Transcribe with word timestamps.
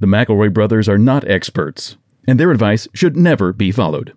The 0.00 0.06
McElroy 0.06 0.52
brothers 0.52 0.88
are 0.88 0.98
not 0.98 1.28
experts, 1.28 1.96
and 2.26 2.38
their 2.38 2.52
advice 2.52 2.86
should 2.94 3.16
never 3.16 3.52
be 3.52 3.72
followed. 3.72 4.12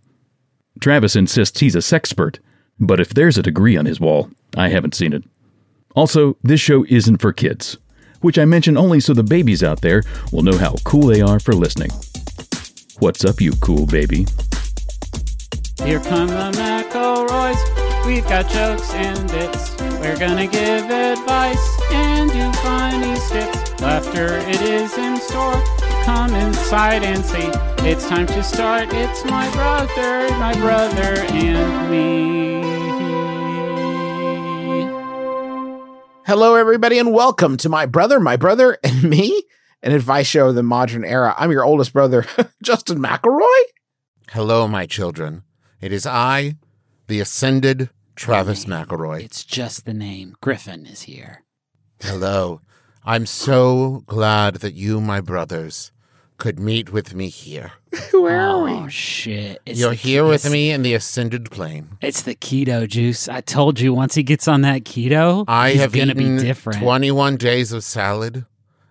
Travis 0.79 1.15
insists 1.15 1.59
he's 1.59 1.75
a 1.75 1.79
sexpert, 1.79 2.37
but 2.79 2.99
if 2.99 3.13
there's 3.13 3.37
a 3.37 3.43
degree 3.43 3.75
on 3.77 3.85
his 3.85 3.99
wall, 3.99 4.29
I 4.55 4.69
haven't 4.69 4.95
seen 4.95 5.13
it. 5.13 5.23
Also, 5.95 6.37
this 6.43 6.61
show 6.61 6.85
isn't 6.87 7.17
for 7.17 7.33
kids, 7.33 7.77
which 8.21 8.37
I 8.37 8.45
mention 8.45 8.77
only 8.77 8.99
so 8.99 9.13
the 9.13 9.23
babies 9.23 9.63
out 9.63 9.81
there 9.81 10.03
will 10.31 10.43
know 10.43 10.57
how 10.57 10.75
cool 10.83 11.07
they 11.07 11.21
are 11.21 11.39
for 11.39 11.53
listening. 11.53 11.89
What's 12.99 13.25
up, 13.25 13.41
you 13.41 13.53
cool 13.53 13.87
baby? 13.87 14.27
Here 15.83 15.99
come 15.99 16.27
the 16.27 16.51
McElroys. 16.53 18.05
We've 18.05 18.23
got 18.25 18.49
jokes 18.49 18.93
and 18.93 19.27
bits. 19.31 19.75
We're 19.99 20.17
gonna 20.17 20.47
give 20.47 20.89
advice 20.89 21.81
and 21.91 22.31
do 22.31 22.51
funny 22.59 23.15
skits. 23.15 23.70
Laughter, 23.81 24.37
it 24.37 24.61
is 24.61 24.95
in 24.95 25.17
store. 25.17 25.59
Come 26.03 26.35
inside 26.35 27.01
and 27.01 27.25
see. 27.25 27.49
It's 27.89 28.07
time 28.07 28.27
to 28.27 28.43
start. 28.43 28.89
It's 28.93 29.25
my 29.25 29.49
brother, 29.53 30.29
my 30.37 30.53
brother, 30.53 31.25
and 31.31 31.89
me. 31.89 32.61
Hello, 36.27 36.53
everybody, 36.53 36.99
and 36.99 37.11
welcome 37.11 37.57
to 37.57 37.69
my 37.69 37.87
brother, 37.87 38.19
my 38.19 38.35
brother, 38.35 38.77
and 38.83 39.01
me, 39.09 39.41
an 39.81 39.93
advice 39.93 40.27
show 40.27 40.49
of 40.49 40.55
the 40.55 40.61
modern 40.61 41.03
era. 41.03 41.33
I'm 41.35 41.51
your 41.51 41.65
oldest 41.65 41.91
brother, 41.91 42.27
Justin 42.61 42.99
McElroy. 42.99 43.61
Hello, 44.29 44.67
my 44.67 44.85
children. 44.85 45.41
It 45.81 45.91
is 45.91 46.05
I, 46.05 46.57
the 47.07 47.19
ascended 47.19 47.89
Travis 48.15 48.65
McElroy. 48.65 49.23
It's 49.23 49.43
just 49.43 49.85
the 49.85 49.93
name. 49.95 50.35
Griffin 50.39 50.85
is 50.85 51.01
here. 51.01 51.41
Hello. 51.99 52.61
I'm 53.05 53.25
so 53.25 54.03
glad 54.05 54.55
that 54.55 54.73
you, 54.73 55.01
my 55.01 55.21
brothers, 55.21 55.91
could 56.37 56.59
meet 56.59 56.91
with 56.91 57.13
me 57.13 57.29
here. 57.29 57.71
Where 58.11 58.39
are 58.39 58.67
Oh 58.69 58.83
we? 58.83 58.89
shit! 58.91 59.59
It's 59.65 59.79
You're 59.79 59.89
the 59.91 59.95
here 59.95 60.23
with 60.25 60.49
me 60.49 60.71
in 60.71 60.81
the 60.81 60.93
ascended 60.93 61.51
plane. 61.51 61.97
It's 62.01 62.21
the 62.21 62.35
keto 62.35 62.87
juice. 62.87 63.27
I 63.27 63.41
told 63.41 63.79
you 63.79 63.93
once 63.93 64.15
he 64.15 64.23
gets 64.23 64.47
on 64.47 64.61
that 64.61 64.83
keto, 64.83 65.45
I 65.47 65.71
he's 65.71 65.81
have 65.81 65.91
gonna 65.93 66.11
eaten 66.13 66.37
be 66.37 66.43
different. 66.43 66.79
21 66.81 67.37
days 67.37 67.71
of 67.71 67.83
salad 67.83 68.45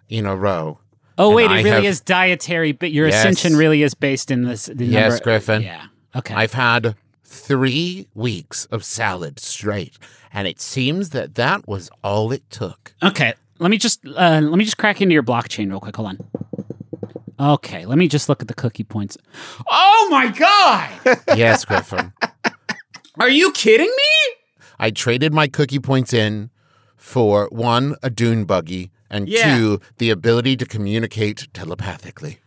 in 0.09 0.27
a 0.27 0.37
row. 0.37 0.79
oh 1.19 1.29
and 1.29 1.37
wait, 1.37 1.51
I 1.51 1.61
it 1.61 1.65
really 1.65 1.71
have- 1.77 1.85
is 1.85 2.01
dietary, 2.01 2.73
but 2.73 2.91
your 2.93 3.07
Yes. 3.09 3.17
ascension 3.25 3.57
really 3.57 3.83
is 3.83 3.95
based 3.95 4.31
in 4.31 4.43
this. 4.45 4.67
The 4.67 4.87
Yes, 4.87 5.13
number- 5.13 5.25
Griffin. 5.25 5.63
Yeah. 5.63 5.85
Okay. 6.17 6.35
I've 6.35 6.55
had 6.55 6.95
three 7.25 8.09
weeks 8.15 8.65
of 8.67 8.85
salad 8.85 9.39
straight, 9.39 9.97
and 10.33 10.47
it 10.49 10.61
seems 10.61 11.11
that 11.11 11.37
that 11.37 11.67
was 11.69 11.89
all 12.03 12.33
it 12.33 12.43
took. 12.51 12.93
Okay, 13.03 13.35
let 13.61 13.71
me 13.71 13.79
just 13.79 14.05
uh, 14.07 14.41
let 14.43 14.59
me 14.59 14.65
just 14.65 14.79
crack 14.79 15.01
into 15.01 15.13
your 15.13 15.23
blockchain 15.23 15.69
real 15.71 15.81
quick. 15.81 15.95
Hold 15.97 16.09
on. 16.09 16.19
Okay, 17.55 17.87
let 17.87 17.97
me 17.97 18.07
just 18.09 18.29
look 18.29 18.43
at 18.43 18.49
the 18.49 18.55
cookie 18.55 18.85
points. 18.85 19.17
Oh 19.71 20.09
my 20.11 20.29
god! 20.29 21.19
Yes, 21.39 21.65
Griffin. 21.65 22.13
Are 23.19 23.31
you 23.31 23.53
kidding 23.53 23.87
me? 23.87 24.35
I 24.79 24.91
traded 24.91 25.33
my 25.33 25.47
cookie 25.49 25.79
points 25.79 26.13
in 26.13 26.51
for 26.97 27.49
one, 27.51 27.97
a 28.03 28.11
dune 28.11 28.45
buggy, 28.45 28.91
and 29.11 29.29
Yeah. 29.29 29.57
two, 29.57 29.81
the 29.99 30.11
ability 30.11 30.57
to 30.59 30.67
communicate 30.67 31.49
telepathically. 31.55 32.39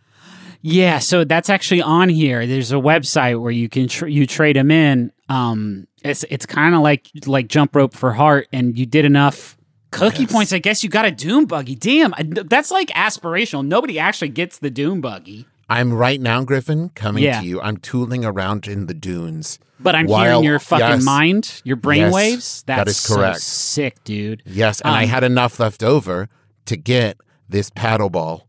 Yeah, 0.62 1.00
so 1.00 1.24
that's 1.26 1.50
actually 1.50 1.82
on 1.82 2.08
here. 2.10 2.48
There's 2.48 2.72
a 2.72 2.76
website 2.76 3.42
where 3.42 3.52
you 3.52 3.68
can 3.70 3.88
tr- 3.88 4.08
you 4.08 4.26
trade 4.26 4.56
them 4.56 4.72
in. 4.72 5.12
Um, 5.28 5.88
it's 6.04 6.24
it's 6.30 6.46
kind 6.46 6.74
of 6.76 6.82
like 6.82 7.10
like 7.26 7.48
jump 7.48 7.76
rope 7.76 7.94
for 7.94 8.14
heart, 8.14 8.48
and 8.54 8.78
you 8.78 8.86
did 8.86 9.06
enough 9.06 9.58
cookie 9.94 10.24
Yes. 10.24 10.32
points. 10.32 10.54
I 10.54 10.60
guess 10.60 10.84
you 10.84 10.90
got 10.90 11.06
a 11.06 11.12
doom 11.12 11.46
buggy. 11.46 11.76
Damn, 11.76 12.14
I- 12.16 12.24
that's 12.46 12.72
like 12.72 12.90
aspirational. 12.90 13.66
Nobody 13.66 13.98
actually 14.00 14.30
gets 14.30 14.58
the 14.60 14.70
doom 14.70 15.00
buggy, 15.02 15.46
I'm 15.70 15.94
right 15.94 16.20
now, 16.20 16.44
Griffin, 16.44 16.90
coming 16.90 17.24
Yeah. 17.24 17.40
to 17.40 17.46
you. 17.48 17.62
I'm 17.62 17.78
tooling 17.78 18.26
around 18.26 18.68
in 18.68 18.88
the 18.88 18.94
dunes. 18.94 19.60
but 19.80 19.96
I'm 19.96 20.06
While- 20.08 20.24
hearing 20.24 20.44
your 20.46 20.60
fucking 20.60 20.88
yes. 20.88 21.04
mind, 21.04 21.62
your 21.66 21.76
brain 21.76 22.02
Yes, 22.04 22.14
waves. 22.14 22.64
That's 22.68 22.78
that 22.80 22.88
is 22.88 23.06
correct. 23.06 23.42
So 23.42 23.42
sick, 23.82 24.02
dude. 24.06 24.42
Yes, 24.46 24.80
and 24.80 24.94
I 24.96 25.04
Um, 25.04 25.10
had 25.10 25.24
enough 25.26 25.60
left 25.60 25.84
over 25.84 26.30
to 26.68 26.78
get 26.78 27.18
this 27.50 27.70
paddle 27.70 28.10
ball. 28.10 28.48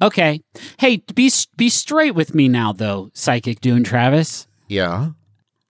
Okay, 0.00 0.40
hey, 0.78 1.02
be 1.14 1.30
be 1.58 1.68
straight 1.68 2.14
with 2.14 2.34
me 2.34 2.48
now, 2.48 2.72
though, 2.72 3.10
psychic 3.12 3.60
Dune 3.60 3.84
Travis. 3.84 4.46
Yeah. 4.68 5.10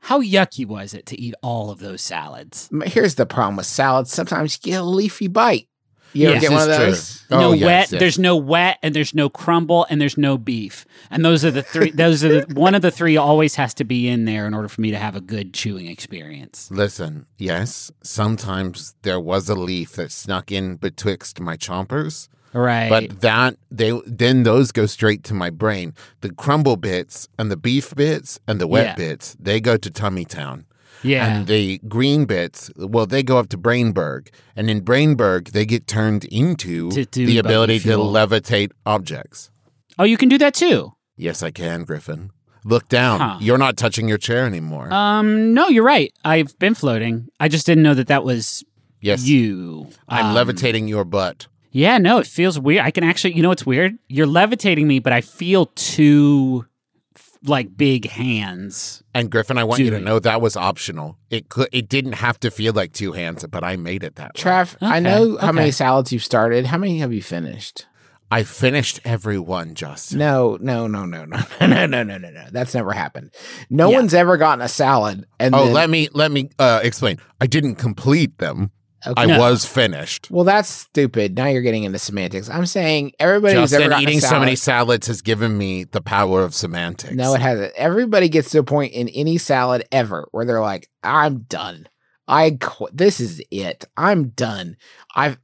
How 0.04 0.20
yucky 0.20 0.66
was 0.66 0.94
it 0.94 1.06
to 1.06 1.20
eat 1.20 1.34
all 1.42 1.70
of 1.70 1.78
those 1.80 2.02
salads? 2.02 2.68
Here's 2.86 3.14
the 3.14 3.26
problem 3.26 3.56
with 3.56 3.66
salads. 3.66 4.12
Sometimes 4.12 4.58
you 4.64 4.72
get 4.72 4.80
a 4.80 4.84
leafy 4.84 5.28
bite. 5.28 5.68
You 6.12 6.26
ever 6.28 6.34
Yes. 6.34 6.42
get 6.42 6.50
one 6.52 6.60
of 6.62 6.68
those? 6.68 7.18
true. 7.28 7.38
no 7.38 7.48
Oh, 7.48 7.52
yes, 7.54 7.64
wet. 7.64 7.92
yes. 7.92 8.00
There's 8.00 8.18
no 8.20 8.36
wet, 8.36 8.78
and 8.84 8.94
there's 8.94 9.14
no 9.14 9.28
crumble, 9.28 9.84
and 9.90 10.00
there's 10.00 10.16
no 10.16 10.38
beef. 10.38 10.86
And 11.10 11.24
those 11.24 11.44
are 11.44 11.50
the 11.50 11.62
three. 11.62 11.90
those 11.94 12.22
are 12.22 12.44
the 12.44 12.54
one 12.54 12.74
of 12.76 12.82
the 12.82 12.92
three 12.92 13.16
always 13.16 13.56
has 13.56 13.74
to 13.74 13.84
be 13.84 14.06
in 14.08 14.24
there 14.24 14.46
in 14.46 14.54
order 14.54 14.68
for 14.68 14.80
me 14.80 14.92
to 14.92 14.96
have 14.98 15.16
a 15.16 15.20
good 15.20 15.52
chewing 15.52 15.86
experience. 15.88 16.68
Listen, 16.70 17.26
yes, 17.36 17.90
sometimes 18.02 18.94
there 19.02 19.18
was 19.18 19.48
a 19.48 19.54
leaf 19.56 19.92
that 19.94 20.12
snuck 20.12 20.52
in 20.52 20.76
betwixt 20.76 21.40
my 21.40 21.56
chompers, 21.56 22.28
Right. 22.54 22.88
but 22.88 23.20
that 23.20 23.56
they 23.70 23.90
then 24.06 24.44
those 24.44 24.70
go 24.72 24.86
straight 24.86 25.24
to 25.24 25.34
my 25.34 25.50
brain. 25.50 25.92
The 26.20 26.32
crumble 26.32 26.76
bits 26.76 27.28
and 27.38 27.50
the 27.50 27.56
beef 27.56 27.94
bits 27.94 28.38
and 28.46 28.60
the 28.60 28.66
wet 28.68 28.86
Yeah. 28.86 28.94
bits, 28.94 29.36
they 29.40 29.60
go 29.60 29.76
to 29.76 29.90
tummy 29.90 30.24
town. 30.24 30.66
yeah. 31.02 31.26
And 31.26 31.46
the 31.46 31.78
green 31.86 32.24
bits, 32.24 32.70
well, 32.76 33.04
they 33.06 33.22
go 33.22 33.36
up 33.38 33.48
to 33.50 33.58
Brainberg. 33.58 34.28
And 34.56 34.70
in 34.70 34.80
Brainberg, 34.82 35.50
they 35.50 35.66
get 35.66 35.86
turned 35.86 36.24
into 36.26 36.90
To 36.92 37.04
the 37.04 37.36
ability 37.38 37.80
to 37.80 37.98
levitate 37.98 38.70
objects. 38.86 39.50
oh, 39.98 40.04
you 40.04 40.16
can 40.16 40.28
do 40.30 40.38
that 40.38 40.54
too. 40.54 40.92
Yes, 41.16 41.42
I 41.42 41.50
can, 41.50 41.84
Griffin. 41.84 42.30
Look 42.64 42.88
down. 42.88 43.20
Huh. 43.20 43.38
You're 43.40 43.58
not 43.58 43.76
touching 43.76 44.08
your 44.08 44.16
chair 44.18 44.46
anymore. 44.46 44.90
Um, 44.92 45.52
no, 45.52 45.68
you're 45.68 45.84
right. 45.84 46.10
I've 46.24 46.58
been 46.58 46.74
floating. 46.74 47.28
I 47.38 47.48
just 47.48 47.66
didn't 47.66 47.82
know 47.84 47.92
that 47.94 48.06
that 48.06 48.24
was 48.24 48.64
yes, 49.02 49.26
you. 49.26 49.88
I'm 50.08 50.26
Um, 50.26 50.34
levitating 50.34 50.88
your 50.88 51.04
butt. 51.04 51.46
Yeah, 51.76 51.98
no, 51.98 52.18
it 52.18 52.26
feels 52.28 52.58
weird. 52.58 52.84
I 52.84 52.92
can 52.92 53.02
actually, 53.02 53.34
you 53.34 53.42
know, 53.42 53.48
what's 53.48 53.66
weird. 53.66 53.98
You're 54.08 54.28
levitating 54.28 54.86
me, 54.86 55.00
but 55.00 55.12
I 55.12 55.20
feel 55.20 55.66
two 55.74 56.66
like 57.44 57.76
big 57.76 58.08
hands. 58.08 59.02
And 59.12 59.28
Griffin, 59.28 59.58
I 59.58 59.64
want 59.64 59.80
you 59.80 59.90
to 59.90 59.96
Dude. 59.96 60.04
know 60.04 60.18
that 60.20 60.40
was 60.40 60.56
optional. 60.56 61.18
It 61.30 61.48
could, 61.48 61.68
it 61.72 61.88
didn't 61.88 62.12
have 62.12 62.38
to 62.40 62.50
feel 62.52 62.72
like 62.72 62.92
two 62.92 63.10
hands, 63.12 63.44
but 63.50 63.64
I 63.64 63.74
made 63.76 64.04
it 64.04 64.14
that 64.14 64.34
way. 64.36 64.40
Trav, 64.42 64.76
I 64.80 64.98
Okay, 64.98 65.00
know 65.00 65.36
how 65.38 65.50
many 65.50 65.72
salads 65.72 66.12
you've 66.12 66.22
started. 66.24 66.66
How 66.66 66.78
many 66.78 66.98
have 67.00 67.12
you 67.12 67.22
finished? 67.22 67.86
I 68.30 68.44
finished 68.44 69.00
every 69.04 69.38
one, 69.38 69.74
Justin. 69.74 70.18
No, 70.20 70.56
no, 70.60 70.86
no, 70.86 71.04
no, 71.04 71.24
no, 71.24 71.38
no, 71.60 71.66
no, 71.66 71.86
no, 71.86 72.02
no, 72.04 72.18
no, 72.18 72.30
no. 72.30 72.44
That's 72.52 72.72
never 72.72 72.92
happened. 72.92 73.34
No 73.68 73.90
Yeah. 73.90 73.96
one's 73.96 74.14
ever 74.14 74.36
gotten 74.36 74.62
a 74.62 74.68
salad 74.68 75.26
and 75.40 75.54
Oh, 75.54 75.64
then, 75.66 75.74
let 75.74 75.90
me 75.90 76.08
let 76.12 76.30
me 76.30 76.50
uh, 76.58 76.80
explain. 76.84 77.18
I 77.40 77.46
didn't 77.48 77.74
complete 77.76 78.38
them. 78.38 78.70
Okay. 79.06 79.22
I 79.22 79.26
No. 79.26 79.38
was 79.38 79.66
finished. 79.66 80.30
Well, 80.30 80.44
that's 80.44 80.68
stupid. 80.68 81.36
Now 81.36 81.46
you're 81.46 81.62
getting 81.62 81.84
into 81.84 81.98
semantics. 81.98 82.48
I'm 82.48 82.66
saying 82.66 83.12
everybody 83.18 83.54
who's 83.54 83.72
ever 83.72 83.94
eating 84.00 84.18
a 84.18 84.20
so 84.20 84.38
many 84.40 84.56
salads 84.56 85.06
has 85.08 85.20
given 85.22 85.56
me 85.58 85.84
the 85.84 86.00
power 86.00 86.42
of 86.42 86.54
semantics. 86.54 87.12
No, 87.14 87.34
it 87.34 87.40
hasn't. 87.40 87.72
Everybody 87.76 88.28
gets 88.28 88.50
to 88.50 88.58
a 88.60 88.64
point 88.64 88.92
in 88.92 89.08
any 89.10 89.36
salad 89.38 89.86
ever 89.92 90.28
where 90.32 90.44
they're 90.44 90.60
like, 90.60 90.88
"I'm 91.02 91.40
done. 91.40 91.88
I 92.26 92.56
qu- 92.60 92.88
this 92.92 93.20
is 93.20 93.42
it. 93.50 93.84
I'm 93.96 94.28
done. 94.28 94.76
I've 95.14 95.36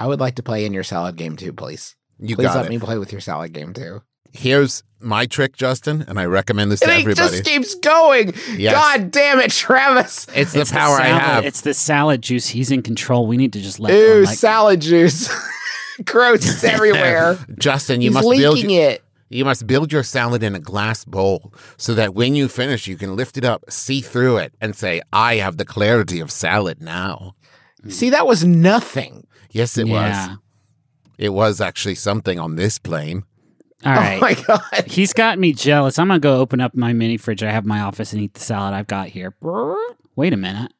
I 0.00 0.08
would 0.08 0.18
like 0.20 0.34
to 0.36 0.42
play 0.42 0.64
in 0.66 0.72
your 0.74 0.82
salad 0.82 1.14
game 1.16 1.36
too, 1.36 1.52
please. 1.52 1.94
you 2.18 2.34
Please 2.36 2.44
got 2.46 2.56
let 2.56 2.66
it. 2.66 2.70
me 2.70 2.78
play 2.80 2.98
with 2.98 3.12
your 3.12 3.20
salad 3.20 3.52
game 3.52 3.72
too. 3.72 4.02
Here's 4.34 4.82
my 5.00 5.26
trick, 5.26 5.56
Justin, 5.56 6.04
and 6.08 6.18
I 6.18 6.24
recommend 6.24 6.72
this 6.72 6.80
to 6.80 6.86
And 6.86 6.94
it 6.98 7.00
everybody. 7.02 7.30
just 7.38 7.44
keeps 7.44 7.74
going. 7.76 8.34
Yes. 8.56 8.74
God 8.74 9.10
damn 9.10 9.38
it, 9.40 9.50
Travis. 9.52 10.26
it's 10.34 10.52
the 10.52 10.62
It's 10.62 10.72
power 10.72 10.96
I 10.96 11.06
salad- 11.08 11.22
have. 11.22 11.44
It's 11.44 11.60
the 11.60 11.72
salad 11.74 12.20
juice. 12.22 12.48
He's 12.48 12.70
in 12.70 12.82
control. 12.82 13.26
We 13.26 13.36
need 13.36 13.52
to 13.52 13.60
just 13.60 13.78
let 13.80 13.90
go. 13.90 14.16
Ew, 14.18 14.24
Like, 14.24 14.36
salad 14.36 14.80
juice. 14.80 15.28
Gross, 16.04 16.44
it's 16.48 16.64
everywhere. 16.64 17.38
Justin, 17.58 18.00
you 18.00 18.08
He's 18.10 18.14
must 18.14 18.28
build 18.30 18.54
leaking 18.56 18.70
it. 18.72 19.02
you 19.28 19.44
must 19.44 19.66
build 19.66 19.92
your 19.92 20.02
salad 20.02 20.42
in 20.42 20.54
a 20.56 20.60
glass 20.60 21.04
bowl 21.04 21.52
so 21.76 21.94
that 21.94 22.14
when 22.14 22.34
you 22.34 22.48
finish, 22.48 22.88
you 22.88 22.96
can 22.96 23.14
lift 23.14 23.36
it 23.38 23.44
up, 23.44 23.64
see 23.70 24.00
through 24.00 24.38
it, 24.38 24.52
and 24.60 24.74
say, 24.74 25.00
"I 25.12 25.36
have 25.36 25.56
the 25.58 25.64
clarity 25.64 26.18
of 26.18 26.32
salad 26.32 26.80
now." 26.82 27.34
Mm. 27.84 27.92
See, 27.92 28.10
that 28.10 28.26
was 28.26 28.44
nothing. 28.44 29.26
Yes, 29.50 29.78
it 29.78 29.86
yeah. 29.86 30.28
was. 30.28 30.38
It 31.18 31.28
was 31.32 31.60
actually 31.60 31.94
something 31.94 32.40
on 32.40 32.56
this 32.56 32.78
plane. 32.80 33.22
All 33.84 33.92
oh 33.92 33.96
right. 33.96 34.18
Oh 34.18 34.20
my 34.20 34.34
god. 34.34 34.86
He's 34.86 35.12
got 35.12 35.38
me 35.38 35.52
jealous. 35.52 35.98
I'm 35.98 36.08
gonna 36.08 36.20
go 36.20 36.38
open 36.40 36.60
up 36.60 36.74
my 36.74 36.92
mini 36.92 37.16
fridge 37.16 37.42
I 37.42 37.50
have 37.50 37.64
in 37.64 37.68
my 37.68 37.80
office 37.80 38.12
and 38.12 38.22
eat 38.22 38.34
the 38.34 38.40
salad 38.40 38.74
I've 38.74 38.86
got 38.86 39.08
here. 39.08 39.34
Wait 40.16 40.32
a 40.32 40.36
minute. 40.36 40.72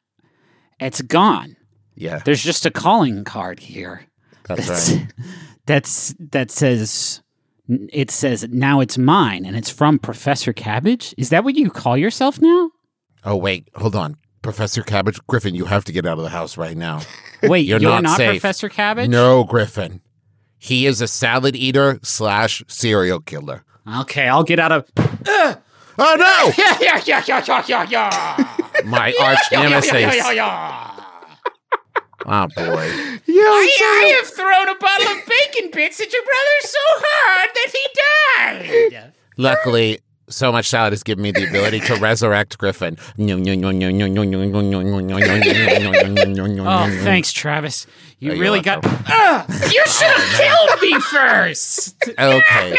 It's 0.79 1.01
gone. 1.01 1.55
Yeah, 1.97 2.19
There's 2.25 2.43
just 2.43 2.65
a 2.65 2.71
calling 2.71 3.23
card 3.23 3.59
here. 3.61 4.05
that's 4.47 4.67
That's 4.67 4.91
right. 4.91 5.13
that's 5.65 6.15
that 6.19 6.51
says 6.51 7.21
it 7.69 8.11
says 8.11 8.45
now 8.51 8.81
it's 8.81 8.97
mine 8.97 9.45
and 9.45 9.55
it's 9.55 9.69
from 9.69 9.97
Professor 9.99 10.51
Cabbage. 10.51 11.15
Is 11.17 11.29
that 11.29 11.43
what 11.43 11.55
you 11.55 11.69
call 11.69 11.97
yourself 11.97 12.41
now? 12.41 12.71
Oh 13.23 13.37
wait, 13.37 13.69
hold 13.75 13.95
on, 13.95 14.17
Professor 14.41 14.83
Cabbage 14.83 15.19
Griffin. 15.27 15.55
You 15.55 15.65
have 15.65 15.85
to 15.85 15.91
get 15.93 16.05
out 16.05 16.17
of 16.17 16.23
the 16.23 16.29
house 16.29 16.57
right 16.57 16.75
now. 16.77 17.01
Wait, 17.43 17.65
You're 17.67 17.79
you're, 17.79 17.91
not 17.91 18.03
not, 18.03 18.17
safe. 18.17 18.41
Professor 18.41 18.69
Cabbage? 18.69 19.09
No, 19.09 19.43
Griffin. 19.43 20.01
He 20.65 20.87
is 20.87 20.99
a 20.99 21.07
salad 21.07 21.55
eater 21.55 21.99
slash 22.01 22.63
serial 22.67 23.19
killer. 23.19 23.63
Okay, 23.99 24.27
I'll 24.27 24.43
get 24.43 24.57
out 24.57 24.71
of. 24.71 24.89
Eh! 24.97 25.55
Oh 25.99 26.15
no! 26.17 26.51
Yeah, 26.57 26.77
yeah, 26.81 27.01
yeah, 27.05 27.23
yeah, 27.27 27.43
yeah, 27.45 27.63
yeah, 27.67 27.87
yeah. 27.87 28.81
My 28.83 29.13
arch 29.21 29.37
nemesis. 29.51 29.93
Oh 32.25 32.47
boy. 32.55 32.87
Yeah, 33.27 33.43
I, 33.43 33.69
I 33.79 34.15
have 34.17 34.27
thrown 34.27 34.69
a 34.69 34.79
bottle 34.79 35.07
of 35.09 35.29
bacon 35.29 35.69
bits 35.71 36.01
at 36.01 36.11
your 36.11 36.23
brother 36.23 36.57
so 36.61 36.79
hard 36.97 37.49
that 37.53 37.71
he 38.89 38.89
died. 38.89 39.13
Luckily, 39.37 39.99
so 40.27 40.51
much 40.51 40.67
salad 40.67 40.93
has 40.93 41.03
given 41.03 41.21
me 41.23 41.31
the 41.31 41.47
ability 41.47 41.79
to 41.81 41.95
resurrect 41.95 42.57
Griffin. 42.57 42.97
oh, 46.67 46.87
thanks, 47.03 47.31
Travis. 47.31 47.87
You 48.19 48.31
really 48.39 48.61
got. 48.61 48.83
Uh, 48.83 49.45
you 49.49 49.83
should 49.85 50.07
have 50.07 50.39
killed 50.39 50.81
me 50.81 50.99
first. 51.01 51.95
okay. 52.09 52.73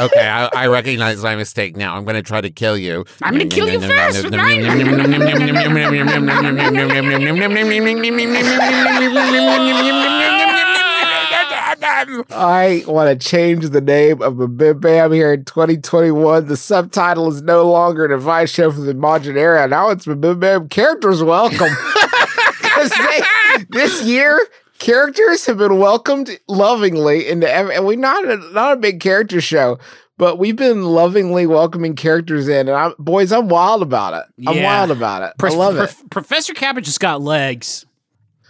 okay, 0.00 0.28
I, 0.28 0.48
I 0.54 0.66
recognize 0.66 1.22
my 1.22 1.36
mistake 1.36 1.76
now. 1.76 1.94
I'm 1.94 2.04
going 2.04 2.16
to 2.16 2.22
try 2.22 2.40
to 2.40 2.50
kill 2.50 2.76
you. 2.76 3.04
I'm 3.22 3.34
going 3.34 3.48
to 3.48 3.54
kill 3.54 3.68
you 3.68 3.80
first. 3.80 4.24
With 4.24 4.34
mine. 4.34 4.60
I 12.30 12.84
want 12.86 13.20
to 13.20 13.28
change 13.28 13.68
the 13.70 13.80
name 13.80 14.22
of 14.22 14.38
a 14.40 14.46
Bim 14.48 14.78
Bam 14.80 15.12
here 15.12 15.32
in 15.32 15.44
2021. 15.44 16.46
The 16.46 16.56
subtitle 16.56 17.28
is 17.28 17.42
no 17.42 17.68
longer 17.70 18.04
an 18.04 18.12
advice 18.12 18.50
show 18.50 18.70
for 18.70 18.80
the 18.80 18.94
modern 18.94 19.36
era. 19.36 19.66
Now 19.66 19.90
it's 19.90 20.06
Bim 20.06 20.38
Bam 20.40 20.68
Characters 20.68 21.22
Welcome. 21.22 21.72
this 23.70 24.02
year, 24.04 24.46
characters 24.78 25.46
have 25.46 25.58
been 25.58 25.78
welcomed 25.78 26.30
lovingly 26.48 27.28
into 27.28 27.50
every, 27.50 27.74
and 27.74 27.84
we're 27.84 27.96
not 27.98 28.24
a, 28.24 28.36
not 28.52 28.72
a 28.74 28.76
big 28.76 29.00
character 29.00 29.40
show, 29.40 29.78
but 30.16 30.38
we've 30.38 30.56
been 30.56 30.82
lovingly 30.84 31.46
welcoming 31.46 31.96
characters 31.96 32.46
in. 32.48 32.68
And 32.68 32.76
I'm, 32.76 32.94
boys, 32.98 33.32
I'm 33.32 33.48
wild 33.48 33.82
about 33.82 34.14
it. 34.14 34.46
I'm 34.48 34.56
Yeah. 34.56 34.64
wild 34.64 34.90
about 34.90 35.22
it. 35.22 35.32
Prof- 35.38 35.52
I 35.52 35.56
love 35.56 35.74
it. 35.76 35.78
Prof- 35.78 36.10
Professor 36.10 36.54
Cabbage 36.54 36.86
has 36.86 36.98
got 36.98 37.20
legs. 37.20 37.84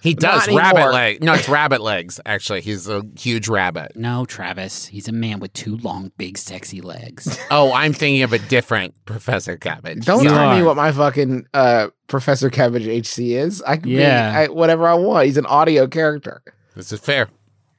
He 0.02 0.14
does 0.14 0.48
Not 0.48 0.56
rabbit 0.56 0.92
leg. 0.92 1.22
No, 1.22 1.34
it's 1.34 1.48
rabbit 1.48 1.80
legs. 1.80 2.18
Actually, 2.24 2.62
he's 2.62 2.88
a 2.88 3.02
huge 3.18 3.48
rabbit. 3.48 3.92
No, 3.96 4.24
Travis. 4.24 4.86
He's 4.86 5.08
a 5.08 5.12
man 5.12 5.40
with 5.40 5.52
two 5.52 5.76
long, 5.78 6.10
big, 6.16 6.38
sexy 6.38 6.80
legs. 6.80 7.38
Oh, 7.50 7.72
I'm 7.72 7.92
thinking 7.92 8.22
of 8.22 8.32
a 8.32 8.38
different 8.38 8.94
Professor 9.04 9.56
Cabbage. 9.56 10.04
Don't 10.06 10.22
You 10.22 10.30
tell 10.30 10.56
me 10.56 10.62
what 10.62 10.76
my 10.76 10.92
fucking 10.92 11.46
uh, 11.52 11.88
Professor 12.06 12.48
Cabbage 12.48 12.86
HC 12.86 13.32
is. 13.34 13.60
I 13.62 13.76
can 13.76 13.90
Yeah. 13.90 14.30
be 14.30 14.36
I, 14.36 14.46
whatever 14.54 14.86
I 14.86 14.94
want. 14.94 15.26
He's 15.26 15.36
an 15.36 15.46
audio 15.46 15.86
character. 15.88 16.42
This 16.76 16.92
is 16.92 17.00
fair. 17.00 17.28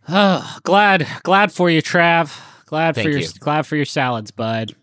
oh, 0.09 0.57
glad, 0.63 1.07
glad 1.23 1.51
for 1.51 1.69
you, 1.69 1.81
Trav. 1.81 2.38
Glad 2.65 2.95
Thank 2.95 3.06
for 3.06 3.09
your, 3.12 3.19
you. 3.21 3.27
glad 3.39 3.65
for 3.65 3.75
your 3.77 3.85
salads, 3.85 4.31
bud. 4.31 4.75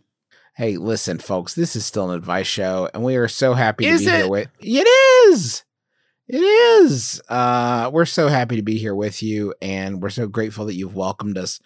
Hey, 0.56 0.76
listen, 0.76 1.18
folks, 1.18 1.54
this 1.54 1.76
is 1.76 1.86
still 1.86 2.10
an 2.10 2.16
advice 2.16 2.46
show, 2.46 2.88
and 2.92 3.04
we 3.04 3.16
are 3.16 3.28
so 3.28 3.54
happy 3.54 3.86
Is 3.86 4.00
to 4.02 4.06
be 4.06 4.12
it? 4.12 4.16
here 4.16 4.28
with 4.28 4.48
It 4.60 4.88
is. 5.32 5.64
It 6.28 6.38
is. 6.42 7.20
Uh, 7.28 7.90
we're 7.92 8.04
so 8.04 8.28
happy 8.28 8.56
to 8.56 8.62
be 8.62 8.76
here 8.78 8.94
with 8.94 9.22
you, 9.22 9.54
and 9.62 10.02
we're 10.02 10.10
so 10.10 10.26
grateful 10.28 10.66
that 10.66 10.74
you've 10.74 10.94
welcomed 10.94 11.38
us 11.38 11.58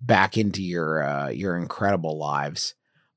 back 0.00 0.36
into 0.36 0.62
your 0.62 1.02
uh, 1.02 1.28
your 1.30 1.56
incredible 1.56 2.18
lives. 2.18 2.74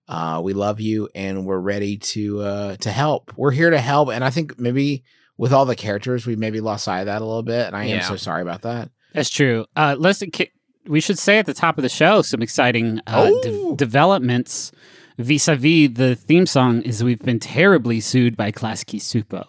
Uh, 0.08 0.42
we 0.44 0.54
love 0.54 0.80
you, 0.80 1.10
and 1.14 1.46
we're 1.46 1.60
ready 1.60 1.98
to 1.98 2.40
uh, 2.42 2.76
to 2.78 2.92
help. 2.92 3.34
We're 3.36 3.52
here 3.52 3.70
to 3.70 3.80
help, 3.80 4.10
and 4.10 4.24
I 4.24 4.30
think 4.30 4.58
maybe 4.60 5.04
with 5.38 5.52
all 5.52 5.66
the 5.66 5.76
characters, 5.76 6.26
we 6.26 6.36
maybe 6.36 6.62
lost 6.62 6.86
sight 6.86 7.02
of 7.02 7.06
that 7.08 7.22
a 7.22 7.26
little 7.26 7.44
bit, 7.44 7.68
and 7.68 7.76
I 7.76 7.84
am 7.84 7.90
Yeah. 7.98 8.02
so 8.02 8.16
sorry 8.16 8.42
about 8.42 8.62
that. 8.62 8.90
That's 9.14 9.30
true. 9.30 9.66
Uh, 9.76 9.96
let's. 10.00 10.24
ki- 10.32 10.52
We 10.88 11.00
should 11.02 11.18
say 11.20 11.38
at 11.40 11.46
the 11.46 11.54
top 11.54 11.78
of 11.78 11.82
the 11.84 11.90
show 11.90 12.22
some 12.22 12.42
exciting 12.42 13.00
uh, 13.08 13.26
de- 13.42 13.50
Oh. 13.52 13.76
developments 13.76 14.72
vis-a-vis 15.18 15.90
the 15.94 16.16
theme 16.16 16.46
song. 16.46 16.82
Is 16.84 17.04
we've 17.04 17.20
been 17.22 17.40
terribly 17.40 18.00
sued 18.00 18.36
by 18.36 18.52
Klasky 18.52 19.00
Csupo, 19.00 19.46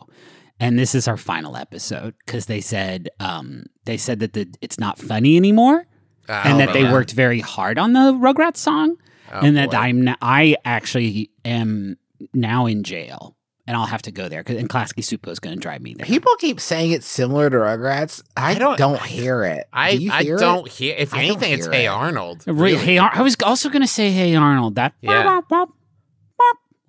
and 0.61 0.79
this 0.79 0.95
is 0.95 1.09
our 1.09 1.17
final 1.17 1.57
episode 1.57 2.15
because 2.25 2.47
they 2.47 2.61
said 2.61 3.09
um, 3.21 3.65
they 3.85 3.97
said 3.97 4.21
that 4.21 4.33
the, 4.35 4.49
it's 4.61 4.79
not 4.79 4.99
funny 4.99 5.37
anymore, 5.37 5.87
and 6.29 6.61
that 6.61 6.73
they 6.73 6.85
worked 6.85 7.13
very 7.13 7.41
hard 7.41 7.79
on 7.79 7.93
the 7.93 8.13
Rugrats 8.13 8.57
song, 8.59 8.97
oh, 9.33 9.41
and 9.41 9.57
that 9.57 9.71
boy. 9.71 9.77
I'm 9.77 10.09
n- 10.09 10.17
I 10.23 10.57
actually 10.65 11.31
am 11.45 11.97
now 12.33 12.67
in 12.67 12.83
jail. 12.85 13.37
And 13.67 13.75
I'll 13.79 13.87
have 13.87 14.03
to 14.03 14.13
go 14.13 14.29
there 14.29 14.43
because 14.43 14.59
and 14.59 14.69
Klasky 14.69 14.99
Csupo 15.03 15.31
is 15.31 15.41
going 15.41 15.57
to 15.57 15.59
drive 15.59 15.81
me 15.81 15.95
there. 15.95 16.05
People 16.05 16.35
keep 16.37 16.61
saying 16.61 16.91
it's 16.91 17.07
similar 17.07 17.49
to 17.49 17.57
Rugrats. 17.57 18.23
I, 18.37 18.51
I 18.51 18.55
don't- 18.57 18.77
don't, 18.77 19.01
hear 19.01 19.43
it. 19.43 19.67
I, 19.73 19.93
Do 19.97 20.03
you 20.03 20.13
I 20.13 20.21
it? 20.21 20.39
don't 20.39 20.69
hear. 20.69 20.95
If 20.99 21.15
I 21.15 21.23
don't 21.23 21.25
anything, 21.43 21.53
it's 21.55 21.65
hear 21.65 21.73
Hey. 21.73 21.87
Arnold. 21.87 22.45
Really. 22.47 22.77
Hey, 22.77 22.99
Ar- 22.99 23.13
I 23.15 23.23
was 23.23 23.37
also 23.43 23.71
going 23.71 23.81
to 23.81 23.89
say 23.89 24.11
Hey 24.11 24.35
Arnold. 24.37 24.75
That 24.75 24.93
Yeah. 25.01 25.41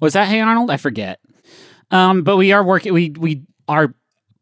was 0.02 0.14
that 0.14 0.28
Hey 0.28 0.42
Arnold? 0.42 0.70
I 0.70 0.76
forget. 0.76 1.20
Um, 1.92 2.24
but 2.24 2.36
we 2.38 2.52
are 2.52 2.64
working. 2.64 2.94
We 2.94 3.12
we 3.12 3.44
are 3.68 3.94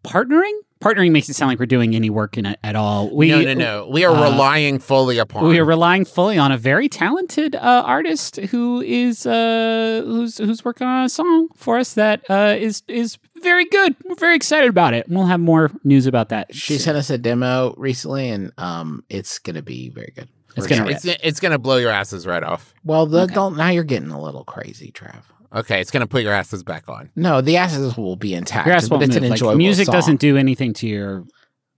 partnering. 0.04 0.54
Partnering 0.82 1.12
makes 1.12 1.30
it 1.30 1.36
sound 1.36 1.48
like 1.50 1.60
we're 1.60 1.66
doing 1.66 1.96
any 1.96 2.10
work 2.10 2.38
in 2.38 2.46
it 2.46 2.60
at 2.62 2.76
all. 2.76 3.10
We 3.16 3.30
no, 3.30 3.42
no, 3.42 3.54
no. 3.54 3.88
We 3.90 4.04
are 4.04 4.14
uh, 4.14 4.30
relying 4.32 4.80
fully 4.80 5.18
upon. 5.18 5.48
We 5.48 5.58
are 5.58 5.64
relying 5.64 6.04
fully 6.04 6.38
on 6.38 6.52
a 6.52 6.58
very 6.58 6.90
talented 6.90 7.56
uh, 7.56 7.84
artist 7.86 8.36
who 8.36 8.82
is 8.82 9.26
uh, 9.26 10.02
who's 10.04 10.40
who's 10.40 10.66
working 10.66 10.86
on 10.86 11.06
a 11.06 11.10
song 11.10 11.48
for 11.56 11.78
us 11.78 11.94
that 11.94 12.30
uh, 12.30 12.56
is 12.60 12.84
is 12.90 13.18
very 13.42 13.64
good. 13.64 13.96
We're 14.04 14.16
very 14.16 14.36
excited 14.36 14.70
about 14.70 14.94
it. 14.94 15.08
We'll 15.08 15.26
have 15.26 15.40
more 15.40 15.72
news 15.86 16.06
about 16.06 16.28
that. 16.30 16.54
She 16.54 16.74
soon. 16.74 16.80
sent 16.80 16.98
us 16.98 17.10
a 17.10 17.18
demo 17.18 17.74
recently, 17.78 18.30
and 18.30 18.52
um, 18.58 19.06
it's 19.10 19.40
gonna 19.40 19.62
be 19.62 19.88
very 19.88 20.12
good. 20.14 20.28
It's 20.58 20.68
gonna 20.68 20.86
excited. 20.86 21.12
it's, 21.16 21.24
it's 21.24 21.40
gonna 21.40 21.60
blow 21.60 21.78
your 21.78 21.92
asses 21.92 22.28
right 22.28 22.44
off. 22.44 22.74
well. 22.84 23.06
The, 23.06 23.22
Okay. 23.22 23.34
don't 23.34 23.56
now 23.56 23.70
you're 23.70 23.86
getting 23.86 24.12
a 24.12 24.22
little 24.22 24.44
crazy, 24.44 24.92
Trav. 24.92 25.24
Okay, 25.54 25.80
it's 25.82 25.92
gonna 25.92 26.08
put 26.08 26.24
your 26.24 26.34
asses 26.34 26.64
back 26.64 26.90
on. 26.90 27.10
No, 27.16 27.42
the 27.42 27.58
asses 27.58 27.96
will 27.96 28.16
be 28.16 28.34
intact. 28.34 28.66
Your 28.68 28.76
ass 28.76 28.90
but 28.90 28.96
won't 29.00 29.04
it's 29.04 29.16
move. 29.16 29.32
an 29.32 29.48
Like, 29.48 29.58
music 29.58 29.86
song. 29.86 29.94
doesn't 29.94 30.20
do 30.20 30.38
anything 30.38 30.74
to 30.74 30.88
your 30.88 31.26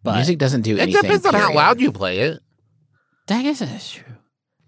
butt. 0.03 0.15
Music 0.15 0.37
doesn't 0.37 0.61
do 0.61 0.75
It 0.75 0.81
anything. 0.81 1.01
depends 1.01 1.25
on 1.25 1.33
how 1.33 1.39
period. 1.47 1.55
loud 1.55 1.81
you 1.81 1.91
play 1.91 2.19
it. 2.19 2.39
I 3.29 3.41
guess 3.43 3.59
that's 3.59 3.91
true. 3.91 4.03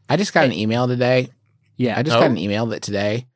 I 0.10 0.18
just 0.18 0.34
got 0.34 0.46
an 0.46 0.52
email 0.54 0.88
today. 0.88 1.30
Yeah. 1.78 1.98
I 1.98 2.04
just 2.04 2.18
Oh. 2.18 2.20
got 2.22 2.32
an 2.32 2.38
oh. 2.38 2.42
email 2.42 2.66
that 2.68 2.82
today 2.82 3.28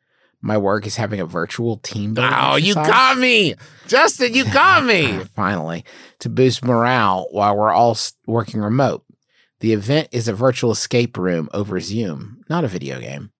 my 0.41 0.57
work 0.57 0.87
is 0.87 0.95
having 0.95 1.19
a 1.19 1.25
virtual 1.25 1.77
team 1.77 2.15
building. 2.15 2.33
Oh, 2.35 2.55
you 2.55 2.71
exercise. 2.71 2.87
got 2.87 3.17
me, 3.19 3.53
Justin. 3.87 4.33
You 4.33 4.43
got 4.51 4.83
me. 4.83 5.19
Finally, 5.35 5.85
to 6.19 6.29
boost 6.29 6.65
morale 6.65 7.27
while 7.31 7.55
we're 7.55 7.71
all 7.71 7.91
s- 7.91 8.13
working 8.25 8.59
remote. 8.59 9.03
The 9.59 9.73
event 9.73 10.07
is 10.11 10.27
a 10.27 10.33
virtual 10.33 10.71
escape 10.71 11.15
room 11.17 11.47
over 11.53 11.79
Zoom, 11.79 12.41
not 12.49 12.63
a 12.63 12.67
video 12.67 12.99
game. 12.99 13.31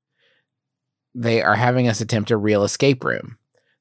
They 1.13 1.41
are 1.41 1.56
having 1.56 1.88
us 1.88 2.01
attempt 2.01 2.32
a 2.32 2.38
real 2.38 2.63
escape 2.63 3.03
room. 3.03 3.38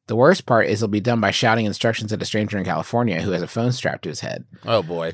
The 0.06 0.16
worst 0.16 0.46
part 0.46 0.66
is 0.66 0.82
it'll 0.82 0.90
be 0.90 1.00
done 1.00 1.20
by 1.20 1.30
shouting 1.30 1.66
instructions 1.66 2.12
at 2.12 2.22
a 2.22 2.24
stranger 2.24 2.58
in 2.58 2.64
California 2.64 3.22
who 3.22 3.30
has 3.30 3.42
a 3.42 3.46
phone 3.46 3.72
strapped 3.72 4.02
to 4.02 4.08
his 4.08 4.20
head. 4.20 4.44
Oh 4.64 4.82
boy. 4.82 5.12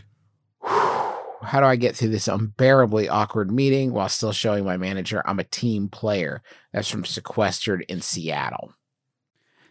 How 0.62 1.60
do 1.60 1.66
I 1.66 1.76
get 1.76 1.94
through 1.94 2.08
this 2.08 2.28
unbearably 2.28 3.08
awkward 3.08 3.52
meeting 3.52 3.92
while 3.92 4.08
still 4.08 4.32
showing 4.32 4.64
my 4.64 4.76
manager 4.76 5.22
I'm 5.26 5.38
a 5.38 5.44
team 5.44 5.88
player 5.88 6.42
that's 6.72 6.88
from 6.88 7.04
sequestered 7.04 7.84
in 7.88 8.00
Seattle? 8.00 8.72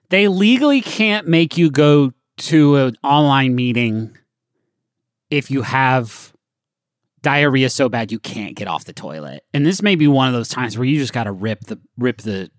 they 0.10 0.28
legally 0.28 0.82
can't 0.82 1.28
make 1.28 1.58
you 1.58 1.70
go 1.70 2.14
to 2.38 2.76
an 2.76 2.98
online 3.04 3.56
meeting 3.56 4.18
if 5.30 5.50
you 5.50 5.62
have 5.64 6.34
diarrhea 7.26 7.70
so 7.70 7.90
bad 7.90 8.12
you 8.12 8.20
can't 8.20 8.56
get 8.56 8.68
off 8.68 8.86
the 8.86 8.94
toilet. 8.94 9.44
And 9.54 9.66
this 9.66 9.82
may 9.82 9.96
be 9.96 10.08
one 10.08 10.28
of 10.28 10.34
those 10.34 10.48
times 10.48 10.78
where 10.78 10.86
you 10.86 11.00
just 11.00 11.12
got 11.12 11.24
to 11.24 11.32
rip 11.32 11.62
the 11.62 11.80
rip 11.98 12.22
the 12.22 12.52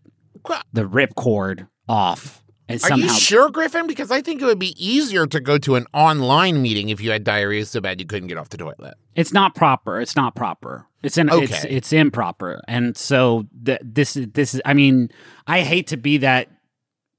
the 0.72 0.86
rip 0.86 1.14
cord 1.14 1.66
off 1.88 2.42
and 2.68 2.82
Are 2.82 2.88
somehow 2.88 3.06
you 3.06 3.12
sure, 3.20 3.48
Griffin? 3.50 3.86
Because 3.86 4.10
I 4.10 4.20
think 4.22 4.42
it 4.42 4.44
would 4.44 4.58
be 4.58 4.74
easier 4.84 5.24
to 5.28 5.38
go 5.38 5.56
to 5.58 5.76
an 5.76 5.86
online 5.94 6.60
meeting 6.62 6.88
if 6.88 7.00
you 7.00 7.12
had 7.12 7.22
diarrhea 7.22 7.64
so 7.64 7.80
bad 7.80 8.00
you 8.00 8.06
couldn't 8.06 8.26
get 8.26 8.38
off 8.38 8.48
the 8.48 8.56
toilet. 8.56 8.94
it's 9.14 9.32
not 9.32 9.54
proper. 9.54 10.00
It's 10.00 10.16
not 10.16 10.34
proper. 10.34 10.86
It's 11.04 11.16
in, 11.16 11.30
Okay. 11.30 11.68
it's 11.70 11.92
improper. 11.92 12.60
And 12.66 12.96
so 12.96 13.46
th- 13.64 13.78
this 13.84 14.16
is 14.16 14.26
this 14.32 14.54
is 14.54 14.60
I 14.64 14.74
mean, 14.74 15.10
I 15.46 15.60
hate 15.60 15.86
to 15.88 15.96
be 15.96 16.18
that 16.18 16.48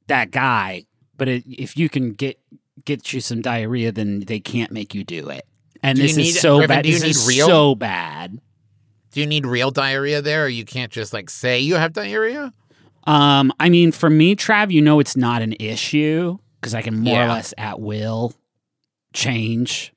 that 0.07 0.31
guy, 0.31 0.85
but 1.17 1.29
it, 1.29 1.43
if 1.47 1.77
you 1.77 1.87
can 1.87 2.11
get 2.11 2.37
get 2.83 3.11
you 3.13 3.21
some 3.21 3.41
diarrhea 3.41 3.91
then 3.91 4.19
they 4.27 4.39
can't 4.39 4.71
make 4.71 4.93
you 4.93 5.03
do 5.05 5.29
it. 5.29 5.45
And 5.83 5.95
Do 5.97 6.01
this 6.03 6.15
need- 6.17 6.27
is 6.27 6.39
so 6.39 6.57
Griffin, 6.57 6.75
bad. 6.75 6.83
do 6.83 6.89
you 6.89 6.95
This 6.95 7.03
need 7.03 7.09
is 7.09 7.27
real- 7.27 7.47
so 7.47 7.75
bad. 7.75 8.39
Do 9.11 9.21
you 9.21 9.25
need 9.27 9.45
real 9.45 9.71
diarrhea 9.71 10.21
there, 10.21 10.45
or 10.45 10.47
you 10.49 10.63
can't 10.65 10.91
just 10.91 11.13
like 11.13 11.29
say 11.29 11.59
you 11.59 11.75
have 11.75 11.93
diarrhea? 11.93 12.51
Um, 13.05 13.51
I 13.59 13.69
mean, 13.69 13.91
for 13.91 14.09
me, 14.09 14.35
Trav, 14.35 14.69
you 14.71 14.81
know, 14.81 14.99
it's 14.99 15.15
not 15.17 15.41
an 15.41 15.55
issue 15.59 16.37
because 16.59 16.73
I 16.75 16.81
can 16.81 16.99
more 16.99 17.23
or 17.23 17.27
less 17.27 17.53
at 17.57 17.79
will 17.79 18.33
change 19.13 19.93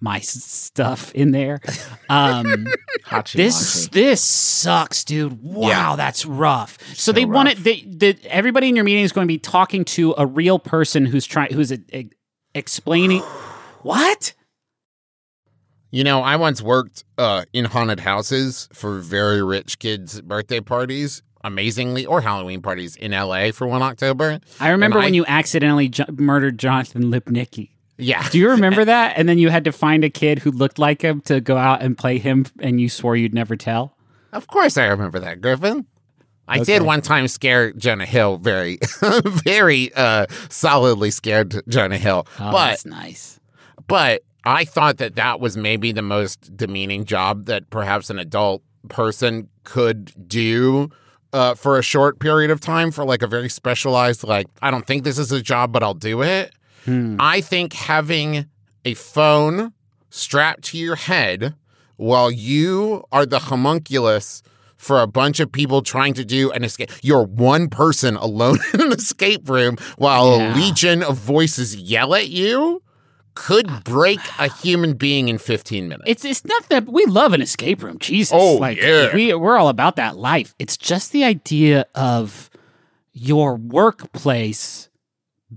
my 0.00 0.20
stuff 0.20 1.12
in 1.12 1.32
there. 1.32 1.60
Um, 2.08 2.66
this 3.34 3.88
this 3.88 4.22
sucks, 4.22 5.04
dude. 5.04 5.42
Wow, 5.42 5.68
Yeah. 5.68 5.96
that's 5.96 6.24
rough. 6.24 6.78
So, 6.90 6.94
So 6.94 7.12
they 7.12 7.24
want 7.24 7.48
it. 7.50 7.56
rough. 7.56 7.64
They, 7.64 7.80
they, 7.86 8.16
everybody 8.28 8.68
in 8.68 8.76
your 8.76 8.84
meeting 8.84 9.04
is 9.04 9.12
going 9.12 9.26
to 9.26 9.32
be 9.32 9.38
talking 9.38 9.84
to 9.86 10.14
a 10.16 10.24
real 10.24 10.58
person 10.58 11.04
who's 11.04 11.26
trying, 11.26 11.52
who's 11.52 11.72
a, 11.72 11.78
a- 11.92 12.08
explaining 12.54 13.20
what. 13.82 14.34
You 15.90 16.04
know, 16.04 16.20
I 16.22 16.36
once 16.36 16.60
worked 16.60 17.04
uh, 17.16 17.44
in 17.52 17.64
haunted 17.64 18.00
houses 18.00 18.68
for 18.72 18.98
very 18.98 19.42
rich 19.42 19.78
kids' 19.78 20.20
birthday 20.20 20.60
parties, 20.60 21.22
amazingly, 21.42 22.04
or 22.04 22.20
Halloween 22.20 22.60
parties 22.60 22.94
in 22.96 23.12
LA 23.12 23.52
for 23.52 23.66
one 23.66 23.82
October. 23.82 24.40
I 24.60 24.68
remember 24.70 24.98
And 24.98 25.04
when 25.04 25.12
I- 25.14 25.16
you 25.16 25.24
accidentally 25.26 25.88
jo- 25.88 26.04
murdered 26.12 26.58
Jonathan 26.58 27.04
Lipnicki. 27.04 27.70
Yeah. 27.96 28.28
Do 28.28 28.38
you 28.38 28.50
remember 28.50 28.84
that? 28.84 29.14
And 29.16 29.28
then 29.28 29.38
you 29.38 29.48
had 29.48 29.64
to 29.64 29.72
find 29.72 30.04
a 30.04 30.10
kid 30.10 30.38
who 30.40 30.50
looked 30.50 30.78
like 30.78 31.00
him 31.02 31.20
to 31.22 31.40
go 31.40 31.56
out 31.56 31.80
and 31.82 31.96
play 31.96 32.18
him, 32.18 32.44
and 32.60 32.80
you 32.80 32.88
swore 32.90 33.16
you'd 33.16 33.34
never 33.34 33.56
tell. 33.56 33.96
Of 34.32 34.46
course, 34.46 34.76
I 34.76 34.86
remember 34.86 35.18
that, 35.20 35.40
Griffin. 35.40 35.86
I 36.46 36.60
did 36.64 36.82
one 36.82 37.02
time 37.02 37.28
scare 37.28 37.72
Jonah 37.72 38.06
Hill 38.06 38.36
very, 38.38 38.78
very 39.24 39.92
uh, 39.94 40.26
solidly 40.48 41.10
scared 41.10 41.62
Jonah 41.68 41.98
Hill. 41.98 42.26
Oh, 42.38 42.52
but 42.52 42.66
that's 42.68 42.86
nice. 42.86 43.40
but 43.86 44.22
I 44.48 44.64
thought 44.64 44.96
that 44.98 45.14
that 45.16 45.40
was 45.40 45.56
maybe 45.56 45.92
the 45.92 46.02
most 46.02 46.56
demeaning 46.56 47.04
job 47.04 47.44
that 47.46 47.68
perhaps 47.70 48.08
an 48.10 48.18
adult 48.18 48.62
person 48.88 49.48
could 49.64 50.12
do 50.28 50.88
uh, 51.32 51.54
for 51.54 51.78
a 51.78 51.82
short 51.82 52.18
period 52.20 52.50
of 52.50 52.58
time 52.60 52.90
for 52.90 53.04
like 53.04 53.20
a 53.22 53.26
very 53.26 53.50
specialized 53.50 54.24
like 54.24 54.46
I 54.62 54.70
don't 54.70 54.86
think 54.86 55.04
this 55.04 55.18
is 55.18 55.30
a 55.32 55.42
job, 55.42 55.72
but 55.72 55.82
I'll 55.82 55.94
do 55.94 56.22
it. 56.22 56.52
I 57.20 57.42
think 57.42 57.74
having 57.74 58.46
a 58.86 58.94
phone 58.94 59.74
strapped 60.08 60.62
to 60.70 60.78
your 60.78 60.96
head 60.96 61.54
while 61.96 62.30
you 62.30 63.04
are 63.12 63.26
the 63.26 63.40
homunculus 63.40 64.42
for 64.76 65.00
a 65.02 65.06
bunch 65.06 65.38
of 65.40 65.52
people 65.52 65.82
trying 65.82 66.14
to 66.14 66.24
do 66.24 66.50
an 66.52 66.64
escape. 66.64 66.90
You're 67.02 67.24
one 67.24 67.68
person 67.68 68.16
alone 68.16 68.58
in 68.72 68.80
an 68.80 68.92
escape 68.92 69.50
room 69.50 69.76
while 69.98 70.38
Yeah. 70.38 70.54
a 70.54 70.56
legion 70.56 71.02
of 71.02 71.18
voices 71.18 71.76
yell 71.76 72.14
at 72.14 72.28
you 72.30 72.82
could 73.46 73.84
break 73.84 74.20
a 74.38 74.48
human 74.62 74.94
being 74.94 75.28
in 75.28 75.38
15 75.38 75.88
minutes. 75.88 76.04
It's 76.06 76.24
it's 76.24 76.44
not 76.44 76.68
that 76.70 76.86
we 76.88 77.04
love 77.06 77.32
an 77.32 77.40
escape 77.40 77.82
room. 77.82 77.98
Jesus. 77.98 78.32
Oh, 78.34 78.54
like, 78.56 78.78
yeah. 78.78 79.14
We 79.14 79.32
we're 79.34 79.56
all 79.56 79.68
about 79.68 79.96
that 79.96 80.16
life. 80.16 80.54
It's 80.58 80.76
just 80.76 81.12
the 81.12 81.24
idea 81.24 81.86
of 81.94 82.50
your 83.12 83.54
workplace 83.56 84.88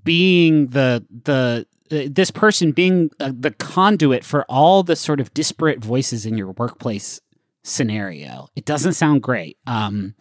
being 0.04 0.68
the 0.68 1.06
the 1.24 1.66
uh, 1.92 2.08
this 2.10 2.32
person 2.32 2.72
being 2.72 3.10
uh, 3.20 3.32
the 3.38 3.52
conduit 3.52 4.24
for 4.24 4.44
all 4.48 4.84
the 4.84 4.96
sort 4.96 5.20
of 5.20 5.34
disparate 5.34 5.80
voices 5.84 6.26
in 6.26 6.38
your 6.38 6.52
workplace 6.52 7.20
scenario. 7.64 8.48
It 8.56 8.66
doesn't 8.66 8.94
sound 8.94 9.22
great. 9.22 9.58
Um 9.68 10.16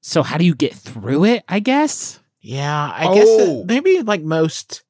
so 0.00 0.22
how 0.22 0.36
do 0.36 0.44
you 0.44 0.54
get 0.54 0.74
through 0.74 1.24
it, 1.26 1.44
I 1.48 1.60
guess? 1.60 2.18
Yeah, 2.40 2.90
I 2.92 3.14
guess 3.14 3.28
Oh. 3.28 3.58
that 3.60 3.66
maybe 3.66 4.02
like 4.02 4.22
most 4.22 4.82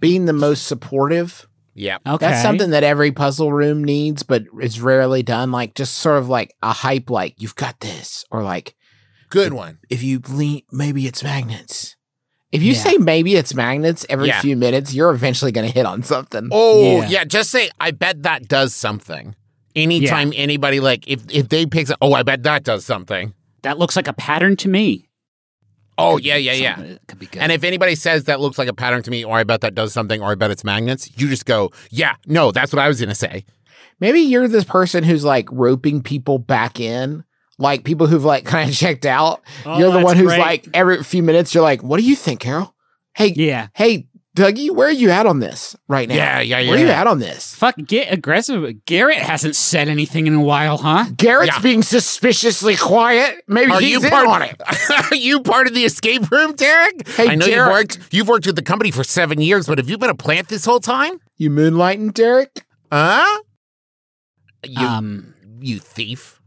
being 0.00 0.26
the 0.26 0.32
most 0.32 0.66
supportive. 0.66 1.46
yeah. 1.74 1.98
Okay. 2.06 2.26
That's 2.26 2.42
something 2.42 2.70
that 2.70 2.82
every 2.84 3.12
puzzle 3.12 3.52
room 3.52 3.84
needs, 3.84 4.22
but 4.22 4.44
it's 4.60 4.78
rarely 4.80 5.22
done. 5.22 5.50
Like 5.52 5.74
just 5.74 5.96
sort 5.98 6.18
of 6.18 6.28
like 6.28 6.54
a 6.62 6.72
hype, 6.72 7.10
like 7.10 7.34
you've 7.40 7.54
got 7.54 7.80
this, 7.80 8.24
or 8.30 8.42
like 8.42 8.74
Good 9.30 9.52
one. 9.52 9.78
if 9.90 10.02
you 10.02 10.20
lean, 10.28 10.62
maybe 10.72 11.06
it's 11.06 11.22
magnets. 11.22 11.96
If 12.52 12.62
you 12.62 12.72
Yeah. 12.72 12.78
say 12.78 12.96
maybe 12.98 13.34
it's 13.34 13.54
magnets 13.54 14.06
every 14.08 14.28
Yeah. 14.28 14.40
few 14.40 14.56
minutes, 14.56 14.94
you're 14.94 15.10
eventually 15.10 15.52
going 15.52 15.66
to 15.66 15.72
hit 15.74 15.84
on 15.84 16.02
something. 16.02 16.48
Oh, 16.52 17.00
Yeah. 17.02 17.08
yeah. 17.08 17.24
Just 17.24 17.50
say, 17.50 17.68
I 17.80 17.90
bet 17.90 18.22
that 18.22 18.48
does 18.48 18.72
something. 18.74 19.34
Anytime 19.74 20.32
anybody, 20.34 20.80
like, 20.80 21.06
if, 21.06 21.22
if 21.30 21.48
they 21.50 21.66
pick, 21.66 21.88
oh, 22.00 22.14
I 22.14 22.22
bet 22.22 22.44
that 22.44 22.62
does 22.64 22.84
something. 22.86 23.34
that 23.62 23.78
looks 23.78 23.96
like 23.96 24.08
a 24.08 24.12
pattern 24.14 24.56
to 24.56 24.68
me. 24.68 25.08
Oh, 25.98 26.18
yeah, 26.18 26.36
yeah, 26.36 26.52
yeah. 26.52 26.74
Something 26.76 26.92
that 26.92 27.06
Could 27.06 27.18
be 27.18 27.26
good. 27.26 27.42
And 27.42 27.52
if 27.52 27.64
anybody 27.64 27.94
says 27.94 28.24
that 28.24 28.40
looks 28.40 28.58
like 28.58 28.68
a 28.68 28.74
pattern 28.74 29.02
to 29.02 29.10
me, 29.10 29.24
or 29.24 29.38
I 29.38 29.44
bet 29.44 29.62
that 29.62 29.74
does 29.74 29.92
something, 29.92 30.22
or 30.22 30.32
I 30.32 30.34
bet 30.34 30.50
it's 30.50 30.64
magnets, 30.64 31.10
you 31.18 31.28
just 31.28 31.46
go, 31.46 31.72
yeah, 31.90 32.16
no, 32.26 32.52
that's 32.52 32.72
what 32.72 32.80
I 32.80 32.88
was 32.88 33.00
going 33.00 33.08
to 33.08 33.14
say. 33.14 33.44
Maybe 33.98 34.20
you're 34.20 34.46
this 34.48 34.64
person 34.64 35.04
who's 35.04 35.24
like 35.24 35.48
roping 35.50 36.02
people 36.02 36.38
back 36.38 36.80
in, 36.80 37.24
like 37.58 37.84
people 37.84 38.06
who've 38.06 38.24
like 38.24 38.44
kind 38.46 38.68
of 38.68 38.76
checked 38.76 39.06
out. 39.06 39.42
Oh, 39.64 39.78
you're 39.78 39.92
the 39.92 40.00
one 40.00 40.16
who's 40.16 40.28
great. 40.28 40.40
like 40.40 40.68
every 40.74 41.02
few 41.02 41.22
minutes, 41.22 41.54
you're 41.54 41.62
like, 41.62 41.82
"What 41.82 41.98
do 41.98 42.04
you 42.04 42.14
think, 42.14 42.40
Carol? 42.40 42.74
Hey, 43.14 43.32
yeah. 43.34 43.68
hey, 43.74 44.06
Dougie, 44.36 44.70
where 44.70 44.88
are 44.88 44.92
you 44.92 45.10
at 45.10 45.24
on 45.26 45.40
this 45.40 45.74
right 45.88 46.08
now? 46.08 46.14
Yeah, 46.14 46.40
yeah, 46.40 46.58
yeah. 46.58 46.70
Where 46.70 46.78
are 46.78 46.82
you 46.82 46.88
at 46.90 47.06
on 47.06 47.18
this? 47.18 47.54
Fuck, 47.54 47.76
get 47.86 48.12
aggressive. 48.12 48.84
Garrett 48.84 49.16
hasn't 49.18 49.56
said 49.56 49.88
anything 49.88 50.26
in 50.26 50.34
a 50.34 50.42
while, 50.42 50.76
huh? 50.76 51.06
Garrett's 51.16 51.56
Yeah. 51.56 51.62
being 51.62 51.82
suspiciously 51.82 52.76
quiet. 52.76 53.42
Maybe 53.48 53.72
Are 53.72 53.80
he's 53.80 53.90
you 53.92 54.04
in 54.04 54.10
part 54.10 54.28
on 54.28 54.42
it. 54.42 54.60
Are 55.10 55.16
you 55.16 55.40
part 55.40 55.66
of 55.66 55.74
the 55.74 55.84
escape 55.84 56.30
room, 56.30 56.54
Derek? 56.54 57.08
Hey, 57.08 57.28
I 57.28 57.34
know 57.34 57.46
Derek. 57.46 57.56
you've 57.56 57.72
worked 57.72 57.98
you've 58.14 58.28
worked 58.28 58.46
with 58.46 58.56
the 58.56 58.62
company 58.62 58.90
for 58.90 59.02
seven 59.02 59.40
years, 59.40 59.66
but 59.66 59.78
have 59.78 59.88
you 59.88 59.96
been 59.98 60.10
a 60.10 60.14
plant 60.14 60.48
this 60.48 60.64
whole 60.66 60.80
time? 60.80 61.18
You 61.38 61.50
moonlighting, 61.50 62.12
Derek? 62.14 62.64
Huh? 62.92 63.40
You 64.64 64.86
um, 64.86 65.34
you 65.60 65.78
thief. 65.78 66.40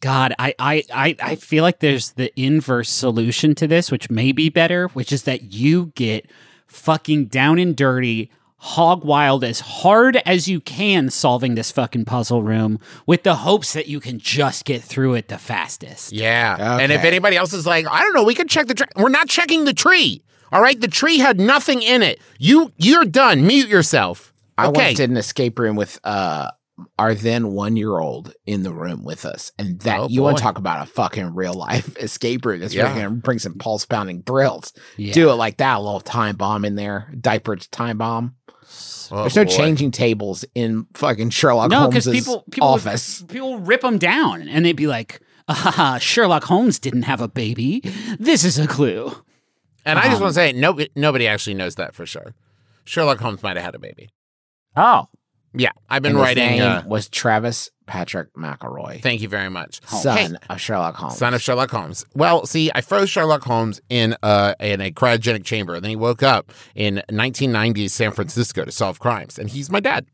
God, 0.00 0.34
I, 0.38 0.52
I, 0.58 0.82
I, 0.92 1.16
I 1.22 1.34
feel 1.36 1.62
like 1.62 1.78
there's 1.78 2.10
the 2.12 2.32
inverse 2.38 2.90
solution 2.90 3.54
to 3.54 3.68
this, 3.68 3.90
which 3.92 4.10
may 4.10 4.32
be 4.32 4.48
better, 4.48 4.88
which 4.88 5.12
is 5.12 5.22
that 5.22 5.52
you 5.52 5.92
get 5.94 6.28
fucking 6.72 7.26
down 7.26 7.58
and 7.58 7.76
dirty, 7.76 8.30
hog 8.56 9.04
wild 9.04 9.42
as 9.44 9.60
hard 9.60 10.16
as 10.24 10.46
you 10.48 10.60
can 10.60 11.10
solving 11.10 11.54
this 11.56 11.70
fucking 11.72 12.04
puzzle 12.04 12.42
room 12.42 12.78
with 13.06 13.22
the 13.24 13.36
hopes 13.36 13.72
that 13.72 13.88
you 13.88 13.98
can 14.00 14.18
just 14.18 14.64
get 14.64 14.82
through 14.82 15.14
it 15.14 15.28
the 15.28 15.38
fastest. 15.38 16.12
Yeah. 16.12 16.78
And 16.78 16.92
if 16.92 17.02
anybody 17.04 17.36
else 17.36 17.52
is 17.52 17.66
like, 17.66 17.86
I 17.88 18.02
don't 18.02 18.14
know, 18.14 18.24
we 18.24 18.34
can 18.34 18.48
check 18.48 18.66
the 18.68 18.74
tree. 18.74 18.86
We're 18.96 19.08
not 19.08 19.28
checking 19.28 19.64
the 19.64 19.74
tree. 19.74 20.22
All 20.52 20.60
right, 20.62 20.80
the 20.80 20.86
tree 20.88 21.18
had 21.18 21.40
nothing 21.40 21.82
in 21.82 22.02
it. 22.02 22.20
You 22.38 22.72
you're 22.76 23.04
done. 23.06 23.46
Mute 23.46 23.68
yourself. 23.68 24.32
Okay. 24.58 24.66
I 24.66 24.68
Okay. 24.68 24.84
once 24.88 24.96
did 24.98 25.10
an 25.10 25.16
escape 25.16 25.58
room 25.58 25.76
with 25.76 25.98
uh 26.04 26.50
our 26.98 27.14
then 27.14 27.52
one 27.52 27.76
year 27.76 27.98
old 27.98 28.32
in 28.46 28.62
the 28.62 28.72
room 28.72 29.04
with 29.04 29.24
us, 29.24 29.52
and 29.58 29.80
that 29.80 30.00
Oh, 30.00 30.08
you 30.08 30.22
want 30.22 30.36
to 30.38 30.42
talk 30.42 30.58
about 30.58 30.82
a 30.86 30.90
fucking 30.90 31.34
real 31.34 31.54
life 31.54 31.96
escape 32.00 32.44
room 32.44 32.60
that's 32.60 32.74
Yeah. 32.74 32.92
gonna 32.94 33.10
bring 33.10 33.38
some 33.38 33.54
pulse 33.58 33.84
pounding 33.86 34.22
thrills. 34.22 34.72
Yeah. 34.96 35.12
Do 35.12 35.30
it 35.30 35.34
like 35.34 35.58
that, 35.58 35.76
a 35.78 35.80
little 35.80 36.00
time 36.00 36.36
bomb 36.36 36.64
in 36.64 36.74
there, 36.76 37.12
diapered 37.20 37.66
time 37.70 37.98
bomb. 37.98 38.36
Oh, 39.10 39.22
There's 39.22 39.36
no 39.36 39.44
boy. 39.44 39.50
changing 39.56 39.90
tables 39.90 40.44
in 40.54 40.86
fucking 40.94 41.30
Sherlock 41.30 41.70
No, 41.70 41.88
because 41.88 42.06
Holmes' 42.06 42.18
people, 42.20 42.44
people, 42.50 42.68
would- 42.72 42.74
office. 42.80 43.22
people 43.28 43.58
rip 43.58 43.82
them 43.82 43.98
down 43.98 44.48
and 44.48 44.64
they'd 44.64 44.72
be 44.72 44.86
like, 44.86 45.20
ah, 45.48 45.98
Sherlock 46.00 46.44
Holmes 46.44 46.78
didn't 46.78 47.02
have 47.02 47.20
a 47.20 47.28
baby. 47.28 47.80
This 48.18 48.42
is 48.44 48.58
a 48.58 48.66
clue. 48.66 49.12
And 49.84 49.98
I 49.98 50.04
just 50.04 50.16
Um, 50.16 50.22
want 50.22 50.30
to 50.30 50.34
say, 50.34 50.52
nobody 50.52 50.88
nobody 50.96 51.26
actually 51.26 51.54
knows 51.54 51.74
that 51.74 51.94
for 51.94 52.06
sure. 52.06 52.34
Sherlock 52.84 53.18
Holmes 53.20 53.42
might 53.42 53.56
have 53.56 53.64
had 53.66 53.74
a 53.74 53.78
baby. 53.78 54.08
Oh. 54.76 55.08
Yeah, 55.54 55.70
I've 55.90 56.02
been 56.02 56.12
And 56.12 56.18
his 56.18 56.24
writing. 56.24 56.58
name 56.58 56.62
Uh, 56.62 56.82
was 56.86 57.08
Travis 57.08 57.70
Patrick 57.86 58.32
McElroy, 58.34 59.02
thank 59.02 59.20
you 59.20 59.28
very 59.28 59.50
much. 59.50 59.80
son 59.86 60.16
Hey, 60.16 60.36
of 60.48 60.60
Sherlock 60.60 60.94
Holmes. 60.96 61.18
Son 61.18 61.34
of 61.34 61.42
Sherlock 61.42 61.70
Holmes. 61.70 62.06
Well, 62.14 62.46
see, 62.46 62.70
I 62.74 62.80
froze 62.80 63.10
Sherlock 63.10 63.42
Holmes 63.44 63.80
in 63.90 64.16
uh 64.22 64.54
in 64.60 64.80
a 64.80 64.90
cryogenic 64.90 65.44
chamber, 65.44 65.74
and 65.74 65.84
then 65.84 65.90
he 65.90 65.96
woke 65.96 66.22
up 66.22 66.52
in 66.74 67.02
1990s 67.10 67.90
San 67.90 68.12
Francisco 68.12 68.64
to 68.64 68.72
solve 68.72 68.98
crimes, 68.98 69.38
and 69.38 69.50
he's 69.50 69.68
my 69.70 69.80
dad. 69.80 70.06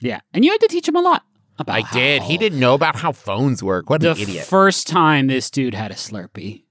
Yeah. 0.00 0.20
And 0.32 0.44
you 0.44 0.50
had 0.52 0.60
to 0.62 0.68
teach 0.68 0.88
him 0.88 0.96
a 0.96 1.00
lot 1.02 1.24
about 1.58 1.74
I 1.76 1.82
did. 1.92 2.22
He 2.22 2.38
didn't 2.38 2.60
know 2.60 2.74
about 2.74 2.96
how 2.96 3.12
phones 3.12 3.62
work. 3.62 3.90
What 3.90 4.00
the 4.00 4.12
an 4.12 4.18
idiot! 4.18 4.46
first 4.46 4.86
time 4.86 5.26
this 5.26 5.50
dude 5.50 5.74
had 5.74 5.90
a 5.90 5.94
Slurpee, 5.94 6.64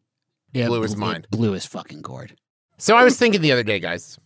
it 0.53 0.67
Blew 0.67 0.81
his 0.81 0.95
mind. 0.95 1.27
blew 1.29 1.51
his 1.51 1.65
fucking 1.67 2.01
gourd. 2.01 2.35
so 2.79 2.95
I 2.95 3.03
was 3.03 3.17
thinking 3.19 3.41
the 3.41 3.51
other 3.51 3.63
day, 3.63 3.79
guys. 3.79 4.17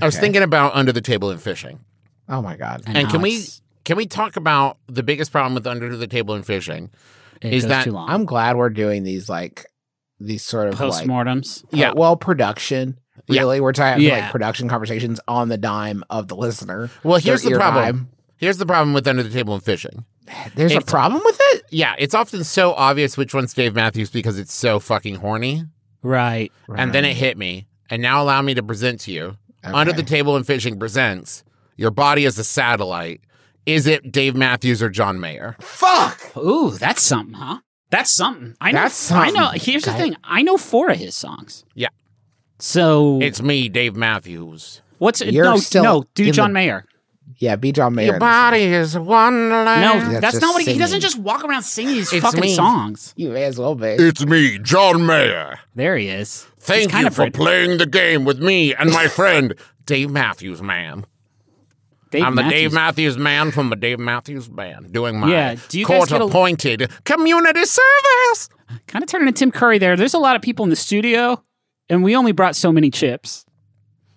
I 0.00 0.04
was 0.04 0.14
Okay. 0.14 0.20
thinking 0.26 0.42
about 0.42 0.74
under 0.76 0.92
the 0.92 1.00
table 1.00 1.30
and 1.30 1.40
fishing, 1.42 1.80
oh 2.28 2.42
my 2.42 2.56
god. 2.56 2.82
and 2.86 2.94
now 2.94 3.10
can 3.10 3.22
we 3.22 3.44
can 3.84 3.96
we 3.96 4.06
talk 4.06 4.36
about 4.36 4.78
the 4.86 5.02
biggest 5.02 5.32
problem 5.32 5.54
with 5.54 5.66
under 5.66 5.96
the 5.96 6.06
table 6.06 6.34
and 6.34 6.44
fishing? 6.46 6.90
it 7.40 7.52
is 7.52 7.64
goes 7.64 7.68
that- 7.70 7.84
too 7.84 7.92
long? 7.92 8.08
I'm 8.10 8.24
glad 8.24 8.56
we're 8.56 8.70
doing 8.70 9.02
these 9.04 9.28
like 9.28 9.66
these 10.20 10.42
sort 10.42 10.68
of 10.68 10.78
like 10.80 10.90
postmortems? 10.92 11.64
Yeah. 11.70 11.90
Uh, 11.90 11.94
well, 11.96 12.16
production. 12.16 12.98
Yeah. 13.28 13.42
Really, 13.42 13.60
we're 13.60 13.72
talking 13.72 14.02
Yeah. 14.04 14.20
like 14.20 14.32
production 14.32 14.68
conversations 14.68 15.20
on 15.28 15.48
the 15.48 15.58
dime 15.58 16.02
of 16.10 16.28
the 16.28 16.36
listener. 16.36 16.90
Well, 17.04 17.18
here's 17.18 17.42
the 17.42 17.50
ear 17.50 17.56
problem. 17.56 18.08
Here's 18.36 18.58
the 18.58 18.66
problem 18.66 18.94
with 18.94 19.06
under 19.06 19.22
the 19.22 19.30
table 19.30 19.54
and 19.54 19.62
fishing. 19.62 20.04
vibe. 20.26 20.54
There's 20.54 20.72
a 20.74 20.80
problem 20.80 21.22
with 21.24 21.36
it. 21.40 21.64
Yeah, 21.70 21.94
it's 21.98 22.14
often 22.14 22.44
so 22.44 22.72
obvious 22.74 23.16
which 23.16 23.34
one's 23.34 23.52
Dave 23.54 23.74
Matthews 23.74 24.10
because 24.10 24.38
it's 24.38 24.54
so 24.54 24.78
fucking 24.78 25.16
horny. 25.16 25.64
Right. 26.02 26.52
And 26.74 26.92
then 26.92 27.04
it 27.04 27.16
hit 27.16 27.36
me. 27.36 27.66
And 27.90 28.02
now 28.02 28.22
allow 28.22 28.42
me 28.42 28.54
to 28.54 28.62
present 28.62 29.00
to 29.02 29.12
you. 29.12 29.36
Under 29.64 29.92
the 29.92 30.02
Table 30.02 30.36
and 30.36 30.46
Fishing 30.46 30.78
presents 30.78 31.42
Your 31.78 31.90
Body 31.90 32.26
as 32.26 32.38
a 32.38 32.44
Satellite. 32.44 33.22
Is 33.64 33.86
it 33.86 34.12
Dave 34.12 34.34
Matthews 34.36 34.82
or 34.82 34.90
John 34.90 35.18
Mayer? 35.20 35.56
fuck. 35.60 36.36
Ooh, 36.36 36.70
that's 36.72 37.02
something, 37.02 37.34
huh? 37.34 37.60
That's 37.90 38.14
something. 38.14 38.54
I 38.60 38.72
know. 38.72 38.80
That's 38.82 39.10
I 39.10 39.30
know. 39.30 39.44
something. 39.44 39.60
Here's 39.60 39.84
the 39.84 39.92
thing. 39.94 40.14
I 40.24 40.42
know 40.42 40.58
four 40.58 40.90
of 40.90 40.98
his 40.98 41.16
songs. 41.16 41.64
Yeah. 41.74 41.88
So 42.58 43.20
It's 43.22 43.40
me, 43.40 43.68
Dave 43.68 43.94
Matthews. 43.96 44.82
what's 44.98 45.20
You're 45.22 45.44
no 45.44 45.56
still 45.58 45.82
no? 45.84 46.04
Do 46.14 46.24
in 46.26 46.32
John 46.32 46.50
the- 46.50 46.54
Mayer. 46.54 46.84
Yeah, 47.40 47.54
be 47.56 47.70
John 47.72 47.94
Mayer. 47.94 48.06
Your 48.06 48.18
body 48.18 48.62
is 48.62 48.96
a 48.96 49.02
wonderland. 49.02 49.82
No, 49.82 50.10
That's 50.12 50.20
that's, 50.20 50.32
just 50.34 50.42
not 50.42 50.54
what 50.54 50.64
he, 50.64 50.72
he 50.72 50.78
doesn't 50.78 51.00
singing. 51.00 51.00
just 51.02 51.18
walk 51.18 51.44
around 51.44 51.62
singing 51.62 51.94
his 51.96 52.12
It's 52.12 52.24
fucking 52.24 52.40
me. 52.40 52.54
songs. 52.54 53.12
You 53.16 53.28
may 53.30 53.44
as 53.44 53.58
well 53.60 53.76
be. 53.76 53.86
It's 53.86 54.24
me, 54.26 54.58
John 54.58 55.06
Mayer. 55.06 55.58
There 55.74 55.96
he 55.96 56.08
is. 56.08 56.46
He's 56.56 56.64
Thank 56.64 56.90
kind 56.90 57.02
you 57.02 57.08
of 57.08 57.14
for 57.14 57.22
pretty. 57.22 57.36
playing 57.38 57.78
the 57.78 57.86
game 57.86 58.24
with 58.24 58.40
me 58.40 58.74
and 58.74 58.90
my 58.90 59.06
friend, 59.06 59.54
Dave 59.86 60.10
Matthews, 60.10 60.60
man. 60.62 61.04
Dave 62.10 62.24
I'm 62.24 62.34
the 62.36 62.42
Dave 62.44 62.72
Matthews 62.72 63.18
man 63.18 63.50
from 63.50 63.70
the 63.70 63.76
Dave 63.76 63.98
Matthews 63.98 64.48
Band 64.48 64.92
doing 64.92 65.18
my 65.20 65.30
Yeah, 65.30 65.56
do 65.68 65.78
you 65.78 65.84
guys 65.86 65.96
court 65.98 66.08
get 66.10 66.20
a- 66.20 66.24
appointed 66.24 66.90
community 67.04 67.64
service. 67.64 68.48
Kind 68.86 69.02
of 69.02 69.08
turning 69.08 69.26
to 69.26 69.32
Tim 69.32 69.50
Curry 69.50 69.78
there. 69.78 69.96
There's 69.96 70.14
a 70.14 70.18
lot 70.18 70.36
of 70.36 70.42
people 70.42 70.62
in 70.64 70.70
the 70.70 70.76
studio, 70.76 71.42
and 71.88 72.02
we 72.02 72.14
only 72.16 72.32
brought 72.32 72.56
so 72.56 72.70
many 72.72 72.90
chips. 72.90 73.44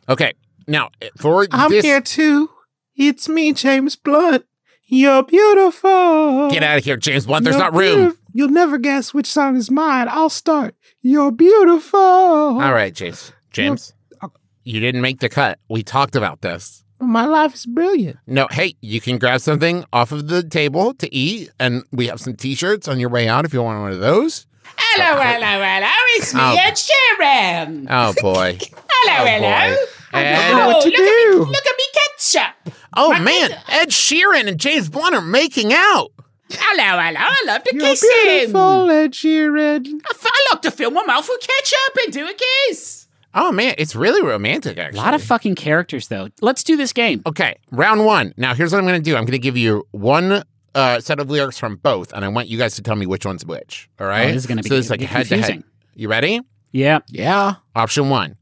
Okay, 0.10 0.33
now 0.67 0.89
eh, 1.01 1.10
for 1.17 1.48
I'm 1.51 1.71
this, 1.71 1.86
here 1.86 2.01
too. 2.01 2.50
It's 2.95 3.27
me, 3.29 3.53
James 3.53 3.95
Blunt. 3.95 4.45
You're 4.88 5.24
beautiful. 5.24 6.50
get 6.50 6.63
out 6.63 6.79
of 6.79 6.83
here, 6.83 6.98
James 6.98 7.25
Blunt. 7.25 7.45
There's 7.45 7.55
You're 7.55 7.63
not 7.63 7.74
room. 7.74 8.12
beautif- 8.12 8.17
You'll 8.33 8.50
never 8.50 8.77
guess 8.77 9.13
which 9.13 9.25
song 9.27 9.55
is 9.57 9.69
mine. 9.71 10.07
I'll 10.10 10.29
start. 10.29 10.75
You're 11.01 11.31
beautiful. 11.31 12.00
All 12.00 12.74
right, 12.74 12.93
James. 12.93 13.31
James, 13.51 13.93
uh, 14.21 14.27
you 14.63 14.79
didn't 14.79 15.01
make 15.01 15.19
the 15.19 15.27
cut. 15.29 15.60
We 15.69 15.83
talked 15.83 16.15
about 16.15 16.41
this. 16.41 16.83
My 17.01 17.25
life 17.25 17.55
is 17.55 17.65
brilliant. 17.65 18.17
No, 18.27 18.48
hey, 18.51 18.75
you 18.81 19.01
can 19.01 19.17
grab 19.17 19.41
something 19.41 19.84
off 19.91 20.12
of 20.12 20.27
the 20.27 20.43
table 20.43 20.93
to 20.96 21.13
eat, 21.13 21.50
and 21.60 21.84
we 21.91 22.08
have 22.08 22.20
some 22.22 22.36
T-shirts 22.36 22.88
on 22.88 23.00
your 23.00 23.10
way 23.10 23.27
out 23.27 23.43
if 23.46 23.53
you 23.53 23.62
want 23.63 23.81
one 23.81 23.91
of 23.91 24.00
those. 24.00 24.46
Hello, 24.77 25.20
oh, 25.20 25.22
hello, 25.22 25.63
hello. 25.63 25.88
It's 26.15 26.34
me, 26.34 26.39
Oh. 26.41 26.55
Ed 26.60 26.74
Sheeran. 26.75 27.88
Oh 27.89 28.13
boy. 28.22 28.58
Hello, 29.03 29.36
Oh, 29.36 29.39
boy. 29.39 29.77
Oh, 29.77 29.88
I 30.13 30.24
don't 30.24 30.58
know 30.58 30.63
And, 30.63 30.67
what 30.74 30.84
to 30.84 30.89
do. 30.91 31.46
Look 31.46 31.65
at 31.65 31.75
me 31.77 31.84
ketchup. 31.93 32.75
oh 32.96 33.20
man, 33.20 33.51
Ed 33.70 33.89
Sheeran 33.89 34.48
and 34.48 34.60
James 34.60 34.89
Blunt 34.89 35.15
are 35.15 35.22
making 35.22 35.74
out. 35.74 36.12
Hello, 36.51 37.00
hello. 37.01 37.20
I 37.20 37.43
love 37.48 37.63
to 37.63 37.75
You're 37.75 37.96
beautiful, 37.96 38.89
Ed 38.91 39.13
Sheeran. 39.13 40.01
I 40.10 40.46
love 40.51 40.62
to 40.62 40.72
fill 40.72 40.91
my 40.91 41.03
mouth 41.05 41.27
with 41.29 41.41
ketchup 41.41 41.98
and 42.03 42.13
do 42.13 42.27
a 42.27 42.34
kiss. 42.70 43.08
Oh 43.33 43.51
man, 43.51 43.75
it's 43.77 43.95
really 43.95 44.21
romantic 44.21 44.77
Actually, 44.77 45.00
A 45.00 45.03
lot 45.03 45.13
of 45.13 45.23
fucking 45.23 45.55
characters, 45.55 46.07
though. 46.09 46.27
Let's 46.41 46.63
do 46.63 46.75
this 46.75 46.91
game. 46.93 47.21
Okay, 47.25 47.55
round 47.71 48.05
one. 48.05 48.33
Now 48.38 48.53
here's 48.53 48.71
what 48.73 48.79
I'm 48.79 48.85
going 48.85 49.01
to 49.01 49.09
do. 49.09 49.15
I'm 49.15 49.23
going 49.23 49.31
to 49.33 49.39
give 49.39 49.55
you 49.57 49.88
one 49.91 50.43
uh, 50.75 51.00
set 51.00 51.19
of 51.19 51.29
lyrics 51.29 51.57
from 51.57 51.77
both, 51.77 52.11
and 52.13 52.25
I 52.25 52.27
want 52.27 52.47
you 52.47 52.57
guys 52.57 52.75
to 52.75 52.81
tell 52.81 52.95
me 52.95 53.05
which 53.05 53.25
one's 53.25 53.45
which. 53.45 53.89
All 54.00 54.07
right. 54.07 54.25
Oh, 54.25 54.27
this 54.33 54.38
is 54.43 54.47
gonna 54.47 54.63
be- 54.63 54.69
so 54.69 54.75
it's 54.75 54.89
like 54.89 55.01
head 55.01 55.27
to 55.27 55.38
head. 55.41 55.63
You 55.95 56.09
ready? 56.09 56.41
Yeah. 56.71 57.00
Yeah. 57.07 57.55
Option 57.75 58.09
one. 58.09 58.38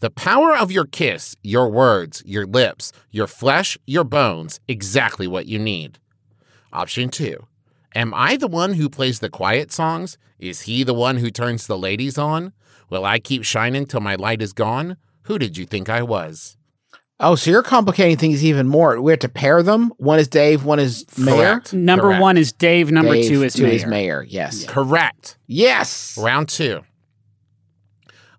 The 0.00 0.10
power 0.10 0.54
of 0.54 0.70
your 0.70 0.84
kiss, 0.84 1.36
your 1.42 1.70
words, 1.70 2.22
your 2.26 2.46
lips, 2.46 2.92
your 3.10 3.26
flesh, 3.26 3.78
your 3.86 4.04
bones, 4.04 4.60
exactly 4.68 5.26
what 5.26 5.46
you 5.46 5.58
need. 5.58 5.98
Option 6.72 7.08
two. 7.08 7.46
Am 7.94 8.12
I 8.12 8.36
the 8.36 8.48
one 8.48 8.74
who 8.74 8.90
plays 8.90 9.20
the 9.20 9.30
quiet 9.30 9.72
songs? 9.72 10.18
Is 10.38 10.62
he 10.62 10.82
the 10.84 10.92
one 10.92 11.16
who 11.16 11.30
turns 11.30 11.66
the 11.66 11.78
ladies 11.78 12.18
on? 12.18 12.52
Will 12.90 13.04
I 13.04 13.18
keep 13.18 13.44
shining 13.44 13.86
till 13.86 14.00
my 14.00 14.14
light 14.14 14.40
is 14.42 14.52
gone? 14.52 14.96
Who 15.22 15.38
did 15.38 15.56
you 15.56 15.66
think 15.66 15.88
I 15.88 16.02
was? 16.02 16.56
Oh, 17.18 17.34
so 17.34 17.50
you're 17.50 17.62
complicating 17.62 18.16
things 18.18 18.44
even 18.44 18.68
more. 18.68 19.00
We 19.00 19.10
have 19.10 19.20
to 19.20 19.28
pair 19.28 19.62
them. 19.62 19.90
One 19.96 20.18
is 20.18 20.28
Dave, 20.28 20.64
one 20.64 20.78
is 20.78 21.04
Mayer. 21.18 21.62
Number 21.72 22.02
Correct. 22.08 22.20
one 22.22 22.36
is 22.36 22.52
Dave. 22.52 22.90
Number 22.92 23.14
Dave, 23.14 23.28
two 23.28 23.42
is 23.42 23.54
two 23.54 23.62
Mayer. 23.62 23.72
is 23.72 23.86
Mayer. 23.86 24.22
Yes. 24.28 24.64
Correct. 24.66 25.38
Yes. 25.46 26.18
Round 26.18 26.48
two. 26.48 26.82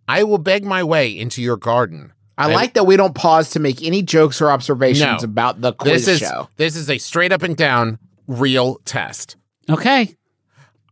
I 0.08 0.24
will 0.24 0.38
beg 0.38 0.64
my 0.64 0.84
way 0.84 1.10
into 1.10 1.42
your 1.42 1.58
garden. 1.58 2.14
I 2.38 2.52
I- 2.52 2.54
like 2.54 2.76
that 2.76 2.86
we 2.86 2.96
don't 2.98 3.16
pause 3.16 3.50
to 3.52 3.60
make 3.60 3.82
any 3.84 4.04
jokes 4.04 4.42
or 4.42 4.52
observations 4.52 5.24
No. 5.24 5.26
about 5.26 5.60
the 5.62 5.74
quiz 5.74 6.06
This 6.06 6.22
is 6.22 6.28
show. 6.30 6.50
this 6.58 6.76
is 6.76 6.90
a 6.90 7.00
straight 7.00 7.32
up 7.32 7.42
and 7.42 7.58
down 7.58 7.98
real 8.28 8.78
test. 8.86 9.36
Okay. 9.70 10.16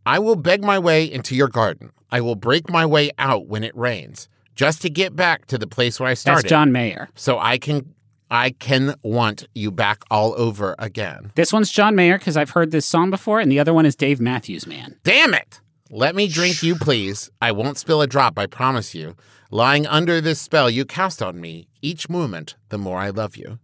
I 0.07 0.19
will 0.19 0.35
beg 0.35 0.63
my 0.63 0.79
way 0.79 1.05
into 1.05 1.35
your 1.35 1.47
garden. 1.47 1.91
I 2.11 2.21
will 2.21 2.35
break 2.35 2.69
my 2.69 2.85
way 2.85 3.11
out 3.17 3.47
when 3.47 3.63
it 3.63 3.75
rains, 3.75 4.29
just 4.55 4.81
to 4.83 4.89
get 4.89 5.15
back 5.15 5.45
to 5.47 5.57
the 5.57 5.67
place 5.67 5.99
where 5.99 6.09
I 6.09 6.13
started. 6.13 6.43
That's. 6.43 6.49
John 6.49 6.71
Mayer. 6.71 7.09
So 7.15 7.39
I 7.39 7.57
can 7.57 7.93
I 8.31 8.51
can 8.51 8.95
want 9.03 9.47
you 9.53 9.71
back 9.71 10.03
all 10.09 10.33
over 10.37 10.75
again. 10.79 11.31
This 11.35 11.53
one's 11.53 11.71
John 11.71 11.95
Mayer 11.95 12.17
because 12.17 12.37
I've 12.37 12.51
heard 12.51 12.71
this 12.71 12.85
song 12.85 13.09
before, 13.09 13.39
and 13.39 13.51
the 13.51 13.59
other 13.59 13.73
one 13.73 13.85
is 13.85 13.95
Dave 13.95 14.19
Matthews, 14.19 14.65
man. 14.65 14.97
Damn 15.03 15.33
it! 15.33 15.61
Let 15.89 16.15
me 16.15 16.27
drink 16.27 16.63
you, 16.63 16.75
please. 16.75 17.29
I 17.41 17.51
won't 17.51 17.77
spill 17.77 18.01
a 18.01 18.07
drop, 18.07 18.39
I 18.39 18.47
promise 18.47 18.95
you. 18.95 19.15
Lying 19.51 19.85
under 19.85 20.19
this 20.21 20.41
spell 20.41 20.69
you 20.69 20.85
cast 20.85 21.21
on 21.21 21.39
me, 21.39 21.67
each 21.81 22.09
moment, 22.09 22.55
the 22.69 22.79
more 22.79 22.97
I 22.97 23.09
love 23.09 23.37
you. 23.37 23.59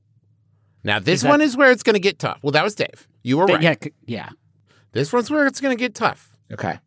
Now, 0.84 1.00
this 1.00 1.22
that- 1.22 1.30
one 1.30 1.42
is 1.42 1.58
where 1.58 1.72
it's 1.72 1.84
going 1.84 1.96
to 1.96 2.00
get 2.00 2.20
tough. 2.20 2.40
Well, 2.44 2.52
that 2.52 2.64
was 2.64 2.76
Dave. 2.76 3.08
You 3.24 3.38
were 3.38 3.48
Th- 3.48 3.58
right. 3.58 3.64
Yeah, 3.64 3.76
c- 3.84 3.92
yeah. 4.06 4.30
This 4.94 5.12
one's 5.12 5.30
where 5.32 5.48
it's 5.48 5.60
going 5.60 5.76
to 5.76 5.80
get 5.80 5.96
tough. 5.96 6.38
Okay. 6.52 6.80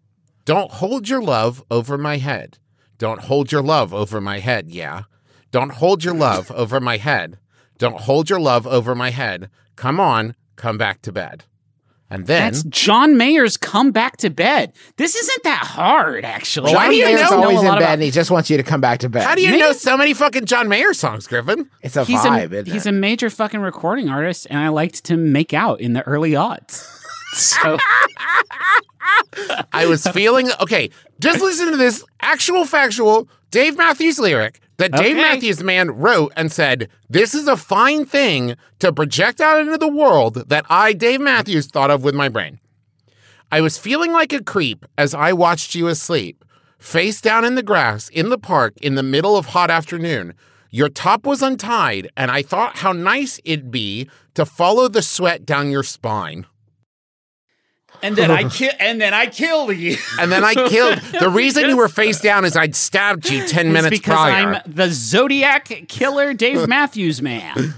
Don't 0.44 0.70
hold 0.70 1.08
your 1.08 1.22
love 1.22 1.62
over 1.70 1.96
my 1.96 2.18
head. 2.18 2.58
Don't 2.98 3.20
hold 3.22 3.50
your 3.50 3.62
love 3.62 3.92
over 3.94 4.20
my 4.20 4.38
head, 4.40 4.70
yeah. 4.70 5.02
Don't 5.50 5.72
hold 5.72 6.04
your 6.04 6.14
love 6.14 6.50
over 6.54 6.80
my 6.80 6.96
head. 6.98 7.38
Don't 7.78 8.00
hold 8.00 8.30
your 8.30 8.40
love 8.40 8.66
over 8.66 8.94
my 8.94 9.10
head. 9.10 9.50
Come 9.76 9.98
on, 9.98 10.34
come 10.56 10.78
back 10.78 11.02
to 11.02 11.12
bed. 11.12 11.44
And 12.10 12.26
then, 12.26 12.52
That's 12.52 12.62
John 12.64 13.16
Mayer's 13.16 13.56
"Come 13.56 13.90
Back 13.90 14.18
to 14.18 14.30
Bed." 14.30 14.72
This 14.98 15.16
isn't 15.16 15.42
that 15.44 15.64
hard, 15.66 16.24
actually. 16.24 16.72
Why 16.72 16.84
John 16.84 16.90
do 16.90 16.96
you 16.96 17.04
Mayer's 17.06 17.30
know- 17.30 17.42
always 17.42 17.56
a 17.56 17.60
in 17.60 17.64
bed 17.66 17.76
about- 17.78 17.92
and 17.94 18.02
he 18.02 18.10
just 18.12 18.30
wants 18.30 18.50
you 18.50 18.56
to 18.58 18.62
come 18.62 18.80
back 18.80 18.98
to 19.00 19.08
bed. 19.08 19.24
how 19.24 19.34
do 19.34 19.40
you 19.42 19.48
Maybe- 19.48 19.60
know 19.62 19.72
so 19.72 19.96
many 19.96 20.12
fucking 20.14 20.44
John 20.44 20.68
Mayer 20.68 20.92
songs, 20.94 21.26
Griffin? 21.26 21.68
It's 21.80 21.96
a 21.96 22.04
He's 22.04 22.20
vibe. 22.20 22.52
a 22.68 22.70
he's 22.70 22.86
it? 22.86 22.90
a 22.90 22.92
major 22.92 23.30
fucking 23.30 23.58
recording 23.60 24.10
artist, 24.10 24.46
and 24.50 24.60
I 24.60 24.68
liked 24.68 25.02
to 25.04 25.16
make 25.16 25.54
out 25.54 25.80
in 25.80 25.94
the 25.94 26.02
early 26.02 26.32
aughts. 26.32 26.86
So 27.34 27.78
I 29.72 29.86
was 29.86 30.06
feeling 30.08 30.50
okay. 30.60 30.90
Just 31.20 31.40
listen 31.40 31.70
to 31.70 31.76
this 31.76 32.04
actual 32.22 32.64
factual 32.64 33.28
Dave 33.50 33.76
Matthews 33.76 34.18
lyric 34.18 34.60
that 34.78 34.92
Dave 34.92 35.16
Okay. 35.16 35.22
Matthews 35.22 35.62
man 35.62 35.90
wrote 35.90 36.32
and 36.36 36.50
said, 36.50 36.88
"This 37.08 37.34
is 37.34 37.46
a 37.46 37.56
fine 37.56 38.04
thing 38.04 38.56
to 38.80 38.92
project 38.92 39.40
out 39.40 39.60
into 39.60 39.78
the 39.78 39.88
world 39.88 40.48
that 40.48 40.66
I, 40.68 40.92
Dave 40.92 41.20
Matthews, 41.20 41.66
thought 41.66 41.90
of 41.90 42.02
with 42.02 42.14
my 42.14 42.28
brain." 42.28 42.58
I 43.52 43.60
was 43.60 43.78
feeling 43.78 44.12
like 44.12 44.32
a 44.32 44.42
creep 44.42 44.84
as 44.98 45.14
I 45.14 45.32
watched 45.32 45.74
you 45.74 45.86
asleep, 45.86 46.44
face 46.78 47.20
down 47.20 47.44
in 47.44 47.54
the 47.54 47.62
grass 47.62 48.08
in 48.08 48.30
the 48.30 48.38
park 48.38 48.74
in 48.80 48.94
the 48.96 49.02
middle 49.02 49.36
of 49.36 49.46
hot 49.46 49.70
afternoon. 49.70 50.34
Your 50.70 50.88
top 50.88 51.24
was 51.24 51.40
untied, 51.40 52.08
and 52.16 52.32
I 52.32 52.42
thought 52.42 52.78
how 52.78 52.90
nice 52.92 53.38
it'd 53.44 53.70
be 53.70 54.08
to 54.34 54.44
follow 54.44 54.88
the 54.88 55.02
sweat 55.02 55.46
down 55.46 55.70
your 55.70 55.84
spine. 55.84 56.46
And 58.04 58.14
then 58.16 58.30
I 58.30 58.48
ki- 58.48 58.70
and 58.78 59.00
then 59.00 59.12
I 59.14 59.26
killed 59.26 59.76
you. 59.76 59.96
And 60.20 60.30
then 60.30 60.44
I 60.44 60.54
killed. 60.68 60.98
The 60.98 61.30
reason 61.30 61.68
you 61.68 61.76
were 61.76 61.88
face 62.02 62.20
down 62.20 62.44
is 62.44 62.56
I'd 62.56 62.76
stabbed 62.76 63.28
you 63.30 63.46
10 63.46 63.66
It's 63.66 63.72
minutes 63.72 63.90
because 63.98 64.14
prior. 64.14 64.54
I'm 64.54 64.72
the 64.72 64.88
Zodiac 64.90 65.64
killer, 65.88 66.34
Dave 66.34 66.68
Matthews 66.68 67.20
man. 67.22 67.74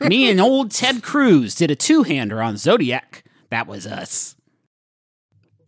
Me 0.00 0.30
and 0.30 0.40
old 0.40 0.70
Ted 0.70 1.02
Cruz 1.02 1.54
did 1.54 1.70
a 1.70 1.76
two-hander 1.76 2.40
on 2.40 2.56
Zodiac. 2.56 3.22
That 3.50 3.66
was 3.66 3.86
us. 3.86 4.36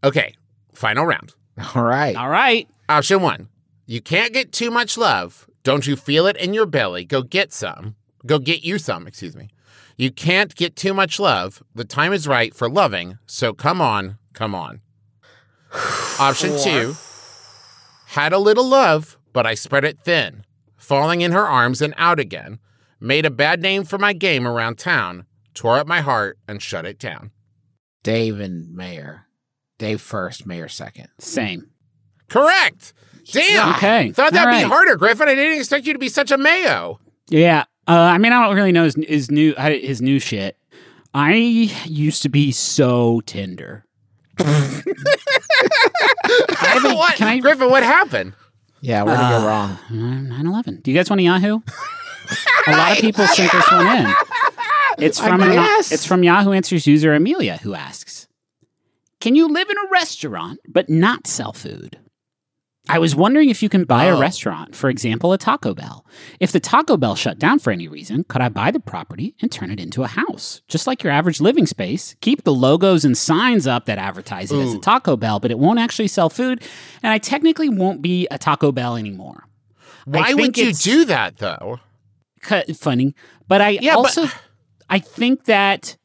Okay, 0.05 0.35
final 0.73 1.05
round. 1.07 1.35
All 1.75 1.83
right. 1.83 2.17
All 2.17 2.29
right. 2.31 2.69
Option 2.89 3.23
one 3.23 3.49
You 3.87 4.01
can't 4.01 4.33
get 4.33 4.53
too 4.53 4.71
much 4.71 4.97
love. 4.97 5.47
Don't 5.63 5.87
you 5.87 5.97
feel 5.97 6.27
it 6.27 6.37
in 6.37 6.55
your 6.55 6.67
belly? 6.67 7.05
Go 7.05 7.23
get 7.23 7.53
some. 7.53 7.95
Go 8.27 8.39
get 8.39 8.65
you 8.65 8.79
some, 8.79 9.07
excuse 9.07 9.37
me. 9.37 9.49
You 9.97 10.11
can't 10.11 10.55
get 10.55 10.77
too 10.77 10.95
much 10.95 11.21
love. 11.21 11.63
The 11.75 11.85
time 11.85 12.13
is 12.13 12.27
right 12.27 12.55
for 12.55 12.69
loving, 12.69 13.19
so 13.27 13.53
come 13.53 13.81
on, 13.81 14.19
come 14.33 14.55
on. 14.55 14.81
Option 16.19 16.59
two 16.63 16.95
Had 18.09 18.33
a 18.33 18.39
little 18.39 18.67
love, 18.67 19.19
but 19.33 19.47
I 19.47 19.55
spread 19.55 19.85
it 19.85 19.99
thin, 20.01 20.45
falling 20.77 21.21
in 21.21 21.33
her 21.33 21.47
arms 21.47 21.81
and 21.81 21.95
out 21.97 22.19
again. 22.21 22.59
Made 23.01 23.27
a 23.27 23.31
bad 23.31 23.61
name 23.61 23.85
for 23.85 23.99
my 23.99 24.13
game 24.13 24.47
around 24.47 24.79
town, 24.79 25.27
tore 25.55 25.79
up 25.79 25.87
my 25.87 26.01
heart 26.01 26.39
and 26.47 26.63
shut 26.63 26.87
it 26.87 26.99
down. 26.99 27.31
Dave 28.03 28.41
and 28.41 28.75
Mayer. 28.75 29.27
Dave 29.79 30.01
first, 30.01 30.47
Mayer 30.47 30.69
second. 30.69 31.09
Same. 31.19 31.71
Correct. 32.29 32.93
Damn. 33.31 33.75
Okay. 33.75 34.13
Thought 34.13 34.33
that'd 34.33 34.55
All 34.55 34.61
be 34.61 34.69
harder, 34.69 34.97
Griffin. 34.97 35.29
I 35.29 35.35
didn't 35.35 35.59
expect 35.59 35.87
you 35.87 35.93
to 35.93 35.99
be 35.99 36.09
such 36.09 36.31
a 36.31 36.39
mayo. 36.39 37.01
Yeah. 37.29 37.65
Uh, 37.89 37.93
I 37.93 38.19
mean, 38.19 38.33
I 38.33 38.47
don't 38.47 38.55
really 38.57 38.73
know 38.73 38.85
his, 38.85 38.95
his 38.97 39.31
new 39.31 39.55
uh, 39.57 39.71
his 39.71 40.01
new 40.01 40.19
shit. 40.19 40.57
I 41.15 41.35
used 41.35 42.23
to 42.23 42.29
be 42.29 42.53
so 42.53 43.21
tender. 43.23 43.85
I 44.39 44.83
what? 46.97 47.17
Can 47.17 47.29
I? 47.29 47.39
Griffin, 47.39 47.69
what 47.71 47.83
happened? 47.83 48.35
Yeah, 48.81 49.03
where 49.03 49.17
did 49.17 49.23
Uh, 49.25 49.39
go 49.41 49.47
wrong? 49.47 49.79
9 49.91 50.47
11. 50.47 50.81
Do 50.83 50.91
you 50.91 50.97
guys 50.97 51.09
want 51.11 51.21
a 51.21 51.25
Yahoo? 51.25 51.61
a 52.67 52.71
lot 52.73 52.93
of 52.93 52.99
people 52.99 53.27
sent 53.27 53.53
this 53.53 53.71
one 53.71 53.87
in. 53.97 54.13
It's 54.99 55.19
from 55.21 55.41
an, 55.43 55.51
it's 55.53 56.05
from 56.07 56.23
Yahoo 56.23 56.53
Answers 56.53 56.87
user 56.87 57.15
Amelia 57.15 57.59
who 57.59 57.75
asks, 57.75 58.29
"Can 59.21 59.35
you 59.35 59.49
live 59.49 59.69
in 59.71 59.77
a 59.77 59.89
restaurant 59.91 60.61
but 60.69 60.89
not 60.89 61.27
sell 61.27 61.53
food?" 61.53 61.99
I 62.89 62.99
was 62.99 63.15
wondering 63.15 63.49
if 63.49 63.63
you 63.63 63.69
can 63.69 63.85
buy 63.85 64.05
a 64.07 64.17
Oh. 64.17 64.21
restaurant, 64.21 64.75
for 64.75 64.91
example, 64.91 65.33
a 65.33 65.39
Taco 65.39 65.73
Bell. 65.73 66.05
If 66.41 66.51
the 66.51 66.59
Taco 66.59 66.97
Bell 66.97 67.15
shut 67.15 67.39
down 67.39 67.61
for 67.61 67.71
any 67.71 67.87
reason, 67.87 68.25
could 68.25 68.43
I 68.43 68.49
buy 68.49 68.73
the 68.73 68.81
property 68.81 69.37
and 69.41 69.53
turn 69.53 69.71
it 69.71 69.79
into 69.79 70.03
a 70.03 70.09
house? 70.09 70.63
Just 70.67 70.87
like 70.89 71.03
your 71.05 71.13
average 71.13 71.41
living 71.41 71.67
space, 71.67 72.17
keep 72.21 72.43
the 72.43 72.53
logos 72.53 73.05
and 73.05 73.17
signs 73.17 73.67
up 73.69 73.87
that 73.87 73.99
advertise 73.99 74.51
it 74.51 74.59
as 74.59 74.75
a 74.75 74.79
Taco 74.79 75.17
Bell, 75.17 75.39
but 75.39 75.53
it 75.53 75.59
won't 75.61 75.79
actually 75.79 76.09
sell 76.09 76.29
food, 76.29 76.61
and 77.05 77.13
I 77.13 77.19
technically 77.19 77.69
won't 77.69 78.03
be 78.03 78.27
a 78.33 78.39
Taco 78.39 78.73
Bell 78.73 78.97
anymore. 78.97 79.45
Why 80.05 80.35
would 80.35 80.59
you 80.59 80.73
do 80.73 81.05
that, 81.05 81.39
though? 81.39 81.79
Funny, 82.77 83.15
but 83.47 83.61
I 83.61 83.69
Yeah, 83.81 83.95
but- 83.95 83.99
also 83.99 84.29
I 84.91 84.99
think 84.99 85.45
that 85.45 85.97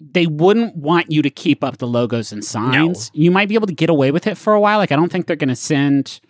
they 0.00 0.26
wouldn't 0.26 0.76
want 0.76 1.10
you 1.10 1.22
to 1.22 1.30
keep 1.30 1.62
up 1.62 1.78
the 1.78 1.86
logos 1.86 2.32
and 2.32 2.44
signs. 2.44 3.10
You 3.14 3.30
might 3.30 3.48
be 3.48 3.54
able 3.54 3.66
to 3.66 3.74
get 3.74 3.90
away 3.90 4.10
with 4.10 4.26
it 4.26 4.36
for 4.36 4.52
a 4.52 4.60
while. 4.60 4.78
Like 4.78 4.92
I 4.92 4.96
don't 4.96 5.10
think 5.10 5.26
they're 5.26 5.36
going 5.36 5.48
to 5.48 5.56
send 5.56 6.20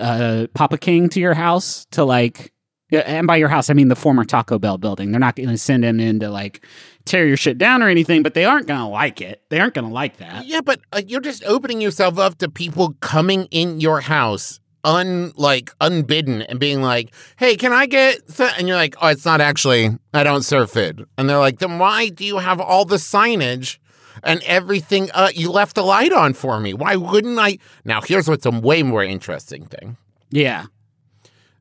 uh, 0.00 0.46
Papa 0.54 0.78
King 0.78 1.08
to 1.10 1.20
your 1.20 1.34
house 1.34 1.86
to 1.92 2.04
like. 2.04 2.52
And 2.90 3.26
by 3.26 3.36
your 3.36 3.48
house, 3.48 3.70
I 3.70 3.72
mean 3.72 3.88
the 3.88 3.96
former 3.96 4.22
Taco 4.22 4.58
Bell 4.58 4.76
building. 4.76 5.12
They're 5.12 5.20
not 5.20 5.36
going 5.36 5.48
to 5.48 5.56
send 5.56 5.82
him 5.82 5.98
in 5.98 6.20
to 6.20 6.28
like 6.28 6.66
tear 7.06 7.26
your 7.26 7.38
shit 7.38 7.56
down 7.56 7.82
or 7.82 7.88
anything, 7.88 8.22
but 8.22 8.34
they 8.34 8.44
aren't 8.44 8.66
going 8.66 8.80
to 8.80 8.86
like 8.86 9.22
it. 9.22 9.42
They 9.48 9.60
aren't 9.60 9.72
going 9.72 9.86
to 9.86 9.92
like 9.92 10.18
that. 10.18 10.44
Yeah, 10.44 10.60
but 10.60 10.80
uh, 10.92 11.00
you're 11.06 11.22
just 11.22 11.42
opening 11.44 11.80
yourself 11.80 12.18
up 12.18 12.36
to 12.38 12.50
people 12.50 12.94
coming 13.00 13.46
in 13.50 13.80
your 13.80 14.02
house 14.02 14.60
un 14.84 15.32
like 15.36 15.70
unbidden 15.80 16.42
and 16.42 16.58
being 16.58 16.82
like, 16.82 17.12
"Hey, 17.36 17.56
can 17.56 17.72
I 17.72 17.86
get?" 17.86 18.26
th-" 18.28 18.52
And 18.58 18.66
you're 18.68 18.76
like, 18.76 18.94
"Oh, 19.00 19.08
it's 19.08 19.24
not 19.24 19.40
actually. 19.40 19.90
I 20.12 20.22
don't 20.24 20.42
serve 20.42 20.70
food." 20.70 21.06
And 21.16 21.28
they're 21.28 21.38
like, 21.38 21.58
"Then 21.58 21.78
why 21.78 22.08
do 22.08 22.24
you 22.24 22.38
have 22.38 22.60
all 22.60 22.84
the 22.84 22.96
signage 22.96 23.78
and 24.22 24.42
everything? 24.44 25.10
Uh, 25.14 25.30
you 25.34 25.50
left 25.50 25.74
the 25.76 25.82
light 25.82 26.12
on 26.12 26.34
for 26.34 26.58
me. 26.60 26.74
Why 26.74 26.96
wouldn't 26.96 27.38
I?" 27.38 27.58
Now, 27.84 28.00
here's 28.00 28.28
what's 28.28 28.46
a 28.46 28.50
way 28.50 28.82
more 28.82 29.02
interesting 29.04 29.66
thing. 29.66 29.96
Yeah. 30.30 30.66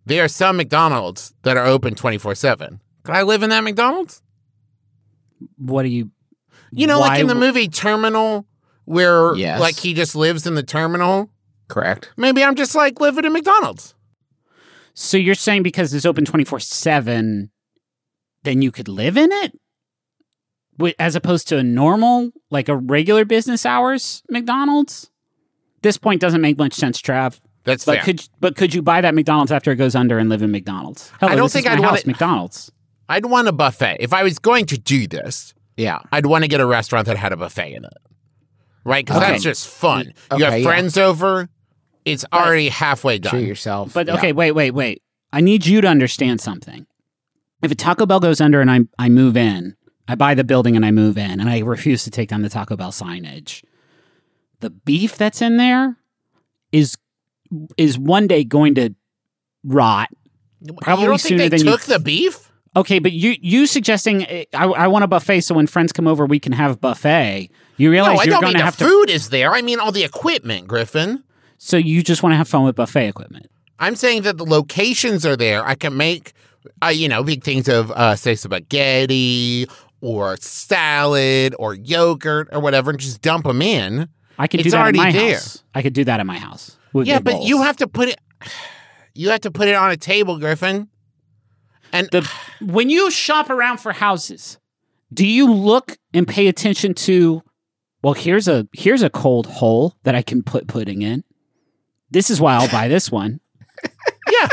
There 0.06 0.24
are 0.24 0.28
some 0.28 0.58
McDonald's 0.58 1.34
that 1.44 1.58
are 1.58 1.66
open 1.66 1.94
24 1.96 2.36
seven. 2.36 2.82
Could 3.04 3.16
I 3.16 3.22
live 3.24 3.44
in 3.44 3.50
that 3.52 3.64
McDonald's? 3.64 4.22
What 5.58 5.84
do 5.84 5.90
you? 5.90 6.12
You 6.72 6.88
know, 6.88 7.00
Why 7.00 7.08
like 7.10 7.20
in 7.22 7.28
the 7.28 7.36
movie 7.36 7.68
Terminal, 7.68 8.46
where 8.86 9.36
Yes. 9.36 9.60
like 9.60 9.78
he 9.78 9.94
just 9.94 10.16
lives 10.16 10.46
in 10.48 10.56
the 10.56 10.64
terminal. 10.64 11.30
Correct. 11.72 12.12
Maybe 12.18 12.44
I'm 12.44 12.56
just 12.56 12.76
like 12.76 13.00
living 13.00 13.24
in 13.24 13.32
McDonald's. 13.32 13.96
So 14.94 15.16
you're 15.18 15.36
saying 15.36 15.64
because 15.64 15.94
it's 15.94 16.06
open 16.06 16.26
24 16.26 16.60
7, 16.60 17.50
then 18.44 18.62
you 18.62 18.72
could 18.72 18.90
live 18.90 19.16
in 19.18 19.32
it? 19.32 19.58
As 21.00 21.16
opposed 21.16 21.48
to 21.50 21.58
a 21.58 21.64
normal, 21.64 22.32
like 22.50 22.68
a 22.68 22.76
regular 22.76 23.24
business 23.24 23.66
hours 23.66 24.22
McDonald's? 24.30 25.10
This 25.82 25.98
point 25.98 26.20
doesn't 26.20 26.42
make 26.42 26.58
much 26.58 26.74
sense, 26.74 27.02
Trav. 27.02 27.40
That's 27.64 27.86
But 27.86 27.98
fair. 27.98 28.04
could 28.04 28.28
but 28.40 28.56
could 28.58 28.74
you 28.74 28.82
buy 28.82 29.00
that 29.02 29.14
McDonald's 29.16 29.52
after 29.52 29.72
it 29.72 29.76
goes 29.78 29.96
under 29.96 30.18
and 30.18 30.28
live 30.30 30.42
in 30.42 30.52
McDonald's? 30.52 31.10
Hello, 31.20 31.32
I 31.32 31.36
don't 31.36 31.46
this 31.46 31.54
think 31.54 31.66
is 31.68 31.70
my 31.70 31.74
I'd 31.76 31.80
want 31.80 31.92
house, 31.92 32.00
it- 32.02 32.08
McDonald's. 32.08 32.72
I'd 33.08 33.26
want 33.26 33.48
a 33.48 33.52
buffet. 33.54 33.98
If 34.00 34.14
I 34.14 34.24
was 34.24 34.40
going 34.40 34.66
to 34.68 34.78
do 34.78 35.08
this, 35.08 35.54
Yeah. 35.78 36.00
I'd 36.12 36.26
want 36.26 36.44
to 36.44 36.48
get 36.48 36.60
a 36.62 36.66
restaurant 36.66 37.06
that 37.08 37.18
had 37.18 37.32
a 37.32 37.38
buffet 37.38 37.74
in 37.74 37.86
it. 37.86 37.94
Right? 38.84 39.06
Because 39.06 39.22
Okay. 39.22 39.32
that's 39.32 39.44
just 39.44 39.68
fun. 39.68 40.08
you 40.08 40.14
Okay, 40.38 40.44
have 40.46 40.58
yeah. 40.60 40.64
friends 40.64 40.98
over, 40.98 41.48
it's 42.06 42.26
already 42.34 42.70
halfway 42.70 43.20
Treat 43.20 43.32
done. 43.32 43.46
yourself. 43.46 43.94
But 43.94 44.08
Yeah. 44.08 44.16
okay, 44.16 44.34
wait, 44.34 44.52
wait, 44.54 44.72
wait. 44.72 45.02
I 45.34 45.42
need 45.42 45.66
you 45.66 45.82
to 45.82 45.88
understand 45.88 46.42
something. 46.42 46.86
If 47.62 47.72
a 47.72 47.76
Taco 47.76 48.06
Bell 48.06 48.20
goes 48.20 48.42
under 48.42 48.60
and 48.62 48.70
I 48.72 48.80
I 48.98 49.10
move 49.10 49.38
in, 49.38 49.76
I 50.08 50.16
buy 50.16 50.34
the 50.34 50.44
building 50.44 50.76
and 50.76 50.86
I 50.86 50.92
move 50.92 51.18
in, 51.18 51.40
and 51.40 51.50
I 51.50 51.60
refuse 51.60 52.04
to 52.06 52.12
take 52.12 52.30
down 52.30 52.42
the 52.42 52.50
Taco 52.50 52.76
Bell 52.76 52.92
signage. 52.92 53.64
The 54.60 54.70
beef 54.72 55.16
that's 55.18 55.42
in 55.42 55.58
there 55.58 55.98
is 56.72 56.98
is 57.78 57.98
one 58.00 58.28
day 58.28 58.44
going 58.44 58.76
to 58.76 58.94
rot. 59.64 60.10
Probably 60.82 61.04
you 61.04 61.10
don't 61.10 61.20
sooner 61.20 61.38
think 61.40 61.52
they 61.52 61.58
than 61.58 61.68
you- 61.68 61.72
took 61.74 61.82
the 61.84 62.00
beef? 62.00 62.48
Okay, 62.76 63.00
but 63.00 63.12
you 63.12 63.36
you 63.42 63.68
suggesting 63.68 64.26
eh, 64.28 64.46
I, 64.54 64.66
I 64.66 64.88
want 64.88 65.04
a 65.04 65.08
buffet 65.08 65.42
so 65.42 65.56
when 65.56 65.68
friends 65.68 65.92
come 65.92 66.08
over 66.08 66.26
we 66.26 66.40
can 66.40 66.54
have 66.54 66.80
buffet. 66.80 67.50
You 67.78 67.92
realize 67.92 68.16
No, 68.16 68.20
I 68.22 68.24
you're 68.24 68.32
don't 68.32 68.42
going 68.42 68.54
mean 68.54 68.60
to 68.60 68.60
the 68.60 68.66
have 68.66 68.78
to. 68.78 68.86
food 68.86 69.10
is 69.10 69.30
there. 69.30 69.52
I 69.54 69.62
mean 69.62 69.80
all 69.80 69.92
the 69.92 70.04
equipment, 70.04 70.68
Griffin. 70.68 71.24
So 71.64 71.78
you 71.78 72.02
just 72.02 72.24
want 72.24 72.34
to 72.34 72.38
have 72.38 72.48
fun 72.48 72.64
with 72.64 72.76
buffet 72.76 73.08
equipment. 73.08 73.46
I'm 73.78 73.96
saying 73.96 74.24
that 74.24 74.40
the 74.40 74.46
locations 74.46 75.28
are 75.28 75.38
there. 75.38 75.64
I 75.64 75.76
can 75.76 75.96
make, 75.96 76.34
uh, 76.84 76.88
you 76.88 77.08
know, 77.08 77.22
big 77.24 77.44
things 77.44 77.70
of, 77.70 77.92
uh, 77.92 78.16
say, 78.16 78.34
spaghetti 78.34 79.68
or 80.02 80.38
salad 80.38 81.54
or 81.60 81.76
yogurt 81.76 82.50
or 82.52 82.60
whatever 82.60 82.90
and 82.90 83.00
just 83.00 83.22
dump 83.22 83.46
them 83.46 83.62
in. 83.62 84.10
I 84.40 84.48
could 84.48 84.58
do 84.58 84.62
It's 84.62 84.72
that 84.72 84.78
at 84.80 84.82
already 84.82 84.98
my 84.98 85.12
there. 85.12 85.34
house. 85.36 85.64
I 85.76 85.84
could 85.84 85.94
do 85.94 86.04
that 86.06 86.20
at 86.20 86.26
my 86.26 86.40
house. 86.40 86.78
yeah, 86.96 87.20
but 87.20 87.44
you 87.44 87.62
have 87.62 87.78
to 87.78 87.88
put 87.88 88.10
it, 88.10 88.20
you 89.14 89.30
have 89.30 89.42
to 89.42 89.52
put 89.52 89.68
it 89.68 89.76
on 89.76 89.92
a 89.92 89.98
table, 89.98 90.40
Griffin. 90.40 90.90
And 91.94 92.10
the 92.10 92.28
when 92.60 92.90
you 92.90 93.12
shop 93.12 93.52
around 93.52 93.78
for 93.78 93.92
houses, 93.94 94.58
do 95.14 95.28
you 95.28 95.54
look 95.54 95.98
and 96.12 96.28
pay 96.28 96.48
attention 96.48 96.96
to 96.96 97.44
well, 98.02 98.14
here's 98.16 98.48
a 98.48 98.68
here's 98.74 99.04
a 99.04 99.12
cold 99.12 99.46
hole 99.46 99.96
that 100.04 100.16
I 100.16 100.24
can 100.24 100.42
put 100.42 100.68
pudding 100.68 101.04
in. 101.04 101.24
This 102.12 102.30
is 102.30 102.40
why 102.42 102.56
I'll 102.56 102.70
buy 102.70 102.88
this 102.88 103.12
one. 103.12 103.40
yeah, 104.32 104.50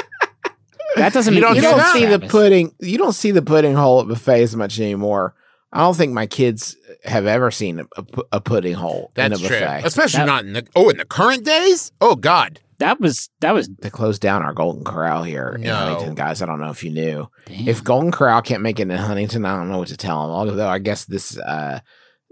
That 0.97 1.13
doesn't 1.13 1.35
You 1.35 1.41
don't 1.41 1.57
you 1.57 1.63
don't 1.63 1.85
see 1.93 2.07
the 2.07 2.19
pudding. 2.21 2.75
You 2.81 2.99
don't 2.99 3.13
see 3.13 3.31
the 3.31 3.43
pudding 3.43 3.75
hole 3.75 4.01
at 4.01 4.09
buffets 4.09 4.55
much 4.55 4.81
anymore. 4.81 5.35
I 5.73 5.81
don't 5.81 5.97
think 5.97 6.13
my 6.15 6.27
kids 6.27 6.77
have 7.05 7.27
ever 7.27 7.51
seen 7.51 7.81
a, 7.81 7.87
a 8.33 8.41
pudding 8.41 8.73
hole 8.75 9.11
that's 9.15 9.39
in 9.39 9.45
a 9.45 9.49
true. 9.49 9.61
buffet. 9.61 9.83
Especially 9.87 10.19
That- 10.21 10.27
not 10.27 10.45
in 10.47 10.55
the, 10.55 10.67
oh, 10.75 10.89
in 10.89 10.97
the 10.97 11.05
current 11.05 11.45
days? 11.45 11.93
Oh, 12.01 12.15
God. 12.15 12.61
That 12.79 13.01
was 13.01 13.29
that 13.41 13.55
was 13.55 13.69
They 13.81 13.91
closed 13.91 14.23
down 14.23 14.43
our 14.45 14.53
Golden 14.53 14.85
Corral 14.85 15.25
here 15.25 15.59
in 15.61 15.67
Huntington, 15.67 16.15
guys. 16.15 16.41
I 16.41 16.47
don't 16.47 16.61
know 16.61 16.71
if 16.71 16.85
you 16.85 16.91
knew. 16.91 17.29
damn. 17.47 17.67
If 17.67 17.83
Golden 17.83 18.13
Corral 18.13 18.41
can't 18.41 18.63
make 18.63 18.79
it 18.79 18.83
in 18.89 18.91
Huntington, 18.97 19.45
I 19.45 19.57
don't 19.57 19.69
know 19.69 19.79
what 19.79 19.89
to 19.89 19.97
tell 19.97 20.23
them. 20.23 20.31
Although 20.31 20.69
I 20.69 20.79
guess 20.79 21.05
this 21.05 21.37
uh, 21.39 21.81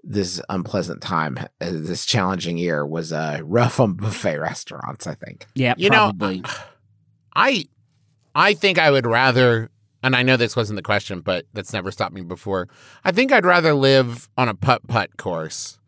this 0.08 0.40
unpleasant 0.48 1.02
time, 1.02 1.36
uh, 1.38 1.46
this 1.60 2.06
challenging 2.06 2.56
year, 2.56 2.86
was 2.86 3.12
uh, 3.12 3.40
rough 3.42 3.80
on 3.80 3.94
buffet 3.94 4.38
restaurants. 4.38 5.06
I 5.06 5.14
think. 5.14 5.46
yeah, 5.54 5.74
You 5.76 5.90
know, 5.90 6.12
probably. 6.16 6.42
I 7.34 7.66
I 8.34 8.54
think 8.54 8.78
I 8.78 8.90
would 8.90 9.06
rather 9.06 9.70
and 10.02 10.14
I 10.14 10.22
know 10.22 10.36
this 10.36 10.54
wasn't 10.54 10.76
the 10.76 10.82
question, 10.82 11.20
but 11.20 11.46
that's 11.52 11.72
never 11.72 11.90
stopped 11.90 12.14
me 12.14 12.20
before. 12.22 12.68
I 13.04 13.10
think 13.10 13.32
I'd 13.32 13.44
rather 13.44 13.74
live 13.74 14.28
on 14.38 14.48
a 14.48 14.54
putt 14.54 14.86
putt 14.86 15.16
course 15.16 15.78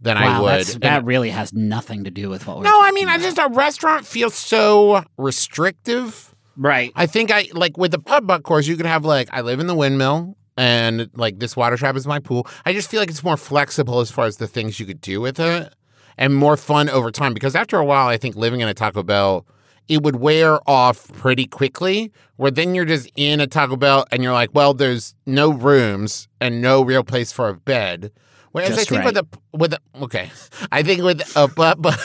than 0.00 0.16
I 0.16 0.40
would. 0.40 0.48
that's, 0.48 0.74
in- 0.74 0.80
that 0.80 1.04
really 1.04 1.30
has 1.30 1.52
nothing 1.52 2.04
to 2.04 2.10
do 2.10 2.28
with 2.28 2.46
what 2.46 2.58
we're 2.58 2.62
no, 2.64 2.70
I 2.80 2.90
talking 2.90 2.94
mean, 2.94 3.08
I 3.08 3.18
just 3.18 3.38
a 3.38 3.48
restaurant 3.50 4.06
feels 4.06 4.34
so 4.34 5.02
restrictive. 5.16 6.34
right. 6.56 6.92
I 6.94 7.06
think 7.06 7.30
I 7.32 7.48
like 7.52 7.76
with 7.76 7.90
the 7.90 7.98
putt 7.98 8.26
putt 8.28 8.42
course, 8.44 8.66
you 8.66 8.76
could 8.76 8.86
have 8.86 9.04
like 9.04 9.28
I 9.32 9.40
live 9.40 9.60
in 9.60 9.66
the 9.66 9.74
windmill 9.74 10.36
and 10.56 11.10
like 11.14 11.38
this 11.38 11.56
water 11.56 11.76
trap 11.76 11.96
is 11.96 12.06
my 12.06 12.18
pool. 12.18 12.46
I 12.64 12.72
just 12.72 12.90
feel 12.90 13.00
like 13.00 13.10
it's 13.10 13.24
more 13.24 13.36
flexible 13.36 14.00
as 14.00 14.10
far 14.10 14.26
as 14.26 14.36
the 14.36 14.46
things 14.46 14.78
you 14.78 14.86
could 14.86 15.00
do 15.00 15.20
with 15.20 15.40
it 15.40 15.72
and 16.16 16.34
more 16.34 16.56
fun 16.56 16.88
over 16.88 17.10
time 17.10 17.34
because 17.34 17.54
after 17.54 17.78
a 17.78 17.84
while, 17.84 18.08
I 18.08 18.16
think 18.16 18.36
living 18.36 18.60
in 18.60 18.68
a 18.68 18.74
Taco 18.74 19.02
Bell 19.02 19.46
it 19.88 20.02
would 20.02 20.16
wear 20.16 20.58
off 20.68 21.12
pretty 21.12 21.46
quickly. 21.46 22.12
Where 22.36 22.50
then 22.50 22.74
you're 22.74 22.84
just 22.84 23.10
in 23.16 23.40
a 23.40 23.46
Taco 23.46 23.76
Bell 23.76 24.06
and 24.10 24.22
you're 24.22 24.32
like, 24.32 24.50
well, 24.54 24.74
there's 24.74 25.14
no 25.26 25.52
rooms 25.52 26.28
and 26.40 26.60
no 26.60 26.82
real 26.82 27.04
place 27.04 27.32
for 27.32 27.48
a 27.48 27.54
bed. 27.54 28.10
Whereas 28.52 28.72
I 28.72 28.76
Just 28.76 28.88
think 28.88 29.04
with 29.04 29.16
a 29.16 29.26
with 29.52 29.72
a, 29.72 29.80
okay, 30.02 30.30
I 30.70 30.82
think 30.82 31.02
with 31.02 31.20
a 31.36 31.48
putt 31.48 31.82
putt, 31.82 31.98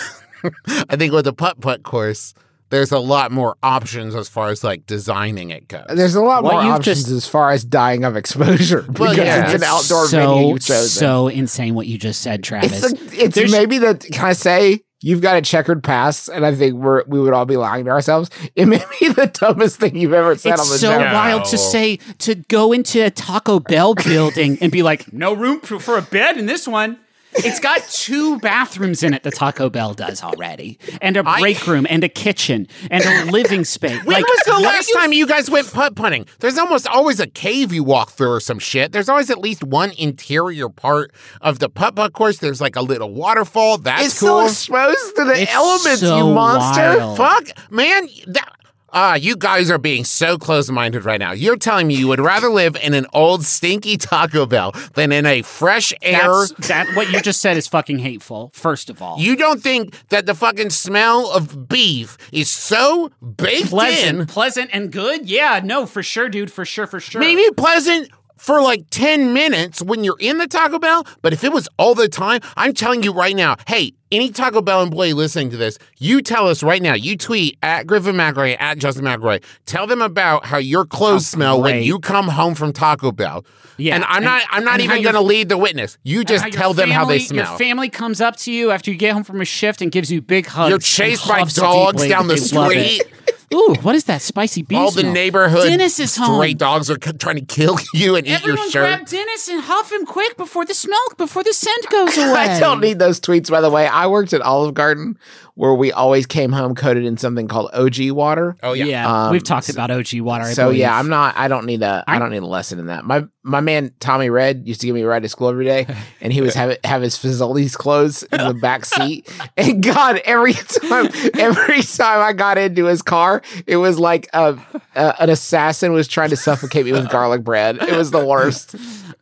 I 0.89 0.95
think 0.95 1.13
with 1.13 1.27
a 1.27 1.33
putt 1.33 1.61
putt 1.61 1.83
course, 1.83 2.33
there's 2.69 2.91
a 2.91 2.99
lot 2.99 3.31
more 3.31 3.55
options 3.63 4.15
as 4.15 4.29
far 4.29 4.49
as 4.49 4.63
like 4.63 4.85
designing 4.85 5.49
it 5.49 5.67
goes. 5.67 5.85
There's 5.89 6.15
a 6.15 6.21
lot 6.21 6.43
What 6.43 6.53
more 6.63 6.73
options 6.73 7.03
just- 7.03 7.11
as 7.11 7.27
far 7.27 7.51
as 7.51 7.63
dying 7.63 8.03
of 8.03 8.15
exposure 8.15 8.81
because 8.91 9.17
yeah. 9.17 9.45
it's 9.45 9.55
an 9.55 9.63
outdoor 9.63 10.07
so, 10.07 10.17
venue 10.17 10.53
you've 10.53 10.63
chosen. 10.65 10.87
So 10.89 11.27
insane 11.27 11.75
what 11.75 11.87
you 11.87 11.97
just 11.97 12.21
said, 12.21 12.43
Travis. 12.43 12.83
it's 12.91 13.37
a, 13.37 13.43
it's 13.43 13.51
maybe 13.51 13.79
that 13.79 14.01
can 14.11 14.25
I 14.25 14.33
say 14.33 14.81
you've 15.01 15.21
got 15.21 15.37
a 15.37 15.41
checkered 15.41 15.83
past, 15.83 16.29
and 16.29 16.45
I 16.45 16.53
think 16.53 16.75
we're 16.75 17.03
we 17.05 17.19
would 17.19 17.33
all 17.33 17.45
be 17.45 17.57
lying 17.57 17.85
to 17.85 17.91
ourselves. 17.91 18.29
It 18.55 18.65
may 18.65 18.83
be 18.99 19.09
the 19.09 19.27
dumbest 19.27 19.79
thing 19.79 19.95
you've 19.95 20.13
ever 20.13 20.35
said 20.35 20.53
on 20.53 20.67
the 20.67 20.73
it's 20.73 20.81
so 20.81 20.91
show. 20.91 20.99
No. 20.99 21.13
wild 21.13 21.45
to 21.45 21.57
say 21.57 21.97
to 22.19 22.35
go 22.35 22.71
into 22.73 23.05
a 23.05 23.09
Taco 23.09 23.59
Bell 23.59 23.93
building 24.05 24.57
and 24.61 24.71
be 24.71 24.83
like, 24.83 25.11
no 25.13 25.33
room 25.33 25.61
for, 25.61 25.79
for 25.79 25.97
a 25.97 26.01
bed 26.01 26.37
in 26.37 26.45
this 26.45 26.67
one. 26.67 26.99
It's 27.35 27.59
got 27.59 27.81
two 27.89 28.39
bathrooms 28.39 29.03
in 29.03 29.13
it. 29.13 29.23
The 29.23 29.31
Taco 29.31 29.69
Bell 29.69 29.93
does 29.93 30.23
already, 30.23 30.79
and 31.01 31.15
a 31.15 31.23
break 31.23 31.65
room, 31.67 31.85
and 31.89 32.03
a 32.03 32.09
kitchen, 32.09 32.67
and 32.89 33.03
a 33.03 33.31
living 33.31 33.63
space. 33.65 34.03
When 34.03 34.15
like, 34.15 34.25
was 34.27 34.41
the 34.45 34.59
last 34.59 34.89
you- 34.89 34.95
time 34.95 35.13
you 35.13 35.27
guys 35.27 35.49
went 35.49 35.71
putt 35.71 35.95
putting? 35.95 36.25
There's 36.39 36.57
almost 36.57 36.87
always 36.87 37.19
a 37.19 37.27
cave 37.27 37.71
you 37.71 37.83
walk 37.83 38.09
through 38.11 38.31
or 38.33 38.39
some 38.39 38.59
shit. 38.59 38.91
There's 38.91 39.09
always 39.09 39.29
at 39.29 39.37
least 39.37 39.63
one 39.63 39.91
interior 39.97 40.69
part 40.69 41.11
of 41.41 41.59
the 41.59 41.69
putt 41.69 41.95
putt 41.95 42.13
course. 42.13 42.39
There's 42.39 42.59
like 42.61 42.75
a 42.75 42.81
little 42.81 43.13
waterfall. 43.13 43.77
That's 43.77 44.05
it's 44.07 44.19
cool. 44.19 44.39
so 44.41 44.45
exposed 44.47 45.15
to 45.17 45.25
the 45.25 45.41
It's 45.41 45.53
elements, 45.53 45.99
so 46.01 46.17
you 46.17 46.33
monster. 46.33 46.97
wild. 46.97 47.17
Fuck, 47.17 47.71
man. 47.71 48.07
That, 48.27 48.53
ah, 48.93 49.15
you 49.15 49.35
guys 49.35 49.69
are 49.69 49.77
being 49.77 50.03
so 50.03 50.37
close 50.37 50.69
minded 50.69 51.05
right 51.05 51.19
now. 51.19 51.31
You're 51.31 51.57
telling 51.57 51.87
me 51.87 51.95
you 51.95 52.07
would 52.07 52.19
rather 52.19 52.49
live 52.49 52.75
in 52.75 52.93
an 52.93 53.05
old 53.13 53.45
stinky 53.45 53.97
Taco 53.97 54.45
Bell 54.45 54.73
than 54.93 55.11
in 55.11 55.25
a 55.25 55.41
fresh 55.41 55.93
air. 56.01 56.27
That's, 56.29 56.67
that 56.67 56.95
what 56.95 57.11
you 57.11 57.21
just 57.21 57.41
said 57.41 57.57
is 57.57 57.67
fucking 57.67 57.99
hateful. 57.99 58.51
First 58.53 58.89
of 58.89 59.01
all, 59.01 59.17
You 59.19 59.35
don't 59.35 59.61
think 59.61 59.95
that 60.09 60.25
the 60.25 60.35
fucking 60.35 60.69
smell 60.71 61.29
of 61.31 61.67
beef 61.67 62.17
is 62.31 62.49
so 62.49 63.11
baked 63.37 63.69
pleasant, 63.69 64.19
in? 64.21 64.25
pleasant 64.27 64.69
and 64.73 64.91
good. 64.91 65.29
Yeah, 65.29 65.61
no, 65.63 65.85
for 65.85 66.03
sure, 66.03 66.29
dude. 66.29 66.51
For 66.51 66.65
sure, 66.65 66.87
for 66.87 66.99
sure. 66.99 67.19
Maybe 67.21 67.43
pleasant 67.55 68.09
for 68.39 68.61
like 68.61 68.85
10 68.89 69.33
minutes 69.33 69.81
when 69.81 70.03
you're 70.03 70.17
in 70.19 70.37
the 70.37 70.47
Taco 70.47 70.79
Bell, 70.79 71.05
but 71.21 71.33
if 71.33 71.43
it 71.43 71.51
was 71.51 71.67
all 71.77 71.93
the 71.93 72.07
time, 72.07 72.39
I'm 72.55 72.73
telling 72.73 73.03
you 73.03 73.11
right 73.13 73.35
now, 73.35 73.57
hey, 73.67 73.93
any 74.11 74.31
Taco 74.31 74.61
Bell 74.61 74.81
employee 74.81 75.13
listening 75.13 75.51
to 75.51 75.57
this, 75.57 75.77
you 75.99 76.21
tell 76.21 76.47
us 76.47 76.63
right 76.63 76.81
now, 76.81 76.95
you 76.95 77.15
tweet 77.17 77.57
at 77.61 77.85
Griffin 77.85 78.15
McElroy, 78.15 78.55
at 78.59 78.79
Justin 78.79 79.05
McElroy, 79.05 79.43
tell 79.65 79.85
them 79.85 80.01
about 80.01 80.45
how 80.45 80.57
your 80.57 80.85
clothes 80.85 81.27
smell 81.27 81.61
when 81.61 81.83
you 81.83 81.99
come 81.99 82.27
home 82.29 82.55
from 82.55 82.73
Taco 82.73 83.11
Bell. 83.11 83.45
Yeah, 83.77 83.95
And 83.95 84.03
I'm 84.05 84.15
and- 84.17 84.25
not 84.25 84.43
I'm 84.51 84.63
not 84.65 84.79
even 84.81 85.03
gonna 85.03 85.21
lead 85.21 85.47
the 85.49 85.57
witness. 85.57 85.97
You 86.03 86.23
just 86.23 86.51
tell 86.51 86.73
them 86.73 86.89
how 86.89 87.05
they 87.05 87.19
smell. 87.19 87.49
Your 87.51 87.57
family 87.59 87.89
comes 87.89 88.19
up 88.19 88.35
to 88.37 88.51
you 88.51 88.71
after 88.71 88.89
you 88.91 88.97
get 88.97 89.13
home 89.13 89.23
from 89.23 89.41
a 89.41 89.45
shift 89.45 89.81
and 89.81 89.91
gives 89.91 90.11
you 90.11 90.21
big 90.21 90.47
hugs. 90.47 90.69
You're 90.69 90.79
chased 90.79 91.27
by 91.27 91.43
dogs 91.43 92.07
down 92.07 92.27
the 92.27 92.35
that 92.35 92.49
they 92.49 92.57
love 92.57 92.71
it. 92.71 93.01
street. 93.01 93.13
Ooh, 93.53 93.75
what 93.81 93.95
is 93.95 94.03
that 94.03 94.21
spicy 94.21 94.61
beef? 94.61 94.77
All 94.77 94.91
the 94.91 95.01
smell? 95.01 95.13
neighborhood 95.13 95.63
Dennis 95.67 95.99
is 95.99 96.15
home. 96.15 96.35
stray 96.35 96.53
dogs 96.53 96.89
are 96.91 96.97
c- 97.03 97.13
trying 97.13 97.35
to 97.37 97.41
kill 97.45 97.77
you 97.93 98.15
and 98.15 98.27
eat 98.27 98.43
your 98.45 98.57
shirt. 98.57 98.71
grab 98.99 99.07
Dennis 99.07 99.47
and 99.47 99.61
huff 99.61 99.91
him 99.91 100.05
quick 100.05 100.37
before 100.37 100.65
the 100.65 100.73
smell, 100.75 100.99
before 101.17 101.43
the 101.43 101.53
scent 101.53 101.87
goes 101.91 102.15
away. 102.17 102.31
I 102.31 102.59
don't 102.59 102.79
need 102.79 102.99
those 102.99 103.19
tweets, 103.19 103.49
by 103.49 103.61
the 103.61 103.69
way. 103.69 103.87
I 103.87 104.07
worked 104.07 104.33
at 104.33 104.41
Olive 104.41 104.73
Garden 104.75 105.17
where 105.59 105.73
we 105.73 105.91
always 105.91 106.25
came 106.25 106.53
home 106.53 106.73
coated 106.73 107.03
in 107.03 107.17
something 107.17 107.45
called 107.49 107.69
OG 107.73 108.11
water. 108.11 108.55
oh 108.63 108.71
yeah. 108.71 108.85
Yeah, 108.85 109.25
Um, 109.25 109.31
we've 109.33 109.43
talked 109.43 109.65
so- 109.65 109.73
about 109.73 109.91
OG 109.91 110.21
water. 110.21 110.45
I 110.45 110.53
so 110.53 110.67
believe. 110.67 110.79
yeah, 110.79 110.97
I'm 110.97 111.09
not. 111.09 111.35
I 111.35 111.49
don't 111.49 111.65
need 111.65 111.81
a. 111.81 112.01
I 112.07 112.15
I- 112.15 112.19
don't 112.19 112.29
need 112.31 112.43
a 112.43 112.47
lesson 112.47 112.79
in 112.79 112.85
that. 112.85 113.03
My 113.03 113.25
my 113.43 113.59
man 113.59 113.91
Tommy 113.99 114.29
Red 114.29 114.65
used 114.65 114.79
to 114.81 114.87
give 114.87 114.95
me 114.95 115.01
a 115.01 115.07
ride 115.07 115.23
to 115.23 115.27
school 115.29 115.49
every 115.49 115.65
day, 115.65 115.85
and 116.21 116.31
he 116.31 116.39
was 116.39 116.53
have 116.55 116.77
have 116.85 117.01
his 117.01 117.17
Fazoli's 117.17 117.75
clothes 117.75 118.23
in 118.23 118.37
the 118.47 118.53
back 118.53 118.85
seat. 118.85 119.29
And 119.57 119.83
God, 119.83 120.21
every 120.23 120.53
time, 120.53 121.09
every 121.37 121.81
time 121.81 122.21
I 122.21 122.31
got 122.31 122.57
into 122.57 122.85
his 122.85 123.01
car, 123.01 123.41
it 123.67 123.75
was 123.75 123.99
like 123.99 124.29
a, 124.33 124.57
a, 124.95 125.21
an 125.21 125.29
assassin 125.29 125.91
was 125.91 126.07
trying 126.07 126.29
to 126.29 126.37
suffocate 126.37 126.85
me 126.85 126.93
with 126.93 127.09
garlic 127.09 127.43
bread. 127.43 127.75
It 127.81 127.97
was 127.97 128.11
the 128.11 128.25
worst. 128.25 128.75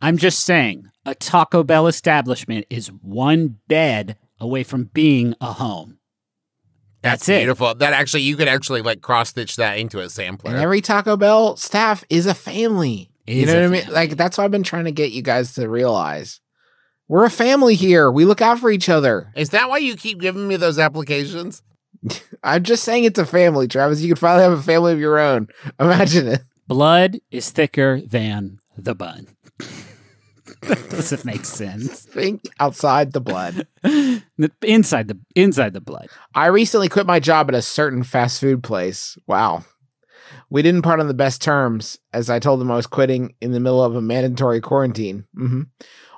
I'm 0.03 0.17
just 0.17 0.43
saying, 0.45 0.85
a 1.05 1.15
Taco 1.15 1.63
Bell 1.63 1.87
establishment 1.87 2.67
is 2.69 2.89
one 3.01 3.57
bed 3.67 4.17
away 4.39 4.61
from 4.63 4.85
being 4.93 5.33
a 5.41 5.53
home. 5.53 5.97
That's, 7.01 7.25
That's 7.25 7.29
it. 7.29 7.39
beautiful. 7.39 7.75
That 7.75 7.93
actually 7.93 8.23
you 8.23 8.35
could 8.35 8.47
actually 8.47 8.81
like 8.81 9.01
cross 9.01 9.29
stitch 9.29 9.55
that 9.57 9.77
into 9.77 9.99
a 9.99 10.09
sampler. 10.09 10.51
And 10.51 10.59
every 10.59 10.81
Taco 10.81 11.15
Bell 11.15 11.55
staff 11.55 12.03
is 12.09 12.25
a 12.25 12.33
family. 12.33 13.11
you 13.25 13.45
know 13.45 13.53
what 13.55 13.63
I 13.63 13.67
mean? 13.67 13.93
Like 13.93 14.17
that's 14.17 14.37
what 14.37 14.45
I've 14.45 14.51
been 14.51 14.63
trying 14.63 14.85
to 14.85 14.91
get 14.91 15.11
you 15.11 15.21
guys 15.21 15.53
to 15.55 15.69
realize. 15.69 16.41
We're 17.07 17.25
a 17.25 17.29
family 17.29 17.75
here. 17.75 18.11
We 18.11 18.25
look 18.25 18.41
out 18.41 18.59
for 18.59 18.69
each 18.69 18.89
other. 18.89 19.31
Is 19.35 19.51
that 19.51 19.69
why 19.69 19.77
you 19.77 19.95
keep 19.95 20.19
giving 20.19 20.47
me 20.47 20.57
those 20.57 20.77
applications? 20.77 21.61
I'm 22.43 22.63
just 22.63 22.83
saying 22.83 23.05
it's 23.05 23.19
a 23.19 23.25
family, 23.25 23.67
Travis. 23.67 24.01
You 24.01 24.09
could 24.09 24.19
finally 24.19 24.43
have 24.43 24.51
a 24.57 24.61
family 24.61 24.91
of 24.91 24.99
your 24.99 25.17
own. 25.17 25.47
Imagine 25.79 26.27
it. 26.27 26.41
Blood 26.67 27.19
is 27.31 27.49
thicker 27.49 28.01
than 28.01 28.59
the 28.77 28.93
bun. 28.93 29.27
Does 30.89 31.11
it 31.11 31.25
make 31.25 31.45
sense? 31.45 32.01
Think 32.01 32.43
outside 32.59 33.13
the 33.13 33.21
blood. 33.21 33.67
Inside 34.61 35.07
the 35.07 35.17
inside 35.35 35.73
the 35.73 35.81
blood. 35.81 36.07
I 36.35 36.47
recently 36.47 36.89
quit 36.89 37.05
my 37.05 37.19
job 37.19 37.49
at 37.49 37.55
a 37.55 37.61
certain 37.61 38.03
fast 38.03 38.39
food 38.39 38.63
place. 38.63 39.17
Wow. 39.27 39.63
We 40.49 40.61
didn't 40.61 40.81
part 40.83 40.99
on 40.99 41.07
the 41.07 41.13
best 41.13 41.41
terms, 41.41 41.99
as 42.13 42.29
I 42.29 42.39
told 42.39 42.59
them 42.61 42.71
I 42.71 42.75
was 42.75 42.87
quitting 42.87 43.35
in 43.41 43.51
the 43.51 43.59
middle 43.59 43.83
of 43.83 43.95
a 43.95 44.01
mandatory 44.01 44.61
quarantine. 44.61 45.25
hmm 45.35 45.63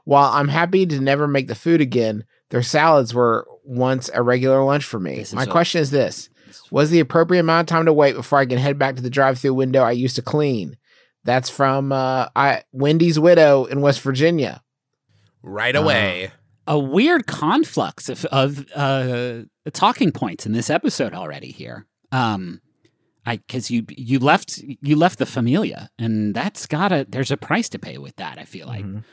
While 0.05 0.31
I'm 0.31 0.47
happy 0.49 0.85
to 0.85 0.99
never 0.99 1.27
make 1.27 1.47
the 1.47 1.55
food 1.55 1.81
again, 1.81 2.25
their 2.49 2.63
salads 2.63 3.13
were 3.13 3.47
once 3.63 4.09
a 4.13 4.23
regular 4.23 4.63
lunch 4.63 4.83
for 4.85 4.99
me. 4.99 5.25
My 5.33 5.43
a- 5.43 5.47
question 5.47 5.81
is 5.81 5.91
this 5.91 6.29
Was 6.71 6.89
the 6.89 6.99
appropriate 6.99 7.41
amount 7.41 7.69
of 7.69 7.73
time 7.75 7.85
to 7.85 7.93
wait 7.93 8.15
before 8.15 8.39
I 8.39 8.45
can 8.45 8.57
head 8.57 8.77
back 8.79 8.95
to 8.95 9.01
the 9.01 9.09
drive 9.09 9.39
through 9.39 9.53
window 9.55 9.81
I 9.83 9.91
used 9.91 10.15
to 10.17 10.21
clean? 10.21 10.77
That's 11.23 11.49
from 11.49 11.91
uh, 11.91 12.27
I, 12.35 12.63
Wendy's 12.71 13.19
Widow 13.19 13.65
in 13.65 13.81
West 13.81 14.01
Virginia. 14.01 14.61
Right 15.43 15.75
Uh, 15.75 15.81
away. 15.81 16.31
A 16.67 16.77
weird 16.77 17.25
conflux 17.27 18.09
of, 18.09 18.25
of 18.25 18.65
uh, 18.75 19.39
talking 19.73 20.11
points 20.11 20.45
in 20.45 20.51
this 20.53 20.69
episode 20.69 21.13
already 21.13 21.51
here. 21.51 21.87
Um, 22.11 22.61
I 23.25 23.37
because 23.37 23.69
you 23.71 23.85
you 23.89 24.19
left 24.19 24.57
you 24.59 24.95
left 24.95 25.17
the 25.19 25.25
familia, 25.25 25.89
and 25.99 26.33
that's 26.33 26.65
gotta 26.67 27.05
there's 27.09 27.31
a 27.31 27.37
price 27.37 27.69
to 27.69 27.79
pay 27.79 27.97
with 27.97 28.15
that. 28.17 28.37
I 28.37 28.45
feel 28.45 28.67
like. 28.67 28.85
Mhm. 28.85 29.03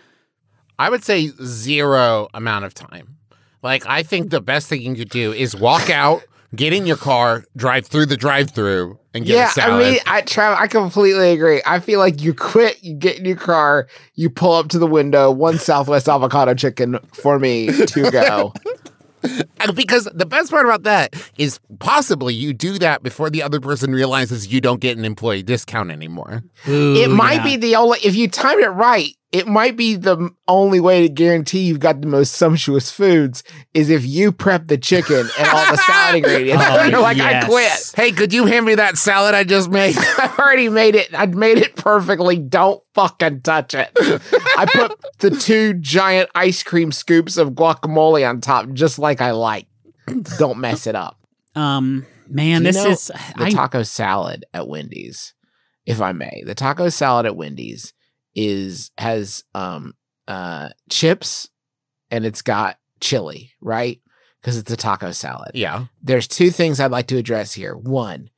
I 0.78 0.90
would 0.90 1.02
say 1.02 1.28
zero 1.42 2.28
amount 2.34 2.66
of 2.66 2.74
time. 2.74 3.16
Like 3.62 3.86
I 3.86 4.02
think 4.02 4.30
the 4.30 4.40
best 4.42 4.68
thing 4.68 4.82
you 4.82 4.94
could 4.94 5.08
do 5.08 5.32
is 5.32 5.56
walk 5.56 5.88
out, 5.90 6.22
get 6.54 6.72
in 6.72 6.86
your 6.86 6.96
car, 6.96 7.44
drive 7.56 7.86
through 7.86 8.06
the 8.06 8.16
drive-through, 8.16 8.98
and 9.14 9.24
get 9.24 9.34
yeah, 9.34 9.48
a 9.48 9.50
salad. 9.50 9.86
I 9.86 9.90
mean, 9.90 10.00
I 10.06 10.22
Trav, 10.22 10.56
I 10.56 10.66
completely 10.66 11.32
agree. 11.32 11.62
I 11.66 11.80
feel 11.80 11.98
like 11.98 12.20
you 12.20 12.34
quit, 12.34 12.82
you 12.82 12.94
get 12.94 13.18
in 13.18 13.24
your 13.24 13.36
car, 13.36 13.88
you 14.14 14.30
pull 14.30 14.52
up 14.52 14.68
to 14.68 14.78
the 14.78 14.86
window, 14.86 15.30
one 15.30 15.58
Southwest 15.58 16.08
avocado 16.08 16.54
chicken 16.54 16.98
for 17.12 17.38
me 17.38 17.66
to 17.86 18.10
go. 18.10 18.52
And 19.58 19.74
because 19.74 20.08
the 20.14 20.26
best 20.26 20.50
part 20.50 20.66
about 20.66 20.84
that 20.84 21.14
is 21.36 21.58
possibly 21.78 22.34
you 22.34 22.52
do 22.52 22.78
that 22.78 23.02
before 23.02 23.30
the 23.30 23.42
other 23.42 23.60
person 23.60 23.92
realizes 23.92 24.52
you 24.52 24.60
don't 24.60 24.80
get 24.80 24.96
an 24.96 25.04
employee 25.04 25.42
discount 25.42 25.90
anymore. 25.90 26.44
it 26.66 27.10
might 27.10 27.36
yeah. 27.36 27.44
be 27.44 27.56
the 27.56 27.76
only 27.76 27.98
if 28.04 28.14
you 28.14 28.28
time 28.28 28.60
it 28.60 28.66
right. 28.66 29.14
It 29.32 29.48
might 29.48 29.76
be 29.76 29.96
the 29.96 30.30
only 30.46 30.78
way 30.78 31.02
to 31.02 31.08
guarantee 31.08 31.64
you've 31.64 31.80
got 31.80 32.00
the 32.00 32.06
most 32.06 32.34
sumptuous 32.34 32.90
foods 32.92 33.42
is 33.74 33.90
if 33.90 34.06
you 34.06 34.30
prep 34.30 34.68
the 34.68 34.78
chicken 34.78 35.28
and 35.38 35.48
all 35.48 35.70
the 35.72 35.76
salad 35.76 36.16
ingredients. 36.24 36.64
Oh, 36.66 36.84
You're 36.90 37.00
like, 37.00 37.16
yes. 37.16 37.44
I 37.44 37.48
quit. 37.48 37.92
Hey, 37.96 38.12
could 38.12 38.32
you 38.32 38.46
hand 38.46 38.64
me 38.64 38.76
that 38.76 38.96
salad 38.96 39.34
I 39.34 39.42
just 39.42 39.68
made? 39.68 39.96
I've 40.18 40.38
already 40.38 40.68
made 40.68 40.94
it. 40.94 41.08
I 41.12 41.26
made 41.26 41.58
it 41.58 41.74
perfectly. 41.74 42.38
Don't 42.38 42.82
fucking 42.94 43.42
touch 43.42 43.74
it. 43.74 43.90
I 43.96 44.66
put 44.72 44.92
the 45.18 45.30
two 45.30 45.74
giant 45.74 46.30
ice 46.34 46.62
cream 46.62 46.92
scoops 46.92 47.36
of 47.36 47.50
guacamole 47.50 48.28
on 48.28 48.40
top, 48.40 48.72
just 48.72 48.98
like 48.98 49.20
I 49.20 49.32
like. 49.32 49.66
Don't 50.38 50.58
mess 50.58 50.86
it 50.86 50.94
up. 50.94 51.18
Um, 51.56 52.06
man, 52.28 52.62
this 52.62 52.76
is 52.76 53.06
The 53.36 53.44
I, 53.44 53.50
taco 53.50 53.82
salad 53.82 54.44
at 54.54 54.68
Wendy's, 54.68 55.34
if 55.84 56.00
I 56.00 56.12
may, 56.12 56.44
the 56.46 56.54
taco 56.54 56.90
salad 56.90 57.26
at 57.26 57.34
Wendy's 57.34 57.92
is 58.36 58.92
has 58.98 59.42
um 59.54 59.94
uh 60.28 60.68
chips 60.90 61.48
and 62.10 62.24
it's 62.24 62.42
got 62.42 62.78
chili, 63.00 63.52
right? 63.60 64.00
Because 64.40 64.58
it's 64.58 64.70
a 64.70 64.76
taco 64.76 65.10
salad 65.10 65.52
yeah. 65.54 65.86
there's 66.02 66.28
two 66.28 66.50
things 66.50 66.78
I'd 66.78 66.92
like 66.92 67.08
to 67.08 67.16
address 67.16 67.52
here. 67.52 67.74
One, 67.74 68.30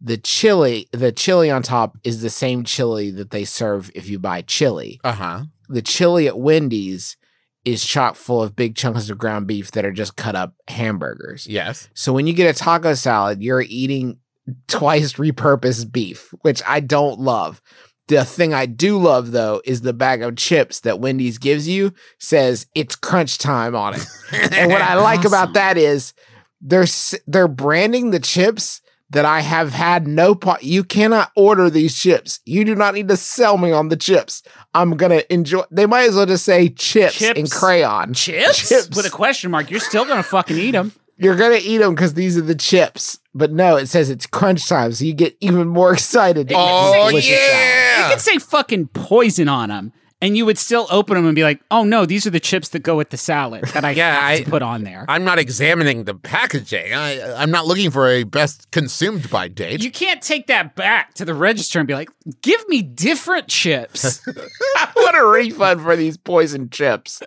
the 0.00 0.16
chili, 0.16 0.88
the 0.92 1.12
chili 1.12 1.50
on 1.50 1.62
top 1.62 1.96
is 2.02 2.22
the 2.22 2.30
same 2.30 2.64
chili 2.64 3.10
that 3.10 3.30
they 3.30 3.44
serve 3.44 3.90
if 3.94 4.08
you 4.08 4.18
buy 4.18 4.42
chili. 4.42 5.00
Uh-huh. 5.04 5.42
The 5.68 5.82
chili 5.82 6.26
at 6.26 6.38
Wendy's 6.38 7.16
is 7.64 7.84
chock 7.84 8.16
full 8.16 8.42
of 8.42 8.56
big 8.56 8.74
chunks 8.74 9.08
of 9.08 9.18
ground 9.18 9.46
beef 9.46 9.70
that 9.72 9.84
are 9.84 9.92
just 9.92 10.16
cut 10.16 10.34
up 10.34 10.54
hamburgers. 10.68 11.46
Yes. 11.46 11.88
So 11.94 12.12
when 12.12 12.26
you 12.26 12.32
get 12.32 12.54
a 12.54 12.58
taco 12.58 12.94
salad, 12.94 13.42
you're 13.42 13.62
eating 13.62 14.18
twice 14.66 15.14
repurposed 15.14 15.92
beef, 15.92 16.34
which 16.42 16.60
I 16.66 16.80
don't 16.80 17.20
love. 17.20 17.62
The 18.08 18.24
thing 18.24 18.52
I 18.52 18.66
do 18.66 18.98
love 18.98 19.30
though 19.32 19.62
is 19.64 19.80
the 19.82 19.92
bag 19.92 20.22
of 20.22 20.36
chips 20.36 20.80
that 20.80 20.98
Wendy's 21.00 21.38
gives 21.38 21.68
you 21.68 21.94
says 22.18 22.66
it's 22.74 22.96
crunch 22.96 23.38
time 23.38 23.74
on 23.74 23.94
it. 23.94 24.06
And 24.52 24.70
what 24.70 24.82
I 24.82 24.94
like 24.94 25.20
Awesome. 25.20 25.28
about 25.32 25.52
that 25.54 25.76
is 25.78 26.12
they're 26.60 26.86
they're 27.26 27.48
branding 27.48 28.10
the 28.10 28.20
chips 28.20 28.80
that 29.10 29.24
I 29.26 29.40
have 29.40 29.72
had 29.74 30.06
no 30.08 30.34
part. 30.34 30.62
You 30.62 30.82
cannot 30.84 31.30
order 31.36 31.68
these 31.68 31.98
chips. 31.98 32.40
You 32.46 32.64
do 32.64 32.74
not 32.74 32.94
need 32.94 33.08
to 33.08 33.16
sell 33.16 33.58
me 33.58 33.70
on 33.70 33.88
the 33.88 33.96
chips. 33.96 34.42
I'm 34.74 34.96
gonna 34.96 35.22
enjoy. 35.30 35.62
They 35.70 35.84
might 35.86 36.08
as 36.08 36.16
well 36.16 36.24
just 36.26 36.44
say 36.46 36.70
chips, 36.70 37.20
in 37.20 37.34
Chips? 37.46 37.58
crayon. 37.58 38.14
chips? 38.14 38.68
Chips. 38.68 38.96
with 38.96 39.04
a 39.06 39.10
question 39.10 39.50
mark. 39.50 39.70
You're 39.70 39.80
still 39.80 40.04
gonna 40.06 40.22
fucking 40.22 40.56
eat 40.58 40.70
them. 40.72 40.92
You're 41.18 41.36
gonna 41.36 41.60
eat 41.62 41.78
them 41.78 41.94
because 41.94 42.14
these 42.14 42.36
are 42.38 42.42
the 42.42 42.54
chips. 42.54 43.18
But 43.34 43.50
no, 43.52 43.76
it 43.76 43.86
says 43.86 44.10
it's 44.10 44.26
crunch 44.26 44.68
time, 44.68 44.92
so 44.92 45.04
you 45.04 45.14
get 45.14 45.36
even 45.40 45.66
more 45.68 45.92
excited. 45.94 46.48
to 46.48 46.54
eat 46.54 46.56
this 46.56 46.66
Oh 46.66 47.08
delicious 47.08 47.30
You 47.30 47.36
yeah. 47.36 48.10
could 48.10 48.20
say 48.20 48.38
fucking 48.38 48.88
poison 48.88 49.48
on 49.48 49.70
them, 49.70 49.92
and 50.22 50.36
you 50.38 50.46
would 50.46 50.56
still 50.56 50.86
open 50.90 51.16
them 51.16 51.26
and 51.26 51.34
be 51.34 51.42
like, 51.42 51.60
"Oh 51.70 51.84
no, 51.84 52.06
these 52.06 52.26
are 52.26 52.30
the 52.30 52.40
chips 52.40 52.70
that 52.70 52.78
go 52.78 52.96
with 52.96 53.10
the 53.10 53.18
salad 53.18 53.64
that 53.74 53.84
I 53.84 53.90
Yeah, 54.02 54.14
have 54.14 54.24
I- 54.30 54.42
to 54.44 54.50
put 54.50 54.62
on 54.62 54.84
there." 54.84 55.04
I'm 55.08 55.24
not 55.24 55.38
examining 55.38 56.04
the 56.04 56.14
packaging. 56.14 56.94
I, 56.94 57.34
I'm 57.34 57.50
not 57.50 57.66
looking 57.66 57.90
for 57.90 58.08
a 58.08 58.24
best 58.24 58.70
consumed 58.70 59.28
by 59.28 59.48
date. 59.48 59.82
you 59.82 59.90
can't 59.90 60.22
take 60.22 60.46
that 60.46 60.74
back 60.76 61.12
to 61.14 61.26
the 61.26 61.34
register 61.34 61.78
and 61.78 61.86
be 61.86 61.92
like, 61.94 62.08
"Give 62.40 62.66
me 62.68 62.80
different 62.80 63.48
chips." 63.48 64.26
I 64.76 64.88
want 64.96 65.16
a 65.18 65.26
refund 65.26 65.82
for 65.82 65.96
these 65.96 66.16
poison 66.16 66.70
chips. 66.70 67.22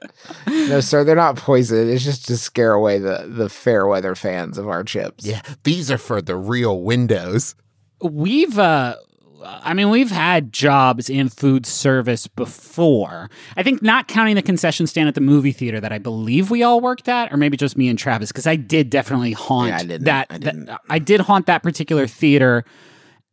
No, 0.47 0.79
sir, 0.79 1.03
they're 1.03 1.15
not 1.15 1.35
poison. 1.35 1.89
It's 1.89 2.03
just 2.03 2.25
to 2.29 2.37
scare 2.37 2.73
away 2.73 2.97
the 2.97 3.25
the 3.29 3.49
fair 3.49 3.85
weather 3.85 4.15
fans 4.15 4.57
of 4.57 4.67
our 4.69 4.83
chips. 4.83 5.25
yeah, 5.25 5.41
these 5.63 5.91
are 5.91 5.97
for 5.97 6.21
the 6.21 6.35
real 6.37 6.81
windows. 6.81 7.55
we've 8.01 8.57
uh 8.57 8.95
I 9.45 9.73
mean, 9.73 9.89
we've 9.89 10.11
had 10.11 10.51
jobs 10.51 11.09
in 11.09 11.29
food 11.29 11.65
service 11.65 12.27
before. 12.27 13.29
I 13.55 13.63
think 13.63 13.81
not 13.81 14.07
counting 14.07 14.35
the 14.35 14.41
concession 14.41 14.87
stand 14.87 15.07
at 15.07 15.15
the 15.15 15.21
movie 15.21 15.51
theater 15.51 15.79
that 15.79 15.91
I 15.91 15.97
believe 15.99 16.49
we 16.49 16.63
all 16.63 16.81
worked 16.81 17.07
at, 17.07 17.31
or 17.31 17.37
maybe 17.37 17.57
just 17.57 17.77
me 17.77 17.87
and 17.87 17.97
Travis, 17.99 18.31
because 18.31 18.47
I 18.47 18.55
did 18.55 18.89
definitely 18.89 19.33
haunt 19.33 19.69
Yeah, 19.69 19.77
I 19.77 19.83
didn't. 19.83 20.03
that. 20.05 20.27
I 20.29 20.37
didn't. 20.37 20.69
I 20.89 20.99
did 20.99 21.21
haunt 21.21 21.45
that 21.45 21.63
particular 21.63 22.07
theater 22.07 22.65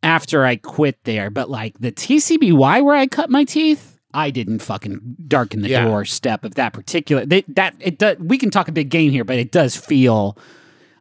after 0.01 0.45
I 0.45 0.55
quit 0.57 1.03
there. 1.03 1.29
But 1.29 1.49
like 1.49 1.77
the 1.79 1.91
TCBY 1.91 2.83
where 2.83 2.95
I 2.95 3.07
cut 3.07 3.29
my 3.29 3.43
teeth, 3.43 3.99
I 4.13 4.29
didn't 4.29 4.59
fucking 4.59 5.15
darken 5.27 5.61
the 5.61 5.69
Yeah. 5.69 5.85
doorstep 5.85 6.43
of 6.45 6.55
that 6.55 6.73
particular. 6.73 7.25
They, 7.25 7.41
that 7.49 7.73
it 7.79 7.97
does. 7.97 8.17
We 8.19 8.37
can 8.37 8.51
talk 8.51 8.67
a 8.67 8.71
big 8.71 8.89
game 8.89 9.11
here, 9.11 9.23
but 9.23 9.37
it 9.39 9.51
does 9.51 9.75
feel, 9.75 10.37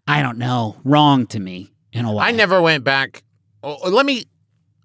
I 0.09 0.22
don't 0.22 0.38
know, 0.38 0.77
wrong 0.85 1.27
to 1.29 1.38
me 1.40 1.72
in 1.92 2.05
a 2.07 2.12
way. 2.12 2.25
I 2.25 2.31
never 2.31 2.62
went 2.62 2.85
back. 2.85 3.22
Oh, 3.62 3.77
oh 3.85 3.90
let 3.90 4.07
me. 4.07 4.25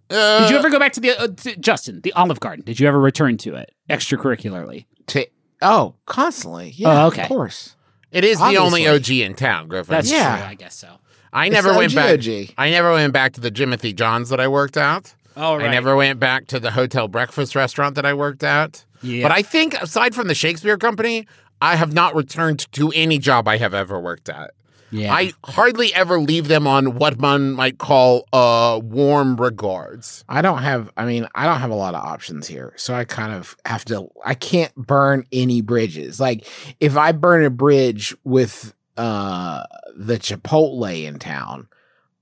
Uh, 0.09 0.41
Did 0.41 0.51
you 0.51 0.57
ever 0.57 0.69
go 0.69 0.79
back 0.79 0.93
to 0.93 0.99
the 0.99 1.19
uh, 1.19 1.27
to, 1.27 1.55
Justin 1.57 2.01
the 2.01 2.13
Olive 2.13 2.39
Garden? 2.39 2.63
Did 2.65 2.79
you 2.79 2.87
ever 2.87 2.99
return 2.99 3.37
to 3.37 3.55
it 3.55 3.71
extracurricularly? 3.89 4.85
To, 5.07 5.27
oh, 5.61 5.95
constantly. 6.05 6.71
Yeah, 6.75 7.03
Oh, 7.03 7.07
okay. 7.07 7.23
of 7.23 7.27
course. 7.27 7.75
It 8.11 8.23
is 8.23 8.39
the 8.39 8.55
only 8.57 8.87
OG 8.87 9.09
in 9.21 9.33
town, 9.35 9.67
Griffin. 9.67 9.91
That's 9.93 10.11
Yeah. 10.11 10.37
true. 10.37 10.45
I 10.47 10.53
guess 10.55 10.75
so. 10.75 10.87
I 11.33 11.47
It's 11.47 11.53
never 11.53 11.75
went 11.75 11.91
OG 11.91 11.95
back. 11.95 12.19
OG. 12.19 12.53
I 12.57 12.69
never 12.69 12.91
went 12.93 13.11
back 13.13 13.33
to 13.33 13.41
the 13.41 13.51
Jimothy 13.51 13.93
Johns 13.95 14.29
that 14.29 14.39
I 14.39 14.47
worked 14.47 14.77
at. 14.77 15.13
Oh, 15.35 15.59
I 15.59 15.69
never 15.69 15.95
went 15.95 16.19
back 16.19 16.47
to 16.47 16.59
the 16.59 16.71
hotel 16.71 17.07
breakfast 17.07 17.53
restaurant 17.55 17.95
that 17.95 18.05
I 18.05 18.13
worked 18.13 18.43
at. 18.43 18.85
Yeah. 19.03 19.23
But 19.23 19.31
I 19.33 19.41
think 19.43 19.75
aside 19.75 20.15
from 20.15 20.27
the 20.29 20.33
Shakespeare 20.35 20.77
Company, 20.77 21.27
I 21.61 21.75
have 21.75 21.93
not 21.93 22.15
returned 22.15 22.71
to 22.71 22.91
any 22.95 23.19
job 23.19 23.47
I 23.47 23.57
have 23.57 23.73
ever 23.73 23.99
worked 23.99 24.29
at. 24.29 24.51
Yeah. 24.91 25.13
I 25.13 25.33
hardly 25.43 25.93
ever 25.93 26.19
leave 26.19 26.47
them 26.47 26.65
on 26.67 26.95
what 26.95 27.17
one 27.17 27.51
might 27.53 27.77
call 27.77 28.25
uh, 28.31 28.79
warm 28.81 29.35
regards. 29.35 30.23
I 30.29 30.41
don't 30.41 30.59
have. 30.63 30.89
I 30.95 31.05
mean, 31.05 31.27
I 31.35 31.45
don't 31.45 31.59
have 31.59 31.71
a 31.71 31.75
lot 31.75 31.93
of 31.95 32.03
options 32.03 32.47
here, 32.47 32.73
so 32.77 32.93
I 32.93 33.03
kind 33.03 33.33
of 33.33 33.57
have 33.65 33.83
to. 33.85 34.07
I 34.23 34.33
can't 34.33 34.73
burn 34.75 35.25
any 35.31 35.61
bridges. 35.61 36.19
Like 36.19 36.47
if 36.79 36.95
I 36.95 37.11
burn 37.11 37.43
a 37.43 37.49
bridge 37.49 38.15
with 38.23 38.73
uh 38.95 39.63
the 39.95 40.17
Chipotle 40.17 41.03
in 41.05 41.19
town, 41.19 41.67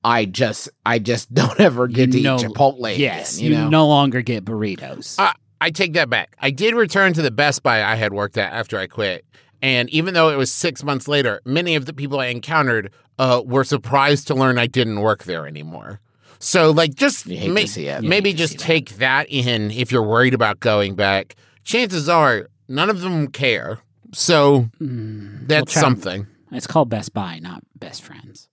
I 0.03 0.25
just 0.25 0.69
I 0.85 0.99
just 0.99 1.33
don't 1.33 1.59
ever 1.59 1.87
get 1.87 2.07
You 2.13 2.13
to 2.13 2.21
know- 2.21 2.35
eat 2.37 2.41
Chipotle 2.47 2.97
yes, 2.97 3.37
again. 3.37 3.51
you, 3.51 3.57
You, 3.57 3.63
know, 3.63 3.69
no 3.69 3.87
longer 3.87 4.21
get 4.21 4.43
burritos. 4.43 5.19
Uh, 5.19 5.31
I 5.61 5.69
take 5.71 5.93
that 5.93 6.09
back. 6.09 6.35
I 6.39 6.51
did 6.51 6.75
return 6.75 7.13
to 7.13 7.21
the 7.21 7.31
Best 7.31 7.63
Buy 7.63 7.83
I 7.83 7.95
had 7.95 8.11
worked 8.13 8.37
at 8.37 8.51
after 8.53 8.77
I 8.77 8.87
quit. 8.87 9.25
And 9.65 9.89
even 9.89 10.13
though 10.13 10.29
it 10.29 10.37
was 10.37 10.51
six 10.51 10.83
months 10.83 11.07
later, 11.07 11.41
many 11.43 11.73
of 11.75 11.85
the 11.85 11.93
people 11.93 12.19
I 12.19 12.27
encountered 12.27 12.91
uh, 13.17 13.41
were 13.45 13.63
surprised 13.63 14.27
to 14.27 14.35
learn 14.35 14.59
I 14.59 14.67
didn't 14.67 14.99
work 14.99 15.23
there 15.23 15.47
anymore. 15.47 15.99
So, 16.39 16.69
like, 16.71 16.93
just 16.93 17.25
You 17.25 17.51
ma- 17.51 17.61
to 17.61 17.67
see 17.67 17.87
it. 17.87 18.03
You 18.03 18.09
maybe 18.09 18.31
just 18.33 18.53
see 18.53 18.57
that. 18.57 18.63
take 18.63 18.89
that 18.97 19.25
in 19.29 19.71
if 19.71 19.91
you're 19.91 20.03
worried 20.03 20.33
about 20.35 20.59
going 20.59 20.95
back. 20.95 21.35
Chances 21.63 22.07
are 22.07 22.47
none 22.67 22.89
of 22.91 23.01
them 23.01 23.27
care. 23.29 23.79
So 24.13 24.69
Mm, 24.79 25.47
that's 25.47 25.73
Trav- 25.73 25.79
something. 25.81 26.27
It's 26.51 26.67
called 26.67 26.89
Best 26.89 27.13
Buy, 27.13 27.39
not 27.39 27.63
Best 27.79 28.03
Friends. 28.03 28.47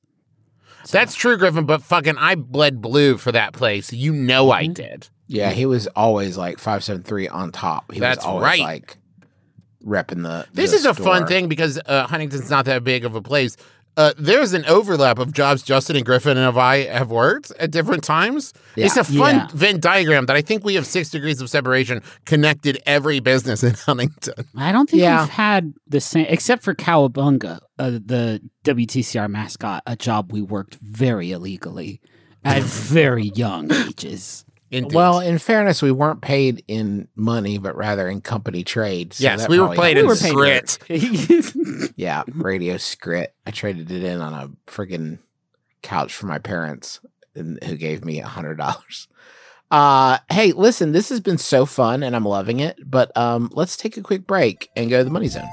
So- 0.84 0.96
That's 0.96 1.14
true, 1.14 1.36
Griffin, 1.36 1.66
but 1.66 1.82
fucking 1.82 2.16
I 2.16 2.36
bled 2.36 2.80
blue 2.80 3.18
for 3.18 3.32
that 3.32 3.52
place. 3.52 3.92
You 3.92 4.12
know 4.14 4.50
I 4.50 4.64
Mm-hmm. 4.64 4.72
did. 4.72 5.08
yeah, 5.28 5.50
he 5.50 5.66
was 5.66 5.86
always 5.88 6.36
like 6.38 6.58
five 6.58 6.82
seven 6.82 7.02
three 7.02 7.28
on 7.28 7.52
top. 7.52 7.92
He 7.92 8.00
That's 8.00 8.18
was 8.18 8.26
always 8.26 8.42
right. 8.44 8.60
like 8.60 8.96
repping 9.84 10.22
the. 10.22 10.46
This 10.52 10.70
the 10.70 10.76
is 10.76 10.84
a 10.86 10.94
fun 10.94 11.26
thing 11.26 11.48
because 11.48 11.78
uh, 11.86 12.06
Huntington's 12.06 12.50
not 12.50 12.64
that 12.66 12.84
big 12.84 13.04
of 13.04 13.14
a 13.14 13.22
place. 13.22 13.56
Uh, 13.94 14.10
there's 14.16 14.54
an 14.54 14.64
overlap 14.64 15.18
of 15.18 15.32
jobs 15.34 15.62
Justin 15.62 15.96
and 15.96 16.06
Griffin 16.06 16.38
and 16.38 16.58
I 16.58 16.84
have 16.84 17.10
worked 17.10 17.52
at 17.60 17.70
different 17.70 18.02
times. 18.02 18.54
It's 18.74 18.96
a 18.96 19.04
fun 19.04 19.34
Yeah. 19.36 19.48
Venn 19.52 19.80
diagram 19.80 20.24
that 20.26 20.36
I 20.36 20.40
think 20.40 20.64
we 20.64 20.76
have 20.76 20.86
six 20.86 21.10
degrees 21.10 21.42
of 21.42 21.50
separation 21.50 22.00
connected 22.24 22.80
every 22.86 23.20
business 23.20 23.62
in 23.62 23.74
Huntington. 23.86 24.46
I 24.56 24.72
don't 24.72 24.88
think 24.88 25.02
Yeah. 25.02 25.20
we've 25.20 25.28
had 25.28 25.74
the 25.86 26.00
same, 26.00 26.24
except 26.30 26.62
for 26.62 26.74
Cowabunga, 26.74 27.58
uh, 27.78 27.90
the 27.90 28.40
WTCR 28.64 29.28
mascot, 29.28 29.82
a 29.86 29.94
job 29.94 30.32
we 30.32 30.40
worked 30.40 30.76
very 30.76 31.30
illegally 31.30 32.00
at 32.42 32.62
very 32.62 33.30
young 33.34 33.70
ages. 33.70 34.46
Indeed. 34.72 34.94
Well, 34.94 35.20
in 35.20 35.36
fairness, 35.36 35.82
we 35.82 35.92
weren't 35.92 36.22
paid 36.22 36.64
in 36.66 37.06
money, 37.14 37.58
but 37.58 37.76
rather 37.76 38.08
in 38.08 38.22
company 38.22 38.64
trade. 38.64 39.12
so 39.12 39.22
yes, 39.22 39.46
we 39.46 39.60
were 39.60 39.74
paid 39.74 39.96
We 39.96 40.00
in 40.00 40.06
were 40.06 40.16
paid. 40.16 40.32
Yeah, 41.96 42.22
radio 42.34 42.78
script. 42.78 43.36
I 43.46 43.50
traded 43.50 43.90
it 43.90 44.02
in 44.02 44.22
on 44.22 44.32
a 44.32 44.70
friggin' 44.70 45.18
couch 45.82 46.14
for 46.14 46.26
my 46.26 46.38
parents, 46.38 47.00
and, 47.34 47.62
who 47.62 47.76
gave 47.76 48.02
me 48.02 48.20
a 48.20 48.26
hundred 48.26 48.56
dollars. 48.56 49.08
Uh, 49.70 50.18
hey, 50.30 50.52
listen, 50.52 50.92
this 50.92 51.10
has 51.10 51.20
been 51.20 51.38
so 51.38 51.66
fun, 51.66 52.02
and 52.02 52.16
I'm 52.16 52.24
loving 52.24 52.60
it. 52.60 52.78
But 52.82 53.14
um, 53.16 53.50
let's 53.52 53.76
take 53.76 53.96
a 53.98 54.02
quick 54.02 54.26
break 54.26 54.70
and 54.74 54.88
go 54.88 54.98
to 54.98 55.04
the 55.04 55.10
money 55.10 55.28
zone. 55.28 55.48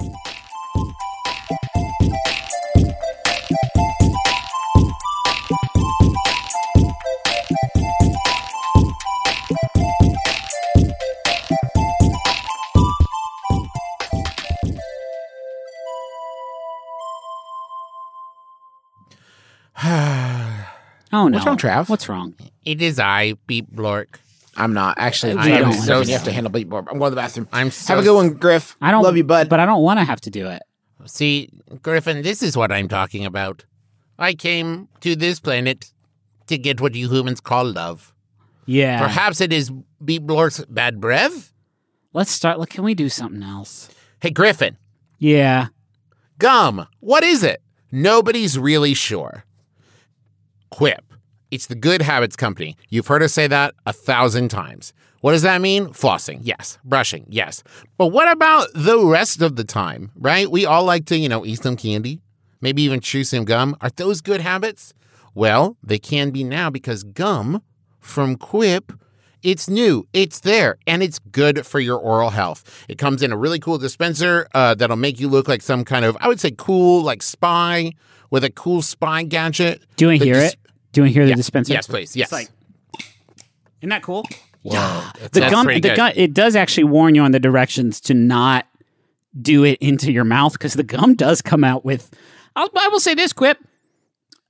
Oh 21.12 21.26
no! 21.26 21.38
What's 21.38 21.46
wrong, 21.46 21.56
Trav? 21.58 21.88
What's 21.88 22.08
wrong? 22.08 22.34
it 22.64 22.80
is 22.80 23.00
I, 23.00 23.34
Beep 23.48 23.74
Blork. 23.74 24.16
I'm 24.56 24.72
not 24.72 24.96
actually. 24.98 25.34
We 25.34 25.42
Travis 25.42 25.86
don't 25.86 26.02
is 26.02 26.08
you 26.08 26.14
have 26.14 26.24
to 26.24 26.32
handle 26.32 26.52
beat 26.52 26.68
more. 26.68 26.80
I'm 26.88 26.98
going 26.98 27.10
to 27.10 27.10
the 27.10 27.16
bathroom. 27.16 27.48
I'm 27.52 27.70
so 27.70 27.94
Have 27.94 28.04
a 28.04 28.06
good 28.06 28.14
one, 28.14 28.34
Griff. 28.34 28.76
I 28.80 28.90
don't 28.90 29.02
love 29.02 29.16
you, 29.16 29.24
bud. 29.24 29.48
but 29.48 29.58
I 29.58 29.66
don't 29.66 29.82
want 29.82 29.98
to 29.98 30.04
have 30.04 30.20
to 30.22 30.30
do 30.30 30.46
it. 30.46 30.62
See, 31.06 31.50
Griffin, 31.82 32.22
this 32.22 32.42
is 32.42 32.56
what 32.56 32.70
I'm 32.70 32.86
talking 32.88 33.24
about. 33.24 33.64
I 34.18 34.34
came 34.34 34.88
to 35.00 35.16
this 35.16 35.40
planet 35.40 35.92
to 36.46 36.58
get 36.58 36.80
what 36.80 36.94
you 36.94 37.08
humans 37.08 37.40
call 37.40 37.64
love. 37.72 38.14
Yeah. 38.66 39.00
Perhaps 39.00 39.40
it 39.40 39.52
is 39.52 39.72
Beep 40.04 40.22
Blork's 40.24 40.64
bad 40.68 41.00
breath. 41.00 41.52
Let's 42.12 42.30
start. 42.30 42.58
Look, 42.58 42.70
can 42.70 42.84
we 42.84 42.94
do 42.94 43.08
something 43.08 43.42
else? 43.42 43.88
Hey, 44.20 44.30
Griffin, 44.30 44.76
Yeah. 45.18 45.68
Gum, 46.38 46.86
what 47.00 47.22
is 47.24 47.42
it? 47.42 47.62
Nobody's 47.90 48.58
really 48.58 48.94
sure. 48.94 49.44
Quip. 50.80 51.12
It's 51.50 51.66
the 51.66 51.74
Good 51.74 52.00
Habits 52.00 52.36
Company. 52.36 52.74
You've 52.88 53.06
heard 53.06 53.22
us 53.22 53.34
say 53.34 53.46
that 53.46 53.74
a 53.84 53.92
thousand 53.92 54.48
times. 54.48 54.94
What 55.20 55.32
does 55.32 55.42
that 55.42 55.60
mean? 55.60 55.88
Flossing, 55.88 56.38
yes. 56.40 56.78
Brushing, 56.84 57.26
yes. 57.28 57.62
But 57.98 58.06
what 58.06 58.32
about 58.32 58.68
the 58.74 58.98
rest 59.04 59.42
of 59.42 59.56
the 59.56 59.64
time, 59.64 60.10
right? 60.16 60.50
We 60.50 60.64
all 60.64 60.84
like 60.84 61.04
to, 61.08 61.18
you 61.18 61.28
know, 61.28 61.44
eat 61.44 61.62
some 61.62 61.76
candy, 61.76 62.22
maybe 62.62 62.80
even 62.80 63.00
chew 63.00 63.24
some 63.24 63.44
gum. 63.44 63.76
Are 63.82 63.90
those 63.94 64.22
good 64.22 64.40
habits? 64.40 64.94
Well, 65.34 65.76
they 65.82 65.98
can 65.98 66.30
be 66.30 66.44
now 66.44 66.70
because 66.70 67.04
gum 67.04 67.62
from 67.98 68.36
Quip 68.36 68.90
it's 69.42 69.68
new, 69.68 70.06
it's 70.12 70.40
there, 70.40 70.76
and 70.86 71.02
it's 71.02 71.18
good 71.18 71.66
for 71.66 71.80
your 71.80 71.98
oral 71.98 72.30
health. 72.30 72.84
It 72.88 72.98
comes 72.98 73.22
in 73.22 73.32
a 73.32 73.36
really 73.36 73.58
cool 73.58 73.78
dispenser 73.78 74.46
uh, 74.54 74.74
that'll 74.74 74.96
make 74.96 75.18
you 75.18 75.28
look 75.28 75.48
like 75.48 75.62
some 75.62 75.84
kind 75.84 76.04
of, 76.04 76.16
I 76.20 76.28
would 76.28 76.40
say, 76.40 76.50
cool, 76.50 77.02
like 77.02 77.22
spy 77.22 77.92
with 78.30 78.44
a 78.44 78.50
cool 78.50 78.82
spy 78.82 79.22
gadget. 79.24 79.82
Do 79.96 80.04
you 80.04 80.08
want 80.10 80.20
to 80.20 80.24
hear 80.24 80.34
dis- 80.34 80.52
it? 80.52 80.59
Do 80.92 81.00
you 81.00 81.04
want 81.04 81.10
to 81.10 81.20
hear 81.20 81.22
Yeah. 81.24 81.34
the 81.34 81.36
dispenser? 81.36 81.72
Yes, 81.72 81.86
please. 81.86 82.16
Yes. 82.16 82.26
It's 82.26 82.32
like, 82.32 82.48
isn't 83.80 83.90
that 83.90 84.02
cool? 84.02 84.26
Whoa, 84.62 85.02
The 85.32 85.40
gum, 85.48 85.66
the 85.66 85.94
gum, 85.96 86.12
it 86.14 86.34
does 86.34 86.54
actually 86.54 86.84
warn 86.84 87.14
you 87.14 87.22
on 87.22 87.32
the 87.32 87.40
directions 87.40 88.00
to 88.02 88.14
not 88.14 88.66
do 89.40 89.64
it 89.64 89.78
into 89.80 90.12
your 90.12 90.24
mouth 90.24 90.52
because 90.52 90.74
the 90.74 90.82
gum 90.82 91.14
does 91.14 91.40
come 91.40 91.64
out 91.64 91.84
with. 91.84 92.10
I'll, 92.56 92.68
I 92.76 92.88
will 92.88 93.00
say 93.00 93.14
this, 93.14 93.32
Quip, 93.32 93.56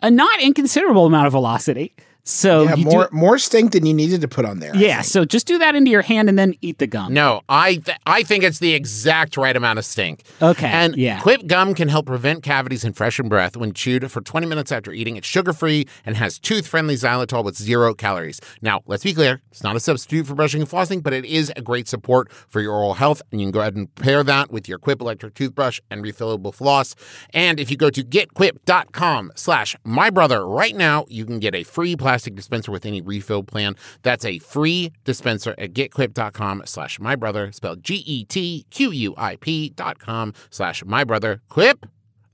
a 0.02 0.10
not 0.10 0.40
inconsiderable 0.40 1.06
amount 1.06 1.26
of 1.26 1.32
velocity. 1.32 1.94
So 2.24 2.64
yeah, 2.64 2.74
you 2.74 2.84
do- 2.84 2.90
more 2.90 3.08
more 3.12 3.38
stink 3.38 3.72
than 3.72 3.86
you 3.86 3.94
needed 3.94 4.20
to 4.20 4.28
put 4.28 4.44
on 4.44 4.60
there. 4.60 4.74
Yeah. 4.76 5.00
So 5.02 5.24
just 5.24 5.46
do 5.46 5.58
that 5.58 5.74
into 5.74 5.90
your 5.90 6.02
hand 6.02 6.28
and 6.28 6.38
then 6.38 6.54
eat 6.60 6.78
the 6.78 6.86
gum. 6.86 7.14
No, 7.14 7.40
I 7.48 7.76
th- 7.76 7.96
I 8.06 8.22
think 8.22 8.44
it's 8.44 8.58
the 8.58 8.74
exact 8.74 9.36
right 9.36 9.56
amount 9.56 9.78
of 9.78 9.84
stink. 9.84 10.24
Okay. 10.42 10.66
And 10.68 10.96
yeah. 10.96 11.20
Quip 11.20 11.46
gum 11.46 11.74
can 11.74 11.88
help 11.88 12.06
prevent 12.06 12.42
cavities 12.42 12.84
and 12.84 12.94
freshen 12.96 13.28
breath 13.28 13.56
when 13.56 13.72
chewed 13.72 14.10
for 14.12 14.20
20 14.20 14.46
minutes 14.46 14.70
after 14.70 14.92
eating. 14.92 15.16
It's 15.16 15.26
sugar 15.26 15.52
free 15.52 15.86
and 16.04 16.16
has 16.16 16.38
tooth 16.38 16.66
friendly 16.66 16.94
xylitol 16.94 17.42
with 17.42 17.56
zero 17.56 17.94
calories. 17.94 18.38
Now, 18.60 18.82
let's 18.86 19.02
be 19.04 19.14
clear, 19.14 19.40
it's 19.50 19.62
not 19.62 19.74
a 19.76 19.80
substitute 19.80 20.26
for 20.26 20.34
brushing 20.34 20.60
and 20.60 20.70
flossing, 20.70 21.02
but 21.02 21.12
it 21.14 21.24
is 21.24 21.50
a 21.56 21.62
great 21.62 21.88
support 21.88 22.30
for 22.32 22.60
your 22.60 22.74
oral 22.74 22.94
health. 22.94 23.22
And 23.32 23.40
you 23.40 23.46
can 23.46 23.52
go 23.52 23.60
ahead 23.60 23.76
and 23.76 23.92
pair 23.94 24.22
that 24.24 24.50
with 24.50 24.68
your 24.68 24.78
Quip 24.78 25.00
electric 25.00 25.34
toothbrush 25.34 25.80
and 25.90 26.04
refillable 26.04 26.54
floss. 26.54 26.94
And 27.32 27.58
if 27.58 27.70
you 27.70 27.78
go 27.78 27.88
to 27.90 28.04
getquip.com 28.04 29.32
slash 29.36 29.74
my 29.84 30.10
brother 30.10 30.46
right 30.46 30.76
now, 30.76 31.06
you 31.08 31.24
can 31.24 31.38
get 31.38 31.54
a 31.54 31.62
free 31.62 31.96
plastic 31.96 32.09
dispenser 32.18 32.70
with 32.72 32.84
any 32.86 33.00
refill 33.00 33.42
plan. 33.42 33.76
That's 34.02 34.24
a 34.24 34.38
free 34.38 34.92
dispenser 35.04 35.54
at 35.58 35.72
getquip.com 35.72 36.62
slash 36.66 36.98
my 37.00 37.16
brother, 37.16 37.52
spelled 37.52 37.78
E 37.78 38.24
G-E-T-Q-U-I-P 38.24 39.70
dot 39.70 39.98
com 39.98 40.32
slash 40.50 40.84
my 40.84 41.04
brother. 41.04 41.40
Quip, 41.48 41.86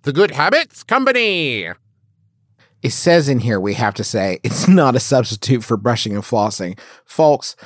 the 0.03 0.12
good 0.12 0.31
habits 0.33 0.83
company. 0.83 1.68
it 2.83 2.91
says 2.91 3.29
in 3.29 3.41
here 3.41 3.59
we 3.61 3.74
have 3.74 3.95
to 3.95 4.05
say 4.05 4.39
it's 4.43 4.68
not 4.68 4.95
a 4.97 5.01
substitute 5.01 5.64
for 5.64 5.77
brushing 5.77 6.14
and 6.14 6.22
flossing. 6.22 6.79
Folks, 7.05 7.57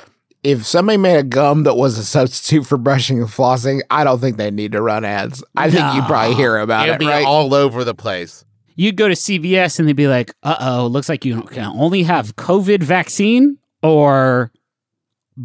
if 0.43 0.65
somebody 0.65 0.97
made 0.97 1.17
a 1.17 1.23
gum 1.23 1.63
that 1.63 1.75
was 1.75 1.99
a 1.99 2.03
substitute 2.03 2.65
for 2.65 2.77
brushing 2.77 3.19
and 3.19 3.27
flossing, 3.29 3.81
I 3.91 4.03
don't 4.03 4.19
think 4.19 4.37
they 4.37 4.49
need 4.49 4.71
to 4.71 4.81
run 4.81 5.05
ads. 5.05 5.43
I 5.55 5.69
think 5.69 5.93
you 5.93 6.01
probably 6.03 6.33
hear 6.35 6.57
about 6.57 6.89
it, 6.89 6.97
be 6.99 7.05
right? 7.05 7.23
all 7.25 7.53
over 7.53 7.83
the 7.83 7.93
place. 7.93 8.43
You'd 8.75 8.95
go 8.95 9.07
to 9.07 9.13
CVS 9.13 9.79
and 9.79 9.87
they'd 9.87 9.93
be 9.93 10.07
like, 10.07 10.33
uh 10.43 10.55
oh, 10.59 10.87
looks 10.87 11.09
like 11.09 11.25
you 11.25 11.41
can 11.43 11.65
only 11.77 12.03
have 12.03 12.35
COVID 12.35 12.83
vaccine 12.83 13.57
or 13.83 14.51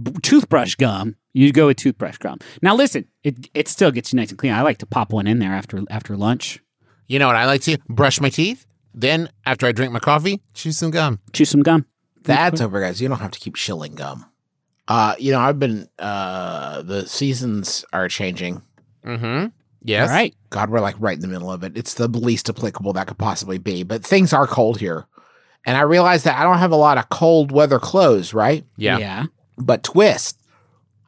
b- 0.03 0.12
toothbrush 0.22 0.74
gum. 0.77 1.16
You'd 1.33 1.55
go 1.55 1.66
with 1.66 1.77
toothbrush 1.77 2.18
gum. 2.18 2.39
Now 2.62 2.74
listen, 2.74 3.07
it 3.22 3.49
it 3.53 3.68
still 3.68 3.91
gets 3.91 4.12
you 4.12 4.16
nice 4.16 4.31
and 4.31 4.39
clean. 4.39 4.53
I 4.53 4.62
like 4.62 4.79
to 4.79 4.87
pop 4.87 5.12
one 5.12 5.27
in 5.27 5.39
there 5.39 5.53
after 5.53 5.83
after 5.91 6.16
lunch. 6.16 6.61
You 7.09 7.18
know 7.18 7.27
what 7.27 7.37
I 7.37 7.47
like 7.47 7.62
to 7.62 7.79
brush 7.89 8.20
my 8.20 8.31
teeth. 8.31 8.66
Then 8.95 9.29
after 9.45 9.66
I 9.66 9.72
drink 9.72 9.93
my 9.93 9.99
coffee, 9.99 10.41
chew 10.55 10.72
some 10.72 10.91
gum. 10.91 11.20
Chew 11.33 11.45
some 11.45 11.62
gum. 11.62 11.85
That's 12.22 12.61
over, 12.61 12.81
guys. 12.81 13.01
You 13.01 13.09
don't 13.09 13.18
have 13.20 13.31
to 13.33 13.39
keep 13.39 13.55
shilling 13.55 13.95
gum. 13.95 14.24
Uh, 14.89 15.14
you 15.18 15.31
know, 15.33 15.41
I've 15.41 15.59
been 15.59 15.89
uh 15.99 16.83
the 16.83 17.07
seasons 17.07 17.85
are 17.93 18.09
changing. 18.09 18.62
Mm-hmm. 19.05 19.49
Yes. 19.87 20.09
All 20.09 20.14
right. 20.14 20.34
God, 20.51 20.70
we're 20.70 20.80
like 20.80 20.97
right 20.99 21.14
in 21.14 21.20
the 21.20 21.28
middle 21.28 21.51
of 21.51 21.62
it. 21.62 21.76
It's 21.76 21.95
the 21.95 22.09
least 22.09 22.49
applicable 22.49 22.93
that 22.95 23.07
could 23.07 23.18
possibly 23.18 23.59
be. 23.59 23.84
But 23.84 24.05
things 24.05 24.32
are 24.32 24.47
cold 24.47 24.80
here. 24.80 25.07
And 25.64 25.76
I 25.76 25.82
realize 25.82 26.24
that 26.24 26.39
I 26.39 26.43
don't 26.43 26.59
have 26.59 26.72
a 26.72 26.76
lot 26.76 26.99
of 26.99 27.09
cold 27.09 27.53
weather 27.53 27.78
clothes, 27.78 28.34
right? 28.34 28.64
Yeah. 28.76 28.99
Yeah. 28.99 29.26
But 29.57 29.82
twist, 29.82 30.39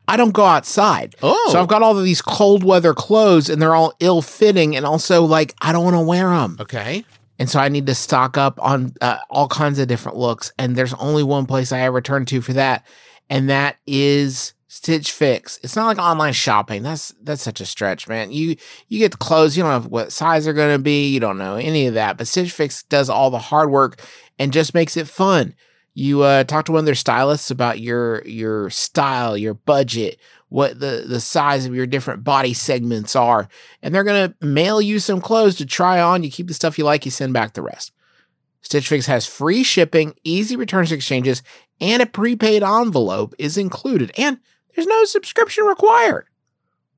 I 0.06 0.16
don't 0.16 0.32
go 0.32 0.44
outside. 0.44 1.16
Oh. 1.22 1.50
So 1.52 1.60
I've 1.60 1.68
got 1.68 1.82
all 1.82 1.98
of 1.98 2.04
these 2.04 2.22
cold 2.22 2.64
weather 2.64 2.94
clothes 2.94 3.50
and 3.50 3.60
they're 3.60 3.74
all 3.74 3.94
ill 4.00 4.22
fitting. 4.22 4.76
And 4.76 4.86
also, 4.86 5.24
like, 5.24 5.54
I 5.60 5.72
don't 5.72 5.84
want 5.84 5.96
to 5.96 6.00
wear 6.00 6.30
them. 6.30 6.56
Okay. 6.60 7.04
And 7.38 7.48
so 7.48 7.60
I 7.60 7.68
need 7.68 7.86
to 7.86 7.94
stock 7.94 8.36
up 8.36 8.60
on 8.60 8.94
uh, 9.00 9.18
all 9.30 9.48
kinds 9.48 9.78
of 9.78 9.86
different 9.88 10.18
looks. 10.18 10.52
And 10.58 10.76
there's 10.76 10.94
only 10.94 11.22
one 11.22 11.46
place 11.46 11.72
I 11.72 11.80
ever 11.80 12.00
turn 12.00 12.24
to 12.26 12.40
for 12.40 12.52
that. 12.54 12.86
And 13.30 13.50
that 13.50 13.76
is 13.86 14.54
Stitch 14.70 15.12
Fix. 15.12 15.58
It's 15.62 15.74
not 15.74 15.86
like 15.86 15.98
online 15.98 16.34
shopping. 16.34 16.82
That's 16.82 17.14
that's 17.22 17.42
such 17.42 17.60
a 17.62 17.66
stretch, 17.66 18.06
man. 18.06 18.30
You 18.30 18.56
you 18.88 18.98
get 18.98 19.12
the 19.12 19.18
clothes, 19.18 19.56
you 19.56 19.62
don't 19.62 19.82
know 19.82 19.88
what 19.88 20.12
size 20.12 20.44
they're 20.44 20.52
gonna 20.52 20.78
be, 20.78 21.08
you 21.08 21.20
don't 21.20 21.38
know 21.38 21.56
any 21.56 21.86
of 21.86 21.94
that. 21.94 22.18
But 22.18 22.28
Stitch 22.28 22.52
Fix 22.52 22.82
does 22.82 23.08
all 23.08 23.30
the 23.30 23.38
hard 23.38 23.70
work 23.70 24.02
and 24.38 24.52
just 24.52 24.74
makes 24.74 24.96
it 24.98 25.08
fun. 25.08 25.54
You 25.94 26.22
uh, 26.22 26.44
talk 26.44 26.66
to 26.66 26.72
one 26.72 26.80
of 26.80 26.84
their 26.84 26.94
stylists 26.94 27.50
about 27.50 27.80
your 27.80 28.22
your 28.26 28.68
style, 28.68 29.38
your 29.38 29.54
budget, 29.54 30.20
what 30.50 30.78
the 30.78 31.04
the 31.08 31.18
size 31.18 31.64
of 31.64 31.74
your 31.74 31.86
different 31.86 32.22
body 32.22 32.52
segments 32.52 33.16
are, 33.16 33.48
and 33.82 33.94
they're 33.94 34.04
gonna 34.04 34.34
mail 34.42 34.82
you 34.82 34.98
some 34.98 35.22
clothes 35.22 35.56
to 35.56 35.66
try 35.66 35.98
on. 35.98 36.22
You 36.22 36.30
keep 36.30 36.46
the 36.46 36.54
stuff 36.54 36.76
you 36.76 36.84
like, 36.84 37.06
you 37.06 37.10
send 37.10 37.32
back 37.32 37.54
the 37.54 37.62
rest. 37.62 37.90
Stitch 38.60 38.88
Fix 38.88 39.06
has 39.06 39.24
free 39.24 39.62
shipping, 39.62 40.14
easy 40.24 40.56
returns 40.56 40.92
exchanges, 40.92 41.42
and 41.80 42.02
a 42.02 42.06
prepaid 42.06 42.62
envelope 42.62 43.34
is 43.38 43.56
included. 43.56 44.12
And 44.18 44.38
there's 44.78 44.86
no 44.86 45.04
subscription 45.06 45.64
required. 45.64 46.28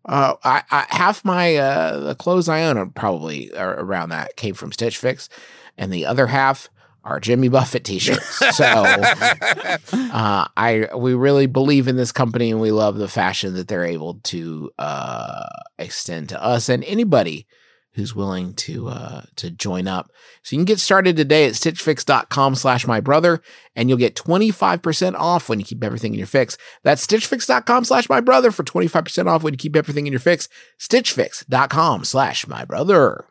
Uh, 0.05 0.35
I, 0.45 0.63
I 0.71 0.87
half 0.91 1.25
my 1.25 1.57
uh, 1.57 2.01
the 2.01 2.15
clothes 2.15 2.47
I 2.47 2.65
own 2.65 2.77
are 2.77 2.85
probably 2.85 3.51
around 3.57 4.11
that 4.11 4.37
came 4.37 4.55
from 4.55 4.71
Stitch 4.71 4.99
Fix, 4.99 5.31
and 5.79 5.91
the 5.91 6.05
other 6.05 6.27
half 6.27 6.69
are 7.05 7.19
Jimmy 7.21 7.49
Buffett 7.49 7.85
t-shirts. 7.85 8.43
So 8.53 8.67
uh, 8.67 10.47
I 10.59 10.89
we 10.95 11.15
really 11.15 11.47
believe 11.47 11.89
in 11.89 11.97
this 11.97 12.13
company, 12.13 12.51
and 12.51 12.61
we 12.61 12.71
love 12.71 12.99
the 12.99 13.09
fashion 13.09 13.55
that 13.55 13.69
they're 13.69 13.87
able 13.87 14.21
to 14.25 14.71
uh, 14.79 15.47
extend 15.79 16.29
to 16.31 16.43
us 16.43 16.69
and 16.69 16.85
anybody 16.85 17.47
who's 17.95 18.15
willing 18.15 18.55
to 18.55 18.89
uh, 18.89 19.23
to 19.37 19.51
join 19.51 19.89
up. 19.89 20.11
So 20.43 20.55
you 20.55 20.61
can 20.61 20.65
get 20.65 20.81
started 20.81 21.17
today 21.17 21.47
at 21.47 21.53
stitchfix.com 21.53 22.55
slash 22.55 22.87
my 22.87 23.01
brother, 23.01 23.43
and 23.75 23.89
you'll 23.89 23.99
get 23.99 24.15
25% 24.15 25.15
off 25.15 25.49
when 25.49 25.59
you 25.59 25.65
keep 25.65 25.83
everything 25.83 26.13
in 26.15 26.19
your 26.19 26.27
fix. 26.27 26.57
That's 26.83 27.07
stitchfix.com 27.07 27.85
slash 27.85 28.09
my 28.09 28.21
brother 28.21 28.51
for 28.51 28.63
25% 28.63 29.27
off 29.27 29.43
when 29.43 29.55
you 29.55 29.59
keep 29.59 29.77
everything 29.77 30.07
in 30.07 30.13
your 30.13 30.21
fix. 30.21 30.49
Stitchfix.com 30.79 32.05
slash 32.05 32.47
my 32.47 32.65
brother. 32.65 33.27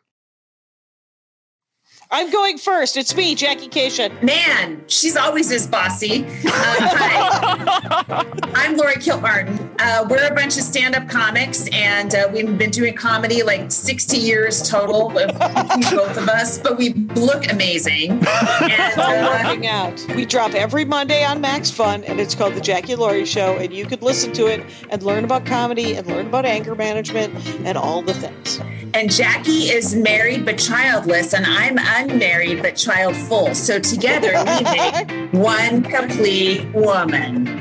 I'm 2.11 2.31
going 2.31 2.57
first. 2.57 2.97
It's 2.97 3.15
me, 3.15 3.35
Jackie 3.35 3.67
Kashian. 3.67 4.23
Man, 4.23 4.83
she's 4.87 5.15
always 5.15 5.47
this 5.47 5.67
bossy. 5.67 6.25
Uh, 6.43 6.49
hi, 6.49 8.25
I'm 8.55 8.75
Laurie 8.77 8.95
Kilmartin. 8.95 9.69
Uh, 9.79 10.07
we're 10.09 10.25
a 10.25 10.33
bunch 10.33 10.57
of 10.57 10.63
stand-up 10.63 11.07
comics, 11.07 11.69
and 11.71 12.15
uh, 12.15 12.27
we've 12.33 12.57
been 12.57 12.71
doing 12.71 12.95
comedy 12.95 13.43
like 13.43 13.71
60 13.71 14.17
years 14.17 14.67
total, 14.67 15.09
both 15.13 16.17
of 16.17 16.27
us. 16.29 16.57
But 16.57 16.79
we 16.79 16.93
look 17.15 17.47
amazing. 17.51 18.13
And, 18.13 18.23
uh, 18.23 19.41
working 19.45 19.67
out. 19.67 20.03
We 20.15 20.25
drop 20.25 20.55
every 20.55 20.85
Monday 20.85 21.23
on 21.23 21.39
Max 21.41 21.69
Fun, 21.69 22.03
and 22.05 22.19
it's 22.19 22.33
called 22.33 22.55
The 22.55 22.61
Jackie 22.61 22.95
Laurie 22.95 23.25
Show. 23.25 23.55
And 23.57 23.71
you 23.71 23.85
could 23.85 24.01
listen 24.01 24.33
to 24.33 24.47
it 24.47 24.65
and 24.89 25.03
learn 25.03 25.25
about 25.25 25.45
comedy 25.45 25.93
and 25.93 26.07
learn 26.07 26.25
about 26.25 26.45
anger 26.45 26.73
management 26.73 27.35
and 27.65 27.77
all 27.77 28.01
the 28.01 28.15
things. 28.15 28.59
and 28.95 29.11
Jackie 29.11 29.69
is 29.69 29.95
married 29.95 30.43
but 30.43 30.57
childless, 30.57 31.33
and 31.35 31.45
I'm 31.45 31.77
unmarried 31.99 32.61
but 32.61 32.75
childful. 32.75 33.53
So 33.55 33.79
together 33.79 34.31
we 34.31 34.63
make 34.63 35.31
one 35.33 35.83
complete 35.83 36.71
woman. 36.73 37.59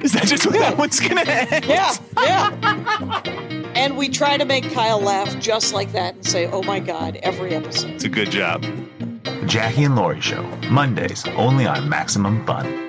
Is 0.00 0.12
that 0.12 0.26
just 0.26 0.46
what 0.46 0.54
that 0.54 0.78
one's 0.78 1.00
gonna 1.00 1.22
end? 1.22 1.64
Yeah, 1.64 1.92
yeah. 2.22 3.22
and 3.74 3.96
we 3.96 4.08
try 4.08 4.36
to 4.36 4.44
make 4.44 4.70
Kyle 4.72 5.00
laugh 5.00 5.36
just 5.40 5.74
like 5.74 5.90
that 5.92 6.14
and 6.14 6.24
say, 6.26 6.46
oh 6.46 6.62
my 6.62 6.78
God, 6.78 7.16
every 7.22 7.54
episode. 7.54 7.90
It's 7.90 8.04
a 8.04 8.08
good 8.08 8.30
job. 8.30 8.64
Jackie 9.46 9.84
and 9.84 9.96
Laurie 9.96 10.20
Show, 10.20 10.42
Mondays, 10.70 11.26
only 11.36 11.66
on 11.66 11.88
Maximum 11.88 12.44
Fun. 12.46 12.85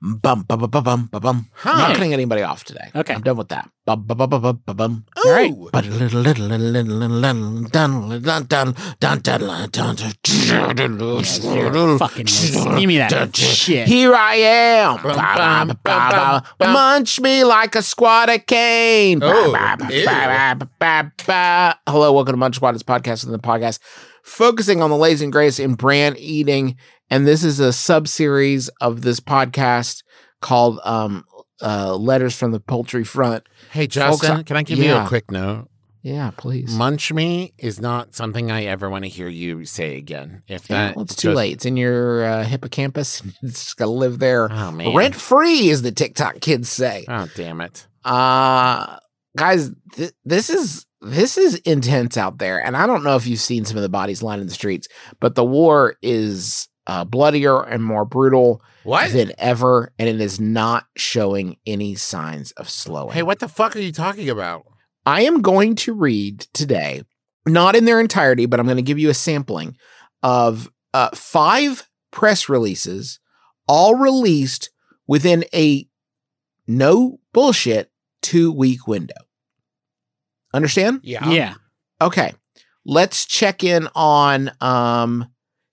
bum 0.00 0.42
bum 0.42 0.58
bum 0.60 0.70
bum 0.70 0.82
bum 0.82 1.08
bum 1.12 1.20
bum. 1.20 1.46
Hi. 1.56 1.88
Not 1.88 1.96
cutting 1.96 2.12
anybody 2.12 2.42
off 2.42 2.64
today. 2.64 2.90
Okay. 2.94 3.14
I'm 3.14 3.20
done 3.20 3.36
with 3.36 3.48
that. 3.48 3.70
Bum 3.84 4.02
bum 4.06 4.16
bum 4.16 4.30
bum 4.30 4.40
bum 4.40 4.62
bum 4.64 4.76
bum. 4.76 5.04
All 5.16 5.30
right. 5.30 5.52
Fucking 11.98 12.26
give 12.26 12.88
me 12.88 12.98
that 12.98 13.36
shit. 13.36 13.88
Here 13.88 14.14
I 14.14 14.34
am. 14.36 15.02
Munch 16.60 17.20
me 17.20 17.44
like 17.44 17.74
a 17.74 17.82
squad 17.82 18.30
of 18.30 18.46
cane. 18.46 19.20
Oh, 19.22 19.52
Hello, 21.86 22.12
welcome 22.12 22.32
to 22.32 22.38
Munch 22.38 22.56
Squad's 22.56 22.82
podcast 22.82 23.26
in 23.26 23.32
the 23.32 23.38
podcast 23.38 23.80
focusing 24.22 24.82
on 24.82 24.90
the 24.90 24.96
lazy 24.96 25.24
and 25.24 25.32
grace 25.32 25.58
in 25.58 25.74
brand 25.74 26.16
eating 26.18 26.76
and 27.10 27.26
this 27.26 27.42
is 27.44 27.60
a 27.60 27.72
sub 27.72 28.06
series 28.08 28.68
of 28.80 29.02
this 29.02 29.20
podcast 29.20 30.02
called 30.40 30.78
um, 30.84 31.24
uh, 31.60 31.94
Letters 31.96 32.36
from 32.36 32.52
the 32.52 32.60
Poultry 32.60 33.04
Front. 33.04 33.44
Hey, 33.72 33.82
Folks, 33.88 33.94
Justin, 33.94 34.36
I- 34.38 34.42
can 34.44 34.56
I 34.56 34.62
give 34.62 34.78
you 34.78 34.94
a 34.94 35.06
quick 35.06 35.30
note? 35.30 35.66
Yeah, 36.02 36.30
please. 36.34 36.74
Munch 36.74 37.12
me 37.12 37.52
is 37.58 37.78
not 37.78 38.14
something 38.14 38.50
I 38.50 38.64
ever 38.64 38.88
want 38.88 39.04
to 39.04 39.10
hear 39.10 39.28
you 39.28 39.66
say 39.66 39.98
again. 39.98 40.42
If 40.48 40.70
Yeah, 40.70 40.86
that 40.86 40.96
well, 40.96 41.04
it's 41.04 41.14
too 41.14 41.28
just- 41.28 41.36
late. 41.36 41.52
It's 41.52 41.66
in 41.66 41.76
your 41.76 42.24
uh, 42.24 42.44
hippocampus. 42.44 43.22
It's 43.42 43.64
just 43.64 43.76
gonna 43.76 43.90
live 43.90 44.18
there 44.18 44.48
Oh 44.50 44.94
rent 44.94 45.14
free, 45.14 45.68
as 45.68 45.82
the 45.82 45.92
TikTok 45.92 46.40
kids 46.40 46.70
say. 46.70 47.04
Oh 47.06 47.28
damn 47.34 47.60
it. 47.60 47.86
Uh 48.02 48.96
guys, 49.36 49.70
th- 49.92 50.12
this 50.24 50.48
is 50.48 50.86
this 51.02 51.36
is 51.36 51.56
intense 51.66 52.16
out 52.16 52.38
there, 52.38 52.64
and 52.64 52.78
I 52.78 52.86
don't 52.86 53.04
know 53.04 53.16
if 53.16 53.26
you've 53.26 53.38
seen 53.38 53.66
some 53.66 53.76
of 53.76 53.82
the 53.82 53.88
bodies 53.90 54.22
lying 54.22 54.40
in 54.40 54.46
the 54.46 54.54
streets, 54.54 54.88
but 55.20 55.34
the 55.34 55.44
war 55.44 55.96
is 56.00 56.66
uh, 56.86 57.04
bloodier 57.04 57.62
and 57.62 57.82
more 57.84 58.04
brutal 58.04 58.62
What? 58.84 59.12
than 59.12 59.32
ever, 59.38 59.92
and 59.98 60.08
it 60.08 60.20
is 60.20 60.40
not 60.40 60.86
showing 60.96 61.56
any 61.66 61.94
signs 61.94 62.52
of 62.52 62.68
slowing. 62.68 63.12
Hey, 63.12 63.22
what 63.22 63.38
the 63.38 63.48
fuck 63.48 63.76
are 63.76 63.80
you 63.80 63.92
talking 63.92 64.28
about? 64.28 64.66
I 65.06 65.22
am 65.22 65.40
going 65.42 65.76
to 65.76 65.94
read 65.94 66.40
today, 66.52 67.02
not 67.46 67.76
in 67.76 67.84
their 67.84 68.00
entirety, 68.00 68.46
but 68.46 68.60
I'm 68.60 68.66
going 68.66 68.76
to 68.76 68.82
give 68.82 68.98
you 68.98 69.10
a 69.10 69.14
sampling 69.14 69.76
of 70.22 70.70
uh, 70.92 71.10
five 71.14 71.88
press 72.10 72.48
releases, 72.48 73.20
all 73.68 73.94
released 73.94 74.70
within 75.06 75.44
a 75.54 75.86
no 76.66 77.18
bullshit 77.32 77.90
two 78.22 78.52
week 78.52 78.86
window. 78.86 79.14
Understand? 80.52 81.00
Yeah. 81.02 81.28
Yeah. 81.30 81.54
Okay. 82.00 82.32
Let's 82.84 83.26
check 83.26 83.62
in 83.62 83.88
on 83.94 84.50
um, 84.60 85.29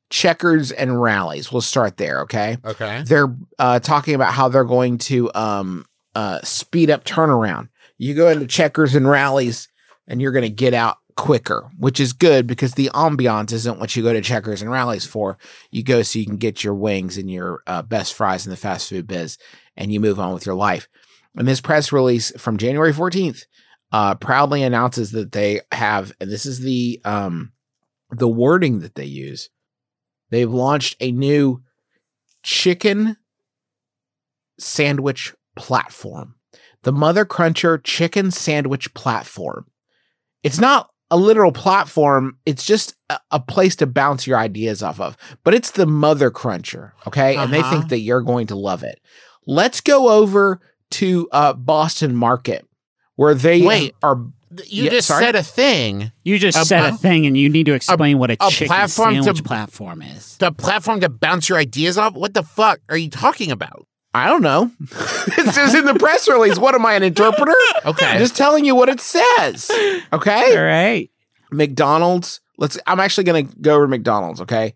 Checkers 0.10 0.72
and 0.72 1.02
Rally's. 1.02 1.52
We'll 1.52 1.62
start 1.62 1.98
there. 1.98 2.22
Okay 2.22 2.58
Okay. 2.64 3.04
they're 3.06 3.36
uh, 3.60 3.80
talking 3.80 4.16
about 4.16 4.34
how 4.34 4.48
they're 4.48 4.64
going 4.64 4.98
to 5.00 5.32
um, 5.34 5.86
uh, 6.16 6.40
speed 6.44 6.90
up 6.90 7.04
turnaround. 7.04 7.70
You 7.98 8.14
go 8.14 8.30
into 8.30 8.48
Checkers 8.48 8.96
and 8.96 9.10
Rally's, 9.10 9.68
and 10.08 10.22
you're 10.22 10.32
going 10.32 10.44
to 10.44 10.50
get 10.50 10.74
out 10.74 10.98
quicker, 11.16 11.70
which 11.80 12.00
is 12.00 12.14
good 12.14 12.46
because 12.46 12.76
the 12.76 12.92
ambiance 12.94 13.52
isn't 13.52 13.80
what 13.80 13.96
you 13.96 14.04
go 14.04 14.14
to 14.14 14.22
Checkers 14.22 14.62
and 14.62 14.70
Rally's 14.72 15.06
for. 15.06 15.38
You 15.72 15.84
go 15.84 16.04
so 16.04 16.20
you 16.20 16.26
can 16.26 16.38
get 16.38 16.64
your 16.64 16.76
wings 16.76 17.18
and 17.18 17.30
your 17.30 17.62
uh, 17.66 17.82
best 17.82 18.14
fries 18.14 18.46
in 18.46 18.52
the 18.52 18.56
fast 18.56 18.90
food 18.90 19.08
biz, 19.08 19.38
and 19.76 19.92
you 19.92 20.00
move 20.00 20.20
on 20.20 20.34
with 20.34 20.46
your 20.46 20.56
life. 20.56 20.88
And 21.36 21.48
this 21.48 21.62
press 21.62 21.92
release 21.92 22.32
from 22.40 22.58
January 22.58 22.94
14th 22.94 23.46
uh, 23.92 24.16
proudly 24.16 24.64
announces 24.64 25.12
that 25.12 25.32
they 25.32 25.62
have, 25.72 26.12
and 26.22 26.32
this 26.32 26.46
is 26.46 26.60
the 26.60 27.02
um, 27.04 27.52
the 28.12 28.28
wording 28.28 28.80
that 28.80 28.96
they 28.96 29.06
use. 29.06 29.50
They've 30.30 30.52
launched 30.52 30.96
a 31.00 31.12
new 31.12 31.62
chicken 32.44 33.18
sandwich 34.60 35.34
platform. 35.56 36.36
The 36.84 36.92
Mother 36.92 37.26
Cruncher 37.26 37.78
chicken 37.78 38.32
sandwich 38.32 38.94
platform. 38.94 39.66
It's 40.44 40.60
not 40.60 40.90
a 41.10 41.18
literal 41.18 41.52
platform. 41.52 42.38
It's 42.46 42.66
just 42.66 42.96
a, 43.10 43.20
a 43.32 43.40
place 43.40 43.76
to 43.78 43.88
bounce 43.88 44.28
your 44.28 44.38
ideas 44.38 44.84
off 44.84 45.00
of. 45.00 45.18
But 45.44 45.54
it's 45.54 45.72
the 45.72 45.86
mother 45.86 46.30
cruncher, 46.30 46.94
okay? 47.08 47.36
And 47.38 47.52
they 47.52 47.60
Uh-huh. 47.60 47.70
think 47.70 47.90
that 47.90 48.00
you're 48.00 48.22
going 48.22 48.48
to 48.48 48.56
love 48.56 48.84
it. 48.84 49.00
Let's 49.46 49.82
go 49.82 50.10
over 50.10 50.60
to 50.92 51.28
uh, 51.32 51.54
Boston 51.54 52.16
Market, 52.16 52.68
where 53.16 53.34
they 53.34 53.62
Wait. 53.62 53.96
are. 54.04 54.22
You 54.66 54.86
Yeah, 54.86 54.90
just 54.92 55.08
sorry? 55.08 55.24
said 55.24 55.36
a 55.36 55.44
thing. 55.44 56.12
You 56.24 56.40
just 56.40 56.58
A- 56.58 56.66
said 56.66 56.84
a 56.84 56.90
a- 56.96 56.98
thing, 56.98 57.26
and 57.26 57.38
you 57.38 57.50
need 57.50 57.66
to 57.68 57.74
explain 57.74 58.18
what 58.18 58.32
a, 58.32 58.38
a 58.40 58.50
chicken 58.50 58.68
platform 58.68 59.16
to- 59.16 59.24
sandwich 59.24 59.44
platform 59.44 60.02
is. 60.02 60.38
The 60.38 60.52
platform 60.52 61.00
to 61.02 61.10
bounce 61.10 61.50
your 61.50 61.58
ideas 61.58 61.98
off? 61.98 62.14
What 62.14 62.34
the 62.34 62.44
fuck 62.44 62.80
are 62.90 62.98
you 62.98 63.10
talking 63.10 63.52
about? 63.52 63.86
I 64.14 64.28
don't 64.28 64.42
know. 64.42 64.72
it 64.82 65.54
says 65.54 65.76
in 65.76 65.86
the 65.86 65.94
press 65.94 66.28
release. 66.28 66.58
What 66.58 66.74
am 66.74 66.86
I, 66.86 66.94
an 66.94 67.04
interpreter? 67.04 67.54
Okay. 67.86 68.06
I'm 68.06 68.18
just 68.20 68.36
telling 68.36 68.66
you 68.66 68.74
what 68.74 68.90
it 68.90 69.00
says. 69.00 69.70
Okay. 70.12 70.58
All 70.58 70.64
right. 70.64 71.10
McDonald's. 71.52 72.40
Let's. 72.58 72.78
I'm 72.88 73.00
actually 73.00 73.26
going 73.26 73.48
to 73.48 73.56
go 73.60 73.76
over 73.76 73.86
to 73.86 73.90
McDonald's. 73.90 74.42
Okay. 74.42 74.74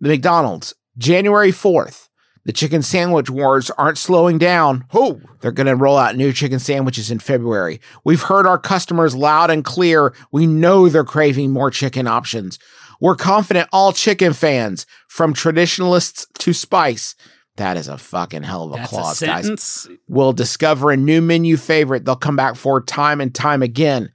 The 0.00 0.08
McDonald's, 0.08 0.74
January 0.98 1.50
4th. 1.52 2.08
The 2.44 2.52
chicken 2.52 2.82
sandwich 2.82 3.30
wars 3.30 3.70
aren't 3.70 3.98
slowing 3.98 4.38
down. 4.38 4.84
Who? 4.90 5.20
They're 5.40 5.50
going 5.52 5.66
to 5.66 5.76
roll 5.76 5.96
out 5.96 6.16
new 6.16 6.32
chicken 6.32 6.58
sandwiches 6.58 7.10
in 7.10 7.18
February. 7.18 7.80
We've 8.04 8.22
heard 8.22 8.46
our 8.46 8.58
customers 8.58 9.16
loud 9.16 9.50
and 9.50 9.64
clear. 9.64 10.14
We 10.30 10.46
know 10.46 10.88
they're 10.88 11.04
craving 11.04 11.52
more 11.52 11.70
chicken 11.70 12.06
options. 12.06 12.58
We're 13.00 13.16
confident 13.16 13.68
all 13.72 13.92
chicken 13.92 14.32
fans, 14.34 14.86
from 15.08 15.32
traditionalists 15.32 16.26
to 16.38 16.52
spice, 16.52 17.14
that 17.56 17.76
is 17.76 17.86
a 17.86 17.98
fucking 17.98 18.42
hell 18.42 18.64
of 18.64 18.72
a 18.72 18.76
That's 18.76 18.92
a 18.92 18.94
clause, 18.94 19.20
guys 19.20 19.44
sentence. 19.44 19.88
will 20.08 20.32
discover 20.32 20.90
a 20.90 20.96
new 20.96 21.20
menu 21.20 21.56
favorite 21.56 22.04
they'll 22.04 22.16
come 22.16 22.36
back 22.36 22.56
for 22.56 22.80
time 22.80 23.20
and 23.20 23.34
time 23.34 23.62
again. 23.62 24.10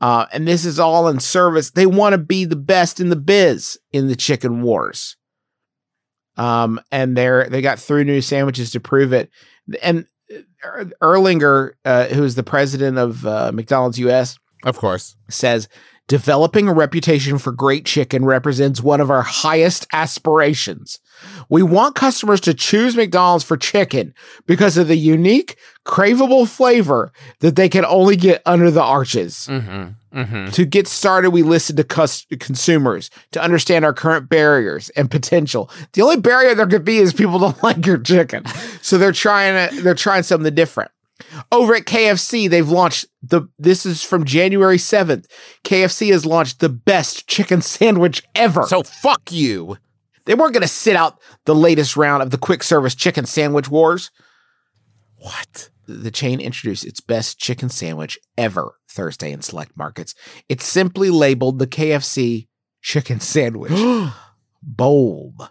Uh, 0.00 0.26
and 0.32 0.48
this 0.48 0.64
is 0.64 0.80
all 0.80 1.06
in 1.06 1.20
service. 1.20 1.70
They 1.70 1.86
want 1.86 2.14
to 2.14 2.18
be 2.18 2.44
the 2.44 2.56
best 2.56 2.98
in 2.98 3.08
the 3.08 3.16
biz 3.16 3.78
in 3.92 4.08
the 4.08 4.16
chicken 4.16 4.62
wars. 4.62 5.16
Um, 6.36 6.80
and 6.90 7.16
they're 7.16 7.48
they 7.48 7.60
got 7.62 7.78
three 7.78 8.04
new 8.04 8.20
sandwiches 8.20 8.70
to 8.72 8.80
prove 8.80 9.12
it. 9.12 9.30
And 9.82 10.06
uh, 10.64 10.84
Erlinger, 11.02 11.72
uh, 11.84 12.06
who 12.06 12.24
is 12.24 12.34
the 12.34 12.42
president 12.42 12.98
of 12.98 13.26
uh, 13.26 13.52
McDonald's 13.52 13.98
US, 13.98 14.38
Of 14.64 14.78
course. 14.78 15.16
says 15.28 15.68
developing 16.08 16.68
a 16.68 16.72
reputation 16.74 17.38
for 17.38 17.52
great 17.52 17.84
chicken 17.86 18.24
represents 18.24 18.82
one 18.82 19.00
of 19.00 19.10
our 19.10 19.22
highest 19.22 19.86
aspirations. 19.92 20.98
We 21.48 21.62
want 21.62 21.94
customers 21.94 22.40
to 22.42 22.54
choose 22.54 22.96
McDonald's 22.96 23.44
for 23.44 23.56
chicken 23.56 24.12
because 24.46 24.76
of 24.76 24.88
the 24.88 24.96
unique, 24.96 25.56
craveable 25.86 26.48
flavor 26.48 27.12
that 27.38 27.56
they 27.56 27.68
can 27.68 27.84
only 27.84 28.16
get 28.16 28.42
under 28.44 28.70
the 28.70 28.82
arches. 28.82 29.46
Mm-hmm. 29.48 29.90
Mm-hmm. 30.14 30.50
To 30.50 30.64
get 30.66 30.86
started, 30.86 31.30
we 31.30 31.42
listen 31.42 31.76
to 31.76 31.84
cus- 31.84 32.26
consumers 32.38 33.08
to 33.30 33.42
understand 33.42 33.84
our 33.84 33.94
current 33.94 34.28
barriers 34.28 34.90
and 34.90 35.10
potential. 35.10 35.70
The 35.94 36.02
only 36.02 36.16
barrier 36.20 36.54
there 36.54 36.66
could 36.66 36.84
be 36.84 36.98
is 36.98 37.12
people 37.14 37.38
don't 37.38 37.62
like 37.62 37.86
your 37.86 37.98
chicken, 37.98 38.44
so 38.82 38.98
they're 38.98 39.12
trying 39.12 39.70
to 39.70 39.80
they're 39.82 39.94
trying 39.94 40.22
something 40.22 40.54
different. 40.54 40.90
Over 41.50 41.74
at 41.76 41.84
KFC, 41.84 42.50
they've 42.50 42.68
launched 42.68 43.06
the. 43.22 43.42
This 43.58 43.86
is 43.86 44.02
from 44.02 44.24
January 44.24 44.76
seventh. 44.78 45.26
KFC 45.64 46.10
has 46.12 46.26
launched 46.26 46.60
the 46.60 46.68
best 46.68 47.26
chicken 47.26 47.62
sandwich 47.76 48.22
ever. 48.34 48.64
So 48.66 48.82
fuck 48.82 49.30
you. 49.30 49.78
they 50.26 50.34
weren't 50.34 50.52
going 50.52 50.62
to 50.62 50.68
sit 50.68 50.96
out 50.96 51.18
the 51.46 51.54
latest 51.54 51.96
round 51.96 52.22
of 52.22 52.30
the 52.30 52.38
quick 52.38 52.62
service 52.62 52.94
chicken 52.94 53.24
sandwich 53.24 53.68
wars. 53.70 54.10
What? 55.16 55.70
The 55.86 56.10
chain 56.10 56.40
introduced 56.40 56.84
its 56.84 57.00
best 57.00 57.38
chicken 57.38 57.68
sandwich 57.68 58.18
ever 58.36 58.74
Thursday 58.88 59.32
in 59.32 59.42
select 59.42 59.76
markets. 59.76 60.14
It's 60.48 60.64
simply 60.64 61.10
labeled 61.10 61.58
the 61.58 61.66
KFC 61.66 62.48
chicken 62.80 63.20
sandwich. 63.20 63.72
Bold. 64.62 65.50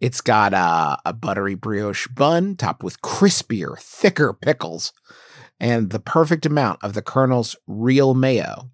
It's 0.00 0.20
got 0.20 0.52
uh, 0.52 0.96
a 1.04 1.12
buttery 1.12 1.54
brioche 1.54 2.08
bun 2.08 2.56
topped 2.56 2.82
with 2.82 3.00
crispier, 3.00 3.78
thicker 3.78 4.34
pickles 4.34 4.92
and 5.60 5.90
the 5.90 6.00
perfect 6.00 6.44
amount 6.44 6.82
of 6.82 6.94
the 6.94 7.02
Colonel's 7.02 7.56
real 7.66 8.14
mayo. 8.14 8.70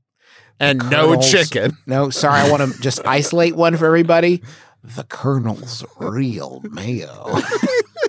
And 0.59 0.91
no 0.91 1.21
chicken. 1.21 1.77
No, 1.87 2.11
sorry, 2.11 2.41
I 2.41 2.51
want 2.51 2.75
to 2.75 2.81
just 2.83 3.07
isolate 3.07 3.55
one 3.57 3.77
for 3.77 3.87
everybody. 3.87 4.43
The 4.83 5.05
Colonel's 5.05 5.85
real 5.99 6.63
mayo. 6.65 7.39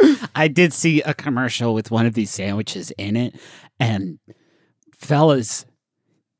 I 0.34 0.48
did 0.48 0.72
see 0.72 1.02
a 1.02 1.14
commercial 1.14 1.74
with 1.74 1.90
one 1.90 2.06
of 2.06 2.14
these 2.14 2.30
sandwiches 2.30 2.90
in 2.92 3.16
it, 3.16 3.38
and 3.78 4.18
fellas, 4.96 5.66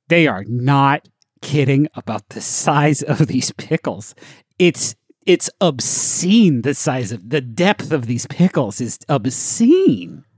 they 0.09 0.27
are 0.27 0.45
not 0.45 1.09
kidding 1.43 1.89
about 1.95 2.29
the 2.31 2.41
size 2.41 3.03
of 3.03 3.27
these 3.27 3.53
pickles. 3.53 4.15
It's 4.59 4.95
it's 5.27 5.51
obscene 5.61 6.63
the 6.63 6.75
size 6.75 7.13
of 7.13 7.31
the 7.31 7.41
depth 7.41 7.93
of 7.93 8.07
these 8.07 8.27
pickles 8.27 8.81
is 8.81 8.99
obscene. 9.09 10.25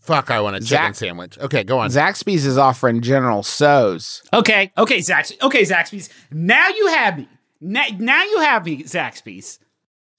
Fuck, 0.00 0.32
I 0.32 0.40
want 0.40 0.56
a 0.56 0.58
chicken 0.58 0.68
Zach- 0.68 0.94
sandwich. 0.96 1.38
Okay, 1.38 1.62
go 1.62 1.78
on. 1.78 1.90
Zaxby's 1.90 2.44
is 2.44 2.58
offering 2.58 3.02
General 3.02 3.44
Tso's. 3.44 4.20
Okay, 4.32 4.72
okay, 4.76 4.98
Zax. 4.98 5.40
Okay, 5.40 5.62
Zaxby's. 5.62 6.08
Now 6.32 6.68
you 6.70 6.88
have 6.88 7.18
me. 7.18 7.28
Now, 7.60 7.84
now 7.98 8.24
you 8.24 8.40
have 8.40 8.66
me, 8.66 8.82
Zaxby's. 8.82 9.60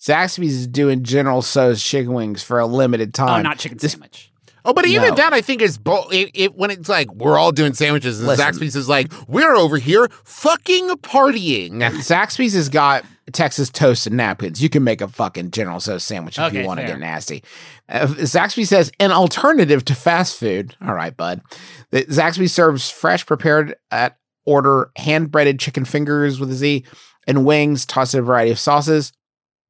Zaxby's 0.04 0.54
is 0.54 0.68
doing 0.68 1.04
General 1.04 1.42
Tso's 1.42 1.82
chicken 1.82 2.14
wings 2.14 2.44
for 2.44 2.60
a 2.60 2.66
limited 2.66 3.14
time. 3.14 3.40
Oh, 3.40 3.42
not 3.50 3.58
chicken 3.60 3.78
This- 3.78 3.94
sandwich. 3.94 4.30
Oh, 4.66 4.72
but 4.74 4.86
even 4.88 5.10
No. 5.10 5.16
that, 5.16 5.34
I 5.34 5.42
think 5.42 5.62
is 5.62 5.78
bo- 5.78 6.08
it, 6.10 6.32
it, 6.34 6.56
when 6.56 6.72
it's 6.72 6.88
like 6.88 7.14
we're 7.14 7.38
all 7.38 7.52
doing 7.52 7.74
sandwiches, 7.74 8.20
and 8.20 8.28
Listen. 8.30 8.46
Zaxby's 8.46 8.78
is 8.78 8.88
like 8.88 9.12
we're 9.28 9.56
over 9.56 9.78
here 9.78 10.08
fucking 10.24 10.88
partying. 11.02 11.82
Zaxby's 12.00 12.54
has 12.54 12.70
got 12.70 13.04
Texas 13.34 13.70
toast 13.70 14.08
and 14.08 14.16
napkins. 14.16 14.64
You 14.64 14.70
can 14.70 14.84
make 14.86 15.02
a 15.02 15.10
fucking 15.10 15.52
General 15.52 15.82
Tso's 15.82 16.06
sandwich 16.06 16.38
if 16.38 16.46
Okay, 16.46 16.62
you 16.62 16.68
want 16.68 16.80
to 16.80 16.86
get 16.86 16.98
nasty. 17.00 17.44
Uh, 17.90 18.08
Zaxby 18.08 18.66
says 18.66 18.90
an 19.02 19.12
alternative 19.12 19.84
to 19.86 19.96
fast 19.96 20.38
food. 20.40 20.78
All 20.82 20.94
right, 20.94 21.16
bud. 21.16 21.42
The, 21.92 22.06
Zaxby 22.06 22.50
serves 22.50 22.90
fresh, 22.90 23.26
prepared 23.26 23.76
at 23.92 24.18
order, 24.46 24.92
hand 24.96 25.30
breaded 25.30 25.60
chicken 25.60 25.84
fingers 25.84 26.40
with 26.40 26.50
a 26.52 26.56
Z 26.56 26.86
and 27.28 27.46
wings 27.46 27.86
tossed 27.86 28.14
in 28.14 28.22
a 28.22 28.24
variety 28.24 28.52
of 28.52 28.60
sauces. 28.60 29.12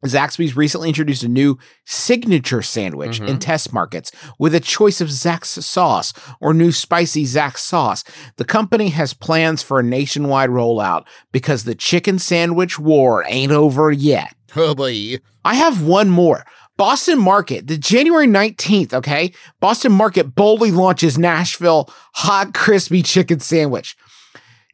Zaxby's 0.03 0.55
recently 0.55 0.89
introduced 0.89 1.23
a 1.23 1.27
new 1.27 1.57
signature 1.85 2.61
sandwich 2.61 3.19
in 3.19 3.25
mm-hmm. 3.25 3.37
test 3.39 3.73
markets 3.73 4.11
with 4.37 4.53
a 4.53 4.59
choice 4.59 5.01
of 5.01 5.09
Zax 5.09 5.45
sauce 5.45 6.13
or 6.41 6.53
new 6.53 6.71
spicy 6.71 7.23
Zax 7.23 7.57
sauce. 7.57 8.03
The 8.37 8.45
company 8.45 8.89
has 8.89 9.13
plans 9.13 9.63
for 9.63 9.79
a 9.79 9.83
nationwide 9.83 10.49
rollout 10.49 11.05
because 11.31 11.63
the 11.63 11.75
chicken 11.75 12.19
sandwich 12.19 12.77
war 12.77 13.23
ain't 13.27 13.51
over 13.51 13.91
yet. 13.91 14.35
Oh 14.55 14.75
boy. 14.75 15.17
I 15.45 15.55
have 15.55 15.81
one 15.83 16.09
more. 16.09 16.45
Boston 16.75 17.19
Market, 17.19 17.67
the 17.67 17.77
January 17.77 18.25
19th, 18.25 18.93
okay? 18.93 19.31
Boston 19.59 19.91
Market 19.91 20.35
boldly 20.35 20.71
launches 20.71 21.19
Nashville 21.19 21.89
hot 22.13 22.53
crispy 22.53 23.03
chicken 23.03 23.39
sandwich. 23.39 23.95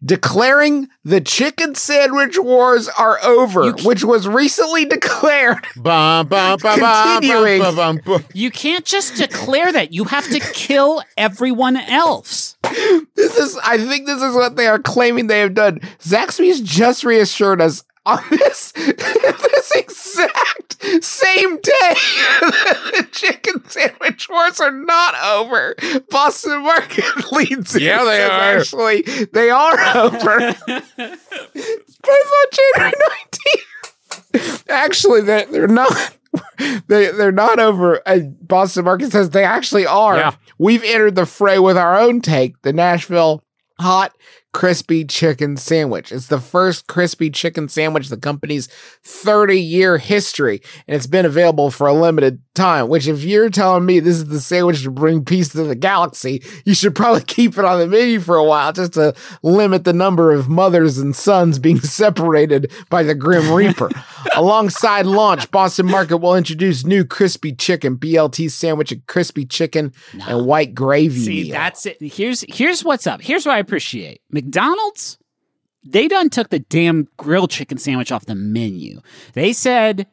Declaring 0.04 0.88
the 1.04 1.20
chicken 1.20 1.76
sandwich 1.76 2.38
wars 2.40 2.88
are 2.88 3.20
over, 3.22 3.74
which 3.84 4.04
was 4.04 4.28
recently 4.30 4.86
declared. 4.86 5.66
Bum, 5.76 6.28
bum, 6.28 6.58
bum, 6.62 6.80
bum, 6.80 7.20
Continuing. 7.22 7.60
bum, 7.60 7.76
bum, 7.76 8.02
bum. 8.06 8.26
You 8.34 8.50
can't 8.50 8.86
just 8.86 9.16
declare 9.18 9.74
that. 9.74 9.92
You 9.92 10.06
have 10.06 10.30
to 10.30 10.40
kill 10.40 11.04
everyone 11.18 11.76
else. 11.76 12.56
This 13.16 13.36
is, 13.36 13.58
I 13.64 13.78
think 13.78 14.06
this 14.06 14.22
is 14.22 14.34
what 14.36 14.56
they 14.56 14.68
are 14.68 14.80
claiming 14.80 15.28
they 15.28 15.40
have 15.42 15.54
done. 15.54 15.80
Zaxby's 16.00 16.62
just 16.62 17.04
reassured 17.04 17.62
us 17.62 17.84
on 18.06 18.24
this, 18.30 18.72
this 18.76 19.72
exact 19.76 20.69
same 21.02 21.56
day. 21.56 21.94
the 22.42 23.08
chicken 23.12 23.68
sandwich 23.70 24.28
wars 24.30 24.60
are 24.60 24.72
not 24.72 25.16
over. 25.24 25.76
Boston 26.10 26.64
Market 26.64 27.06
leads. 27.32 27.76
it, 27.76 27.82
Yeah, 27.82 28.04
they 28.04 28.24
are. 28.24 28.58
Actually, 28.58 29.02
they 29.34 29.50
are 29.50 29.80
over. 29.98 30.40
Both 30.40 32.32
on 32.32 32.48
January 32.52 32.94
19th. 34.34 34.64
Actually, 34.70 35.22
they're, 35.22 35.46
they're 35.46 35.68
not. 35.68 36.16
They 36.88 37.12
they're 37.12 37.32
not 37.32 37.60
over. 37.60 38.02
Boston 38.42 38.86
Market 38.86 39.12
says 39.12 39.32
they 39.32 39.44
actually 39.44 39.86
are. 39.88 40.18
Yeah. 40.18 40.36
We've 40.58 40.84
entered 40.84 41.16
the 41.16 41.26
fray 41.26 41.58
with 41.58 41.78
our 41.78 41.98
own 41.98 42.22
take, 42.22 42.62
the 42.62 42.74
Nashville 42.74 43.44
hot 43.80 44.14
crispy 44.52 45.06
chicken 45.06 45.58
sandwich. 45.58 46.12
It's 46.12 46.28
the 46.28 46.40
first 46.40 46.88
crispy 46.88 47.30
chicken 47.30 47.70
sandwich 47.70 48.06
in 48.06 48.10
the 48.10 48.18
company's 48.18 48.68
30 49.04 49.60
year 49.60 49.98
history, 49.98 50.62
and 50.88 50.96
it's 50.96 51.08
been 51.08 51.26
available 51.26 51.72
for 51.72 51.88
a 51.88 51.94
limited 51.94 52.42
time. 52.56 52.90
Which, 52.90 53.08
if 53.08 53.24
you're 53.24 53.50
telling 53.50 53.86
me 53.86 54.00
this 54.00 54.18
is 54.18 54.26
the 54.26 54.40
sandwich 54.40 54.84
to 54.84 54.92
bring 54.92 55.24
peace 55.24 55.50
to 55.50 55.64
the 55.64 55.76
galaxy, 55.76 56.44
you 56.66 56.74
should 56.74 56.96
probably 56.96 57.22
keep 57.28 57.58
it 57.58 57.66
on 57.66 57.80
the 57.80 57.88
menu 57.88 58.20
for 58.20 58.36
a 58.36 58.44
while 58.44 58.74
just 58.74 58.94
to 58.94 59.14
limit 59.44 59.84
the 59.84 59.94
number 59.94 60.32
of 60.32 60.50
mothers 60.50 60.98
and 60.98 61.16
sons 61.16 61.60
being 61.60 61.80
separated 61.82 62.72
by 62.90 63.04
the 63.04 63.16
Grim 63.16 63.54
Reaper. 63.54 63.90
Alongside 64.36 65.06
launch, 65.06 65.50
Boston 65.52 65.86
Market 65.86 66.18
will 66.18 66.36
introduce 66.36 66.86
new 66.86 67.06
crispy 67.06 67.54
chicken, 67.54 67.98
BLT 67.98 68.50
sandwich, 68.50 68.92
and 68.92 69.06
crispy 69.08 69.46
chicken 69.46 69.94
and 70.28 70.46
white 70.46 70.74
gravy. 70.74 71.20
See, 71.20 71.44
meal. 71.44 71.54
that's 71.54 71.86
it. 71.86 71.98
Here's 72.02 72.44
here's 72.50 72.84
what's 72.84 73.06
up. 73.06 73.22
Here's 73.22 73.46
what 73.46 73.56
I 73.56 73.60
appreciate. 73.60 74.22
McDonald's, 74.40 75.18
they 75.84 76.08
done 76.08 76.30
took 76.30 76.50
the 76.50 76.60
damn 76.60 77.10
grilled 77.18 77.52
chicken 77.52 77.78
sandwich 77.78 78.12
off 78.12 78.26
the 78.26 78.36
menu. 78.36 79.02
They 79.34 79.52
said 79.52 80.08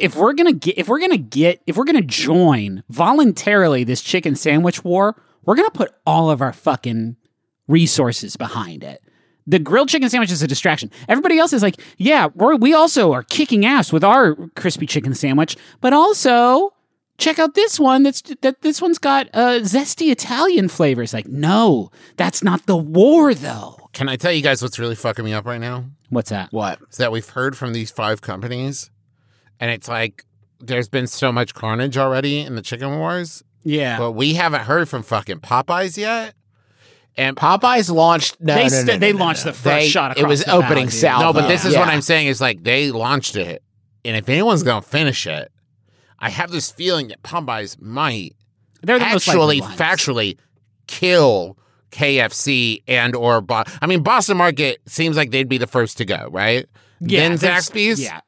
if 0.00 0.16
we're 0.16 0.34
gonna 0.34 0.52
get 0.52 0.76
if 0.76 0.88
we're 0.88 1.00
gonna 1.00 1.16
get 1.16 1.62
if 1.66 1.76
we're 1.76 1.84
gonna 1.84 2.02
join 2.02 2.82
voluntarily 2.90 3.84
this 3.84 4.02
chicken 4.02 4.36
sandwich 4.36 4.84
war, 4.84 5.20
we're 5.44 5.56
gonna 5.56 5.70
put 5.70 5.94
all 6.06 6.30
of 6.30 6.42
our 6.42 6.52
fucking 6.52 7.16
resources 7.68 8.36
behind 8.36 8.84
it. 8.84 9.02
The 9.46 9.58
grilled 9.58 9.88
chicken 9.88 10.10
sandwich 10.10 10.30
is 10.30 10.42
a 10.42 10.46
distraction. 10.46 10.90
Everybody 11.08 11.38
else 11.38 11.54
is 11.54 11.62
like, 11.62 11.80
yeah, 11.96 12.28
we're, 12.34 12.56
we 12.56 12.74
also 12.74 13.12
are 13.12 13.22
kicking 13.22 13.64
ass 13.64 13.90
with 13.94 14.04
our 14.04 14.34
crispy 14.56 14.84
chicken 14.84 15.14
sandwich, 15.14 15.56
but 15.80 15.94
also 15.94 16.74
check 17.18 17.38
out 17.38 17.54
this 17.54 17.78
one. 17.78 18.02
That's 18.04 18.22
that 18.40 18.62
this 18.62 18.80
one's 18.80 18.98
got 18.98 19.28
uh, 19.34 19.60
zesty 19.60 20.10
Italian 20.10 20.68
flavors. 20.68 21.12
Like, 21.12 21.26
no, 21.26 21.90
that's 22.16 22.42
not 22.42 22.66
the 22.66 22.76
war 22.76 23.34
though. 23.34 23.88
Can 23.92 24.08
I 24.08 24.16
tell 24.16 24.32
you 24.32 24.42
guys 24.42 24.62
what's 24.62 24.78
really 24.78 24.94
fucking 24.94 25.24
me 25.24 25.32
up 25.32 25.44
right 25.46 25.60
now? 25.60 25.84
What's 26.10 26.30
that? 26.30 26.52
what? 26.52 26.78
Is 26.90 26.96
that 26.98 27.12
we've 27.12 27.28
heard 27.28 27.56
from 27.56 27.72
these 27.72 27.90
five 27.90 28.20
companies, 28.22 28.90
and 29.60 29.70
it's 29.70 29.88
like 29.88 30.24
there's 30.60 30.88
been 30.88 31.06
so 31.06 31.30
much 31.32 31.54
carnage 31.54 31.96
already 31.98 32.40
in 32.40 32.54
the 32.56 32.62
chicken 32.62 32.98
wars, 32.98 33.42
Yeah, 33.62 33.98
but 33.98 34.12
we 34.12 34.34
haven't 34.34 34.62
heard 34.62 34.88
from 34.88 35.02
fucking 35.02 35.40
Popeyes 35.40 35.96
yet. 35.96 36.34
And 37.16 37.36
Popeyes 37.36 37.90
launched. 37.92 38.40
No, 38.40 38.54
they 38.54 38.60
no, 38.64 38.68
no, 38.68 38.68
st- 38.68 38.86
no, 38.86 38.96
they 38.98 39.12
no, 39.12 39.18
launched 39.18 39.44
no. 39.44 39.50
the 39.50 39.56
first 39.58 39.64
They- 39.64 39.88
shot. 39.88 40.16
It 40.18 40.26
was 40.26 40.44
the 40.44 40.52
opening 40.52 40.84
dude. 40.86 40.94
salvo. 40.94 41.26
no, 41.26 41.32
but 41.32 41.48
this 41.48 41.64
is 41.64 41.74
what 41.76 41.88
I'm 41.88 42.00
saying 42.00 42.28
is 42.28 42.40
like 42.40 42.62
they 42.62 42.90
launched 42.92 43.34
it, 43.36 43.62
and 44.04 44.16
if 44.16 44.28
anyone's 44.28 44.62
gonna 44.62 44.82
finish 44.82 45.26
it, 45.26 45.50
I 46.18 46.30
have 46.30 46.50
this 46.50 46.70
feeling 46.70 47.08
that 47.08 47.22
Popeyes 47.22 47.80
might 47.80 48.34
They're 48.82 48.98
the 48.98 49.04
actually 49.04 49.60
factually 49.60 50.38
kill 50.86 51.56
KFC 51.90 52.82
and 52.86 53.14
or 53.14 53.40
Bo- 53.40 53.64
I 53.80 53.86
mean 53.86 54.02
Boston 54.02 54.36
Market 54.36 54.80
seems 54.86 55.16
like 55.16 55.30
they'd 55.30 55.48
be 55.48 55.58
the 55.58 55.66
first 55.66 55.98
to 55.98 56.04
go, 56.04 56.28
right? 56.30 56.66
Yeah, 57.00 57.28
then 57.28 57.38
Zaxby's. 57.38 58.00
Yeah, 58.00 58.20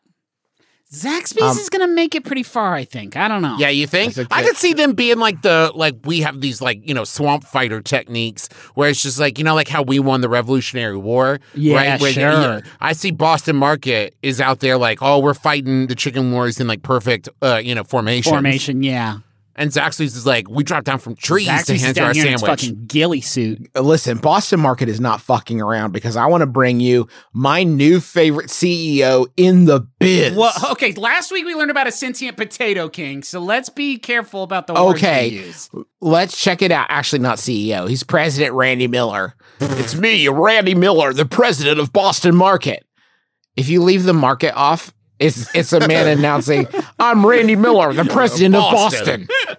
Zaxby's 0.93 1.43
Um, 1.43 1.57
is 1.57 1.69
gonna 1.69 1.87
make 1.87 2.17
it 2.17 2.25
pretty 2.25 2.43
far. 2.43 2.75
I 2.75 2.85
think. 2.85 3.17
I 3.17 3.29
don't 3.29 3.43
know. 3.43 3.57
Yeah, 3.59 3.69
you 3.69 3.87
think? 3.87 4.19
I 4.33 4.43
could 4.43 4.57
see 4.57 4.73
them 4.73 4.95
being 4.95 5.19
like 5.19 5.43
the 5.43 5.71
like 5.73 5.95
we 6.05 6.21
have 6.23 6.41
these 6.41 6.61
like 6.61 6.81
you 6.87 6.95
know 6.95 7.05
swamp 7.05 7.45
fighter 7.45 7.81
techniques 7.81 8.49
where 8.75 8.91
it's 8.91 9.01
just 9.01 9.21
like 9.21 9.39
you 9.39 9.45
know 9.45 9.55
like 9.55 9.69
how 9.69 9.83
we 9.83 10.01
won 10.01 10.21
the 10.21 10.29
Revolutionary 10.29 10.97
War. 10.97 11.39
Yeah, 11.55 11.77
right? 11.77 12.01
Where, 12.01 12.13
sure. 12.13 12.23
yeah, 12.23 12.61
I 12.81 12.93
see 12.95 13.13
Boston 13.13 13.55
Market 13.55 14.17
is 14.23 14.41
out 14.41 14.59
there 14.59 14.77
like 14.77 14.99
oh 15.01 15.21
we're 15.21 15.33
fighting 15.35 15.87
the 15.87 15.95
chicken 15.95 16.33
wars 16.33 16.59
in 16.59 16.67
like 16.67 16.83
perfect 16.83 17.29
uh 17.41 17.61
you 17.63 17.75
know 17.77 17.85
formation. 17.85 18.33
formation. 18.33 18.83
Yeah, 18.83 19.19
And 19.61 19.71
Zaxby's 19.71 20.17
is 20.17 20.25
like 20.25 20.49
we 20.49 20.65
drop 20.65 20.85
down 20.85 20.99
from 20.99 21.15
trees 21.15 21.47
to 21.47 21.53
Zaxby's 21.53 21.69
is 21.71 21.83
hand 21.83 21.95
down 21.97 22.07
our 22.07 22.13
here 22.15 22.27
in 22.27 22.33
its 22.33 22.41
sandwich. 22.43 22.61
fucking 22.63 22.87
ghillie 22.87 23.21
suit. 23.21 23.71
Uh, 23.77 23.83
listen, 23.83 24.17
Boston 24.17 24.59
Market 24.59 24.89
is 24.89 25.01
not 25.01 25.21
fucking 25.21 25.61
around 25.61 25.93
because 25.93 26.17
I 26.17 26.25
want 26.27 26.41
to 26.41 26.47
bring 26.47 26.81
you 26.81 27.07
my 27.35 27.63
new 27.63 28.01
favorite 28.01 28.47
CEO 28.49 29.27
in 29.37 29.67
the 29.67 29.81
biz. 29.99 30.35
Well, 30.35 30.53
okay. 30.73 30.93
Last 30.95 31.31
week 31.31 31.45
we 31.45 31.55
learned 31.55 31.71
about 31.71 31.87
a 31.87 31.93
sentient 31.93 32.39
potato 32.39 32.89
king, 32.89 33.23
so 33.23 33.39
let's 33.39 33.69
be 33.69 33.99
careful 33.99 34.43
about 34.43 34.67
the 34.67 34.73
words 34.73 34.99
Okay. 34.99 35.29
we 35.29 35.37
use. 35.37 35.69
Let's 36.01 36.43
check 36.43 36.63
it 36.63 36.73
out. 36.73 36.87
Actually, 36.89 37.19
not 37.19 37.37
CEO. 37.37 37.87
He's 37.87 38.03
President 38.03 38.55
Randy 38.55 38.89
Miller. 38.89 39.35
it's 39.61 39.95
me, 39.95 40.27
Randy 40.29 40.75
Miller, 40.75 41.13
the 41.13 41.27
president 41.27 41.79
of 41.79 41.93
Boston 41.93 42.35
Market. 42.35 42.87
If 43.57 43.69
you 43.69 43.83
leave 43.83 44.05
the 44.05 44.15
market 44.15 44.55
off, 44.55 44.95
it's 45.21 45.55
it's 45.55 45.73
a 45.73 45.87
man 45.87 46.09
announcing, 46.09 46.67
"I'm 46.99 47.25
Randy 47.25 47.55
Miller, 47.55 47.93
the 47.93 48.05
president 48.05 48.57
of 48.57 48.63
Boston." 48.63 49.29
Boston." 49.29 49.57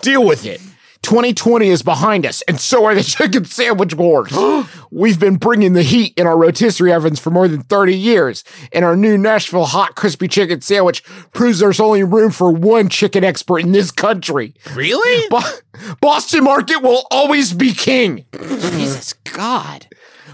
Deal 0.00 0.24
with 0.24 0.46
it. 0.46 0.62
2020 1.02 1.68
is 1.68 1.82
behind 1.82 2.26
us, 2.26 2.42
and 2.42 2.60
so 2.60 2.84
are 2.84 2.94
the 2.94 3.02
chicken 3.16 3.44
sandwich 3.44 3.94
wars. 3.94 4.36
We've 4.90 5.18
been 5.18 5.36
bringing 5.36 5.72
the 5.72 5.82
heat 5.82 6.12
in 6.16 6.26
our 6.26 6.36
rotisserie 6.36 6.92
ovens 6.92 7.18
for 7.18 7.30
more 7.30 7.48
than 7.48 7.62
30 7.62 7.96
years, 7.96 8.44
and 8.72 8.84
our 8.84 8.96
new 8.96 9.16
Nashville 9.16 9.64
hot 9.64 9.94
crispy 9.94 10.28
chicken 10.28 10.60
sandwich 10.60 11.02
proves 11.32 11.58
there's 11.60 11.80
only 11.80 12.02
room 12.04 12.30
for 12.30 12.52
one 12.52 12.88
chicken 12.88 13.24
expert 13.24 13.60
in 13.60 13.72
this 13.72 13.90
country. 13.90 14.54
Really? 14.74 15.28
Bo- 15.30 15.94
Boston 16.00 16.44
Market 16.44 16.82
will 16.82 17.06
always 17.10 17.52
be 17.54 17.72
king. 17.72 18.26
Jesus 18.32 19.14
God. 19.24 19.86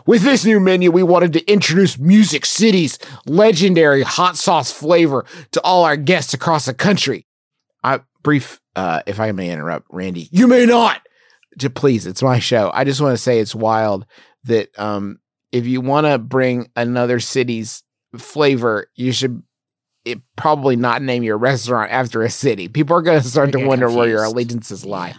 With 0.07 0.22
this 0.22 0.44
new 0.44 0.61
menu, 0.61 0.92
we 0.92 1.02
wanted 1.02 1.32
to 1.32 1.44
introduce 1.50 1.98
Music 1.98 2.46
City's 2.46 2.98
legendary 3.26 4.02
hot 4.02 4.36
sauce 4.36 4.70
flavor 4.70 5.24
to 5.50 5.61
all 5.62 5.84
our 5.84 5.96
guests 5.96 6.32
across 6.32 6.66
the 6.66 6.74
country. 6.74 7.26
I 7.82 8.00
brief, 8.22 8.61
uh, 8.76 9.00
if 9.07 9.18
I 9.18 9.32
may 9.32 9.50
interrupt, 9.50 9.88
Randy, 9.90 10.28
you 10.30 10.46
may 10.46 10.64
not. 10.64 11.00
J- 11.59 11.70
please, 11.70 12.07
it's 12.07 12.22
my 12.22 12.38
show. 12.38 12.70
I 12.72 12.84
just 12.84 13.00
want 13.00 13.14
to 13.14 13.22
say 13.22 13.40
it's 13.40 13.54
wild 13.54 14.07
that 14.44 14.76
um, 14.78 15.18
if 15.50 15.66
you 15.66 15.80
want 15.80 16.07
to 16.07 16.18
bring 16.18 16.70
another 16.76 17.18
city's 17.18 17.82
flavor, 18.16 18.88
you 18.94 19.11
should 19.11 19.42
it, 20.04 20.20
probably 20.36 20.76
not 20.76 21.02
name 21.02 21.24
your 21.24 21.36
restaurant 21.36 21.90
after 21.90 22.22
a 22.22 22.30
city. 22.30 22.68
People 22.68 22.96
are 22.96 23.02
going 23.02 23.20
to 23.20 23.28
start 23.28 23.50
to 23.52 23.66
wonder 23.66 23.90
where 23.90 24.09
your 24.09 24.22
allegiances 24.22 24.84
lie. 24.84 25.16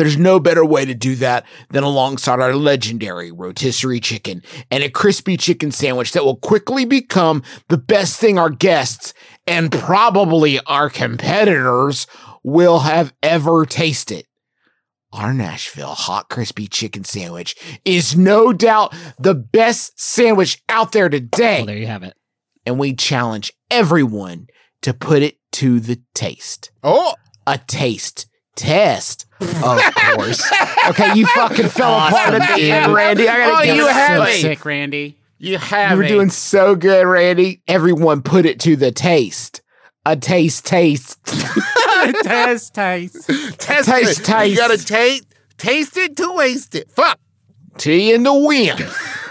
There's 0.00 0.16
no 0.18 0.40
better 0.40 0.64
way 0.64 0.84
to 0.84 0.94
do 0.94 1.14
that 1.16 1.44
than 1.68 1.82
alongside 1.84 2.40
our 2.40 2.54
legendary 2.54 3.30
rotisserie 3.30 4.00
chicken 4.00 4.42
and 4.70 4.82
a 4.82 4.90
crispy 4.90 5.36
chicken 5.36 5.70
sandwich 5.70 6.12
that 6.12 6.24
will 6.24 6.36
quickly 6.36 6.84
become 6.84 7.42
the 7.68 7.78
best 7.78 8.18
thing 8.18 8.38
our 8.38 8.50
guests 8.50 9.12
and 9.46 9.70
probably 9.70 10.58
our 10.60 10.88
competitors 10.90 12.06
will 12.42 12.80
have 12.80 13.12
ever 13.22 13.66
tasted. 13.66 14.24
Our 15.12 15.34
Nashville 15.34 15.94
hot 15.94 16.28
crispy 16.28 16.66
chicken 16.68 17.04
sandwich 17.04 17.56
is 17.84 18.16
no 18.16 18.52
doubt 18.52 18.94
the 19.18 19.34
best 19.34 20.00
sandwich 20.00 20.62
out 20.68 20.92
there 20.92 21.08
today 21.08 21.58
Well, 21.58 21.66
there 21.66 21.76
you 21.76 21.86
have 21.88 22.04
it. 22.04 22.14
and 22.64 22.78
we 22.78 22.94
challenge 22.94 23.52
everyone 23.70 24.46
to 24.82 24.94
put 24.94 25.22
it 25.22 25.36
to 25.52 25.80
the 25.80 26.00
taste. 26.14 26.70
Oh, 26.82 27.14
A 27.46 27.58
taste 27.58 28.26
test, 28.56 29.26
of 29.40 29.94
course. 30.16 30.52
okay, 30.88 31.14
you 31.14 31.26
fucking 31.26 31.68
fell 31.68 31.94
apart 31.94 32.34
at 32.34 32.56
the 32.56 32.70
end, 32.70 32.92
Randy. 32.94 33.28
I 33.28 33.38
gotta 33.38 33.56
Oh, 33.58 33.64
give 33.64 33.76
you 33.76 33.88
it 33.88 33.92
had 33.92 34.18
to 34.18 34.24
so 34.26 34.30
you. 34.30 34.38
sick, 34.40 34.64
Randy. 34.64 35.16
you 35.38 35.58
have 35.58 35.92
You 35.92 35.96
were 35.98 36.02
it. 36.04 36.08
doing 36.08 36.30
so 36.30 36.74
good, 36.74 37.06
Randy. 37.06 37.62
Everyone 37.68 38.22
put 38.22 38.46
it 38.46 38.60
to 38.60 38.76
the 38.76 38.92
taste. 38.92 39.62
A 40.06 40.16
taste 40.16 40.66
taste. 40.66 41.18
taste, 42.22 42.74
taste. 42.74 43.26
Test 43.58 43.88
Taste, 43.88 44.24
taste. 44.24 44.50
You 44.50 44.56
gotta 44.56 44.78
taste, 44.84 45.26
taste 45.58 45.96
it 45.96 46.16
to 46.16 46.32
waste 46.34 46.74
it. 46.74 46.90
Fuck. 46.90 47.18
Tea 47.78 48.12
in 48.14 48.22
the 48.24 48.34
wind. 48.34 48.78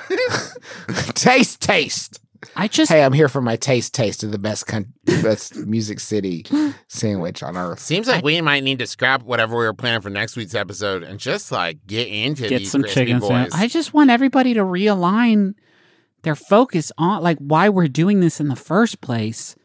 taste 1.15 1.61
taste. 1.61 2.19
I 2.59 2.67
just 2.67 2.91
Hey, 2.91 3.03
I'm 3.03 3.13
here 3.13 3.29
for 3.29 3.41
my 3.41 3.55
taste 3.55 3.93
taste 3.93 4.23
of 4.23 4.31
the 4.31 4.37
best 4.37 4.67
con- 4.67 4.93
best 5.05 5.55
Music 5.55 5.99
City 5.99 6.45
sandwich 6.87 7.41
on 7.41 7.55
earth. 7.55 7.79
Seems 7.79 8.07
like 8.07 8.23
we 8.23 8.41
might 8.41 8.63
need 8.63 8.79
to 8.79 8.87
scrap 8.87 9.23
whatever 9.23 9.57
we 9.57 9.63
were 9.63 9.73
planning 9.73 10.01
for 10.01 10.09
next 10.09 10.35
week's 10.35 10.55
episode 10.55 11.03
and 11.03 11.19
just 11.19 11.51
like 11.51 11.85
get 11.87 12.07
into 12.07 12.49
get 12.49 12.59
these 12.59 12.71
some 12.71 12.83
chicken 12.83 13.19
boys. 13.19 13.29
sandwich. 13.29 13.53
I 13.53 13.67
just 13.67 13.93
want 13.93 14.09
everybody 14.09 14.53
to 14.55 14.61
realign 14.61 15.53
their 16.23 16.35
focus 16.35 16.91
on 16.97 17.23
like 17.23 17.37
why 17.37 17.69
we're 17.69 17.87
doing 17.87 18.19
this 18.19 18.39
in 18.39 18.49
the 18.49 18.55
first 18.55 18.99
place. 18.99 19.55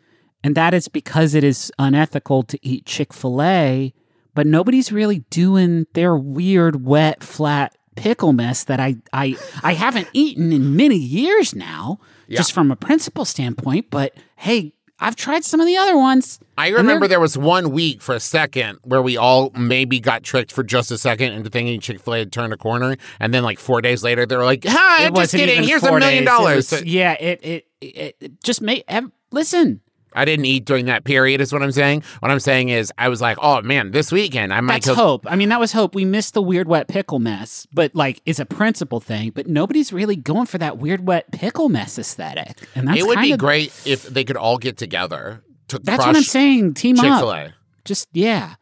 And 0.45 0.55
that 0.55 0.74
is 0.74 0.88
because 0.88 1.34
it 1.34 1.42
is 1.42 1.72
unethical 1.78 2.42
to 2.45 2.59
eat 2.62 2.84
Chick-fil-A, 2.84 3.95
but 4.34 4.47
nobody's 4.47 4.92
really 4.92 5.20
doing 5.30 5.86
their 5.95 6.16
weird 6.16 6.84
wet 6.84 7.24
flat 7.24 7.74
pickle 7.97 8.32
mess 8.32 8.64
that 8.64 8.78
I 8.78 8.97
I 9.12 9.36
I 9.62 9.74
haven't 9.74 10.09
eaten 10.12 10.53
in 10.53 10.76
many 10.76 10.97
years 10.97 11.55
now, 11.55 11.99
just 12.29 12.53
from 12.53 12.70
a 12.70 12.77
principle 12.77 13.25
standpoint, 13.25 13.87
but 13.91 14.14
hey, 14.37 14.72
I've 15.01 15.16
tried 15.16 15.45
some 15.45 15.61
of 15.61 15.66
the 15.66 15.77
other 15.77 15.97
ones. 15.97 16.39
I 16.57 16.68
remember 16.68 17.09
there 17.09 17.18
was 17.20 17.37
one 17.37 17.70
week 17.72 18.01
for 18.01 18.14
a 18.14 18.20
second 18.20 18.79
where 18.85 19.03
we 19.03 19.16
all 19.16 19.51
maybe 19.57 19.99
got 19.99 20.22
tricked 20.22 20.53
for 20.53 20.62
just 20.62 20.91
a 20.93 20.99
second 20.99 21.33
into 21.33 21.51
thinking 21.51 21.81
Chick 21.81 22.01
Fil 22.01 22.14
A 22.14 22.18
had 22.20 22.33
turned 22.33 22.53
a 22.53 22.57
corner, 22.57 22.97
and 23.18 23.35
then 23.35 23.43
like 23.43 23.59
four 23.59 23.81
days 23.83 24.03
later 24.05 24.25
they 24.25 24.37
were 24.37 24.45
like, 24.45 24.64
"Hi, 24.64 25.03
it 25.03 25.07
I'm 25.09 25.14
just 25.14 25.35
kidding. 25.35 25.64
Here's 25.64 25.83
a 25.83 25.91
million 25.91 26.03
days. 26.03 26.20
It 26.22 26.25
dollars." 26.25 26.70
was- 26.70 26.85
yeah, 26.85 27.12
it 27.14 27.41
it, 27.43 27.66
it 27.81 28.16
it 28.20 28.43
just 28.45 28.62
made 28.62 28.85
listen. 29.33 29.81
I 30.14 30.24
didn't 30.24 30.44
eat 30.46 30.64
during 30.64 30.86
that 30.86 31.04
period. 31.04 31.40
Is 31.40 31.52
what 31.52 31.62
I'm 31.62 31.72
saying. 31.72 32.02
What 32.20 32.30
I'm 32.30 32.40
saying 32.40 32.68
is, 32.68 32.92
I 32.98 33.08
was 33.08 33.20
like, 33.20 33.36
oh 33.40 33.62
man, 33.62 33.90
this 33.90 34.10
weekend 34.12 34.52
I 34.52 34.60
might 34.60 34.74
That's 34.82 34.86
cook. 34.88 34.96
hope. 34.96 35.26
I 35.28 35.36
mean, 35.36 35.48
that 35.50 35.60
was 35.60 35.72
hope. 35.72 35.94
We 35.94 36.04
missed 36.04 36.34
the 36.34 36.42
weird 36.42 36.68
wet 36.68 36.88
pickle 36.88 37.18
mess, 37.18 37.66
but 37.72 37.94
like, 37.94 38.20
it's 38.26 38.38
a 38.38 38.46
principle 38.46 39.00
thing. 39.00 39.30
But 39.30 39.46
nobody's 39.46 39.92
really 39.92 40.16
going 40.16 40.46
for 40.46 40.58
that 40.58 40.78
weird 40.78 41.06
wet 41.06 41.30
pickle 41.32 41.68
mess 41.68 41.98
aesthetic, 41.98 42.58
and 42.74 42.88
that's 42.88 42.98
it 43.00 43.06
would 43.06 43.16
be 43.18 43.28
kinda- 43.28 43.36
great 43.38 43.72
if 43.86 44.04
they 44.04 44.24
could 44.24 44.36
all 44.36 44.58
get 44.58 44.76
together 44.76 45.42
to 45.68 45.78
That's 45.78 45.96
crush 45.96 46.06
what 46.08 46.16
I'm 46.16 46.22
saying. 46.22 46.74
Team 46.74 46.96
Chick 46.96 47.04
up. 47.10 47.20
Fil 47.20 47.32
A. 47.32 47.54
Just 47.84 48.08
yeah. 48.12 48.54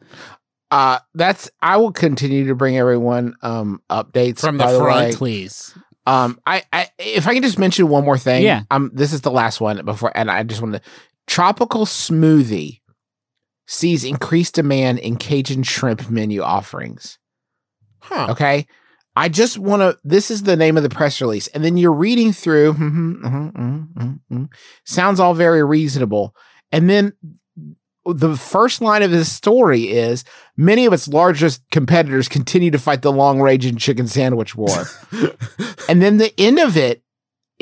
Uh, 0.71 0.99
that's 1.13 1.51
I 1.61 1.77
will 1.77 1.91
continue 1.91 2.47
to 2.47 2.55
bring 2.55 2.77
everyone 2.77 3.35
um 3.43 3.81
updates 3.89 4.39
From 4.39 4.57
the 4.57 4.63
by 4.63 4.75
front, 4.77 5.07
way. 5.09 5.13
Please. 5.13 5.75
Um, 6.05 6.39
I, 6.45 6.63
I 6.73 6.89
if 6.97 7.27
I 7.27 7.33
can 7.33 7.43
just 7.43 7.57
mention 7.59 7.87
one 7.87 8.03
more 8.03 8.17
thing. 8.17 8.43
Yeah. 8.43 8.63
Um, 8.71 8.91
this 8.93 9.13
is 9.13 9.21
the 9.21 9.31
last 9.31 9.61
one 9.61 9.85
before, 9.85 10.11
and 10.15 10.29
I 10.31 10.43
just 10.43 10.61
want 10.61 10.73
to 10.73 10.81
tropical 11.27 11.85
smoothie 11.85 12.81
sees 13.67 14.03
increased 14.03 14.55
demand 14.55 14.99
in 14.99 15.17
Cajun 15.17 15.63
shrimp 15.63 16.09
menu 16.09 16.41
offerings. 16.41 17.17
Huh. 17.99 18.27
Okay. 18.31 18.67
I 19.15 19.29
just 19.29 19.59
want 19.59 19.81
to. 19.81 19.97
This 20.03 20.31
is 20.31 20.43
the 20.43 20.57
name 20.57 20.75
of 20.75 20.83
the 20.83 20.89
press 20.89 21.21
release, 21.21 21.47
and 21.47 21.63
then 21.63 21.77
you're 21.77 21.93
reading 21.93 22.33
through. 22.33 22.73
mhm, 22.73 23.21
mhm, 23.21 23.53
mhm, 23.53 23.87
mhm, 23.93 24.19
mhm. 24.31 24.49
Sounds 24.85 25.19
all 25.19 25.35
very 25.35 25.63
reasonable, 25.63 26.35
and 26.71 26.89
then 26.89 27.13
the 28.05 28.35
first 28.35 28.81
line 28.81 29.03
of 29.03 29.11
this 29.11 29.31
story 29.31 29.89
is 29.89 30.23
many 30.57 30.85
of 30.85 30.93
its 30.93 31.07
largest 31.07 31.61
competitors 31.71 32.27
continue 32.27 32.71
to 32.71 32.79
fight 32.79 33.01
the 33.01 33.11
long 33.11 33.39
raging 33.39 33.77
chicken 33.77 34.07
sandwich 34.07 34.55
war. 34.55 34.83
and 35.87 36.01
then 36.01 36.17
the 36.17 36.33
end 36.37 36.59
of 36.59 36.75
it 36.75 37.02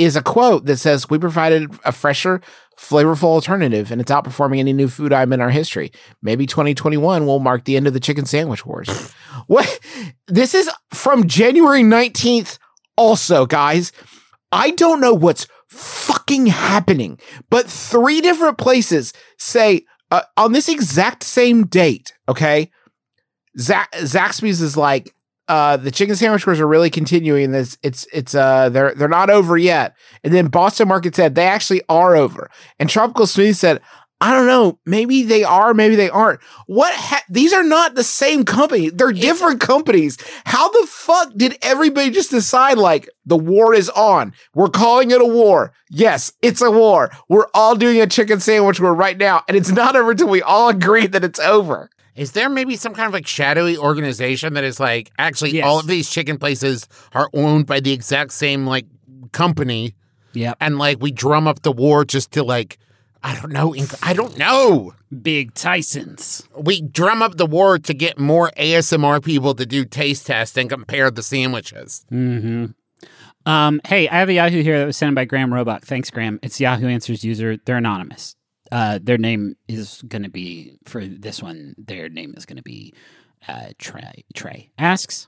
is 0.03 0.15
a 0.15 0.21
quote 0.21 0.65
that 0.65 0.77
says, 0.77 1.09
We 1.09 1.19
provided 1.19 1.71
a 1.85 1.91
fresher, 1.91 2.41
flavorful 2.77 3.25
alternative, 3.25 3.91
and 3.91 4.01
it's 4.01 4.11
outperforming 4.11 4.59
any 4.59 4.73
new 4.73 4.87
food 4.87 5.13
item 5.13 5.33
in 5.33 5.41
our 5.41 5.49
history. 5.49 5.91
Maybe 6.21 6.45
2021 6.45 7.25
will 7.25 7.39
mark 7.39 7.65
the 7.65 7.77
end 7.77 7.87
of 7.87 7.93
the 7.93 7.99
chicken 7.99 8.25
sandwich 8.25 8.65
wars. 8.65 8.89
what? 9.47 9.79
This 10.27 10.53
is 10.53 10.69
from 10.93 11.27
January 11.27 11.83
19th, 11.83 12.57
also, 12.97 13.45
guys. 13.45 13.91
I 14.51 14.71
don't 14.71 15.01
know 15.01 15.13
what's 15.13 15.47
fucking 15.69 16.47
happening, 16.47 17.19
but 17.49 17.69
three 17.69 18.19
different 18.21 18.57
places 18.57 19.13
say 19.37 19.85
uh, 20.11 20.23
on 20.35 20.51
this 20.51 20.67
exact 20.67 21.23
same 21.23 21.65
date, 21.67 22.13
okay? 22.27 22.69
Zax- 23.57 23.87
Zaxby's 23.93 24.61
is 24.61 24.75
like, 24.75 25.15
uh, 25.51 25.75
the 25.75 25.91
chicken 25.91 26.15
sandwich 26.15 26.47
wars 26.47 26.61
are 26.61 26.67
really 26.67 26.89
continuing. 26.89 27.51
This 27.51 27.77
it's 27.83 28.07
it's 28.13 28.33
uh 28.33 28.69
they're 28.69 28.95
they're 28.95 29.09
not 29.09 29.29
over 29.29 29.57
yet. 29.57 29.97
And 30.23 30.33
then 30.33 30.47
Boston 30.47 30.87
Market 30.87 31.13
said 31.13 31.35
they 31.35 31.45
actually 31.45 31.81
are 31.89 32.15
over. 32.15 32.49
And 32.79 32.89
Tropical 32.89 33.25
Smoothie 33.25 33.53
said, 33.53 33.81
I 34.21 34.33
don't 34.33 34.47
know, 34.47 34.79
maybe 34.85 35.23
they 35.23 35.43
are, 35.43 35.73
maybe 35.73 35.97
they 35.97 36.09
aren't. 36.09 36.39
What 36.67 36.93
ha- 36.95 37.25
these 37.27 37.51
are 37.51 37.63
not 37.63 37.95
the 37.95 38.03
same 38.03 38.45
company. 38.45 38.91
They're 38.91 39.11
different 39.11 39.59
companies. 39.59 40.17
How 40.45 40.69
the 40.69 40.87
fuck 40.87 41.33
did 41.35 41.57
everybody 41.61 42.11
just 42.11 42.31
decide 42.31 42.77
like 42.77 43.09
the 43.25 43.35
war 43.35 43.73
is 43.73 43.89
on? 43.89 44.33
We're 44.55 44.69
calling 44.69 45.11
it 45.11 45.19
a 45.19 45.25
war. 45.25 45.73
Yes, 45.89 46.31
it's 46.41 46.61
a 46.61 46.71
war. 46.71 47.11
We're 47.27 47.47
all 47.53 47.75
doing 47.75 47.99
a 47.99 48.07
chicken 48.07 48.39
sandwich 48.39 48.79
war 48.79 48.93
right 48.93 49.17
now, 49.17 49.43
and 49.49 49.57
it's 49.57 49.71
not 49.71 49.97
over 49.97 50.11
until 50.11 50.29
we 50.29 50.41
all 50.41 50.69
agree 50.69 51.07
that 51.07 51.25
it's 51.25 51.39
over. 51.39 51.89
Is 52.15 52.33
there 52.33 52.49
maybe 52.49 52.75
some 52.75 52.93
kind 52.93 53.07
of 53.07 53.13
like 53.13 53.25
shadowy 53.27 53.77
organization 53.77 54.53
that 54.55 54.63
is 54.63 54.79
like 54.79 55.11
actually 55.17 55.51
Yes. 55.51 55.65
all 55.65 55.79
of 55.79 55.87
these 55.87 56.09
chicken 56.09 56.37
places 56.37 56.87
are 57.13 57.29
owned 57.33 57.65
by 57.67 57.79
the 57.79 57.93
exact 57.93 58.33
same 58.33 58.65
like 58.67 58.85
company 59.31 59.95
Yeah. 60.33 60.53
and 60.59 60.77
like 60.77 60.97
we 61.01 61.11
drum 61.11 61.47
up 61.47 61.61
the 61.61 61.71
war 61.71 62.03
just 62.05 62.31
to 62.33 62.43
like 62.43 62.77
I 63.23 63.35
don't 63.39 63.51
know 63.51 63.75
I 64.01 64.13
don't 64.13 64.37
know. 64.37 64.93
Big 65.21 65.53
Tyson's. 65.53 66.47
We 66.57 66.81
drum 66.81 67.21
up 67.21 67.37
the 67.37 67.45
war 67.45 67.77
to 67.77 67.93
get 67.93 68.17
more 68.17 68.51
ASMR 68.57 69.23
people 69.23 69.53
to 69.55 69.65
do 69.65 69.85
taste 69.85 70.25
tests 70.27 70.57
and 70.57 70.69
compare 70.69 71.11
the 71.11 71.21
sandwiches. 71.21 72.05
Mm-hmm. 72.11 72.65
Um, 73.45 73.81
hey, 73.85 74.07
I 74.07 74.15
have 74.19 74.29
a 74.29 74.33
Yahoo 74.33 74.61
here 74.63 74.79
that 74.79 74.85
was 74.85 74.97
sent 74.97 75.15
by 75.15 75.25
Graham 75.25 75.53
Roebuck. 75.53 75.83
Thanks, 75.85 76.09
Graham. 76.09 76.39
It's 76.43 76.59
Yahoo 76.59 76.87
Answers 76.87 77.23
user. 77.23 77.57
They're 77.57 77.77
anonymous. 77.77 78.35
Uh, 78.71 78.99
their 79.01 79.17
name 79.17 79.55
is 79.67 80.01
going 80.07 80.23
to 80.23 80.29
be 80.29 80.77
for 80.85 81.05
this 81.05 81.43
one. 81.43 81.75
Their 81.77 82.09
name 82.09 82.33
is 82.37 82.45
going 82.45 82.57
to 82.57 82.63
be 82.63 82.93
uh, 83.47 83.69
Trey. 83.77 84.23
Trey 84.33 84.71
asks, 84.77 85.27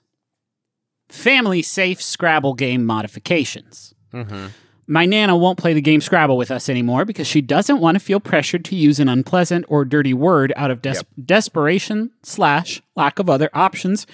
"Family 1.10 1.62
safe 1.62 2.02
Scrabble 2.02 2.54
game 2.54 2.86
modifications." 2.86 3.94
Mm-hmm. 4.14 4.48
My 4.86 5.06
Nana 5.06 5.36
won't 5.38 5.58
play 5.58 5.74
the 5.74 5.82
game 5.82 6.02
Scrabble 6.02 6.36
with 6.36 6.52
us 6.52 6.68
anymore 6.68 7.06
because 7.06 7.26
she 7.26 7.42
doesn't 7.42 7.80
want 7.80 7.96
to 7.96 8.04
feel 8.04 8.20
pressured 8.20 8.66
to 8.66 8.76
use 8.76 9.00
an 9.00 9.08
unpleasant 9.08 9.66
or 9.70 9.86
dirty 9.86 10.14
word 10.14 10.52
out 10.58 10.72
of 10.72 10.82
des- 10.82 11.02
desperation 11.24 12.12
slash 12.22 12.82
lack 12.96 13.18
of 13.18 13.30
other 13.30 13.50
options 13.54 14.06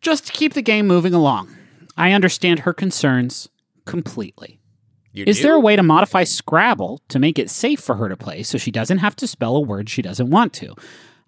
just 0.00 0.26
to 0.26 0.32
keep 0.32 0.54
the 0.54 0.62
game 0.62 0.86
moving 0.86 1.12
along. 1.12 1.54
I 1.96 2.12
understand 2.12 2.60
her 2.60 2.72
concerns 2.72 3.48
completely. 3.84 4.60
You 5.12 5.24
Is 5.26 5.36
do? 5.38 5.42
there 5.44 5.54
a 5.54 5.60
way 5.60 5.76
to 5.76 5.82
modify 5.82 6.24
Scrabble 6.24 7.00
to 7.08 7.18
make 7.18 7.38
it 7.38 7.50
safe 7.50 7.80
for 7.80 7.96
her 7.96 8.08
to 8.08 8.16
play 8.16 8.42
so 8.42 8.56
she 8.58 8.70
doesn't 8.70 8.98
have 8.98 9.14
to 9.16 9.26
spell 9.26 9.56
a 9.56 9.60
word 9.60 9.88
she 9.90 10.00
doesn't 10.02 10.30
want 10.30 10.52
to? 10.54 10.74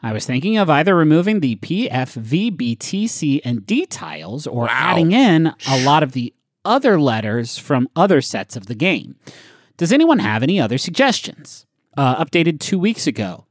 I 0.03 0.13
was 0.13 0.27
thinking 0.27 0.57
of 0.59 0.69
either 0.71 0.95
removing 0.95 1.41
the 1.41 1.57
P, 1.57 1.91
F, 1.91 2.15
V, 2.15 2.51
B, 2.51 2.75
T, 2.77 3.07
C, 3.07 3.41
and 3.45 3.67
D 3.67 3.87
tiles 3.87 4.47
or 4.47 4.65
Wow. 4.65 4.69
adding 4.71 5.13
in 5.13 5.53
a 5.69 5.85
lot 5.85 6.03
of 6.03 6.13
the 6.13 6.33
other 6.65 6.99
letters 7.01 7.59
from 7.59 7.89
other 7.97 8.21
sets 8.21 8.57
of 8.57 8.67
the 8.67 8.75
game. 8.75 9.17
Does 9.77 9.93
anyone 9.93 10.19
have 10.21 10.43
any 10.43 10.61
other 10.61 10.79
suggestions? 10.79 11.67
Uh, 11.97 12.23
updated 12.25 12.61
two 12.61 12.79
weeks 12.79 13.07
ago. 13.07 13.47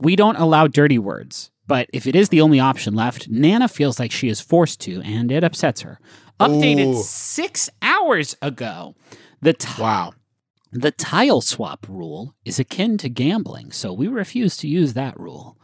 We 0.00 0.16
don't 0.16 0.36
allow 0.36 0.66
dirty 0.66 0.98
words, 0.98 1.50
but 1.66 1.88
if 1.92 2.06
it 2.06 2.14
is 2.14 2.28
the 2.30 2.40
only 2.40 2.60
option 2.60 2.94
left, 2.94 3.28
Nana 3.28 3.68
feels 3.68 3.98
like 3.98 4.12
she 4.12 4.28
is 4.28 4.40
forced 4.40 4.80
to, 4.82 5.00
and 5.02 5.30
it 5.32 5.42
upsets 5.44 5.80
her. 5.82 5.98
Updated 6.40 6.94
Ooh. 6.94 7.02
six 7.02 7.68
hours 7.82 8.36
ago. 8.40 8.94
The 9.40 9.52
ti- 9.52 9.80
Wow. 9.82 10.14
the 10.72 10.90
tile 10.90 11.40
swap 11.40 11.86
rule 11.88 12.34
is 12.44 12.58
akin 12.58 12.98
to 12.98 13.08
gambling, 13.08 13.72
so 13.72 13.92
we 13.92 14.08
refuse 14.08 14.56
to 14.58 14.68
use 14.68 14.94
that 14.94 15.18
rule. 15.18 15.56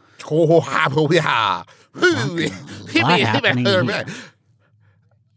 Oh, 1.95 2.37
yeah. 2.39 2.49
lot 3.03 3.19
happening. 3.19 3.65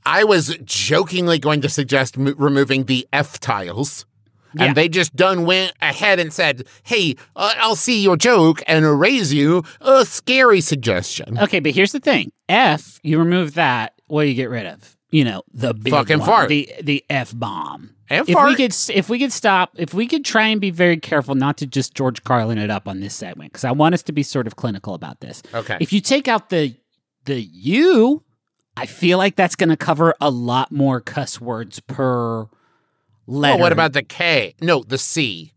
I 0.07 0.25
was 0.25 0.57
jokingly 0.65 1.39
going 1.39 1.61
to 1.61 1.69
suggest 1.69 2.17
m- 2.17 2.35
removing 2.39 2.85
the 2.85 3.07
F 3.13 3.39
tiles. 3.41 4.07
Yeah. 4.55 4.65
And 4.65 4.75
they 4.77 4.89
just 4.89 5.15
done 5.15 5.45
went 5.45 5.75
ahead 5.83 6.19
and 6.19 6.33
said, 6.33 6.67
"Hey, 6.83 7.17
uh, 7.37 7.53
I'll 7.59 7.77
see 7.77 8.03
your 8.03 8.17
joke 8.17 8.63
and 8.67 8.83
erase 8.87 9.31
you." 9.31 9.63
A 9.83 10.07
scary 10.07 10.63
suggestion. 10.63 11.39
Okay, 11.39 11.61
but 11.61 11.73
here's 11.73 11.93
the 11.93 12.01
thing: 12.01 12.33
F, 12.49 12.99
you 13.03 13.19
remove 13.19 13.53
that, 13.55 13.93
what 14.07 14.23
do 14.23 14.29
you 14.29 14.35
get 14.35 14.49
rid 14.49 14.65
of? 14.65 14.97
You 15.11 15.25
know, 15.25 15.43
the 15.53 15.73
big 15.73 15.93
Fucking 15.93 16.19
one, 16.19 16.27
fart. 16.29 16.49
the 16.49 16.69
the 16.83 17.05
F 17.09 17.33
bomb. 17.35 17.95
And 18.11 18.29
If 18.29 18.35
we 18.43 18.55
could, 18.57 18.75
if 18.95 19.09
we 19.11 19.19
could 19.19 19.33
stop, 19.33 19.73
if 19.77 19.93
we 19.93 20.07
could 20.07 20.25
try 20.25 20.49
and 20.49 20.61
be 20.61 20.71
very 20.71 20.97
careful 20.99 21.35
not 21.35 21.59
to 21.59 21.67
just 21.67 21.95
George 21.95 22.25
Carlin 22.25 22.57
it 22.59 22.71
up 22.71 22.89
on 22.89 23.01
this 23.01 23.15
segment, 23.15 23.53
because 23.53 23.65
I 23.65 23.73
want 23.73 23.95
us 23.95 24.03
to 24.05 24.13
be 24.13 24.23
sort 24.23 24.47
of 24.47 24.57
clinical 24.57 24.95
about 24.95 25.21
this. 25.21 25.43
Okay. 25.55 25.77
If 25.81 25.93
you 25.93 26.01
take 26.01 26.29
out 26.29 26.49
the 26.51 26.75
the 27.25 27.41
U, 27.41 28.23
I 28.77 28.87
feel 28.87 29.19
like 29.19 29.37
that's 29.37 29.57
going 29.57 29.69
to 29.71 29.77
cover 29.77 30.15
a 30.21 30.31
lot 30.31 30.73
more 30.73 31.01
cuss 31.01 31.41
words 31.41 31.81
per 31.81 32.47
letter. 33.27 33.59
Oh, 33.59 33.61
what 33.63 33.73
about 33.73 33.93
the 33.95 34.03
K? 34.03 34.55
No, 34.61 34.83
the 34.83 34.99
C. 34.99 35.53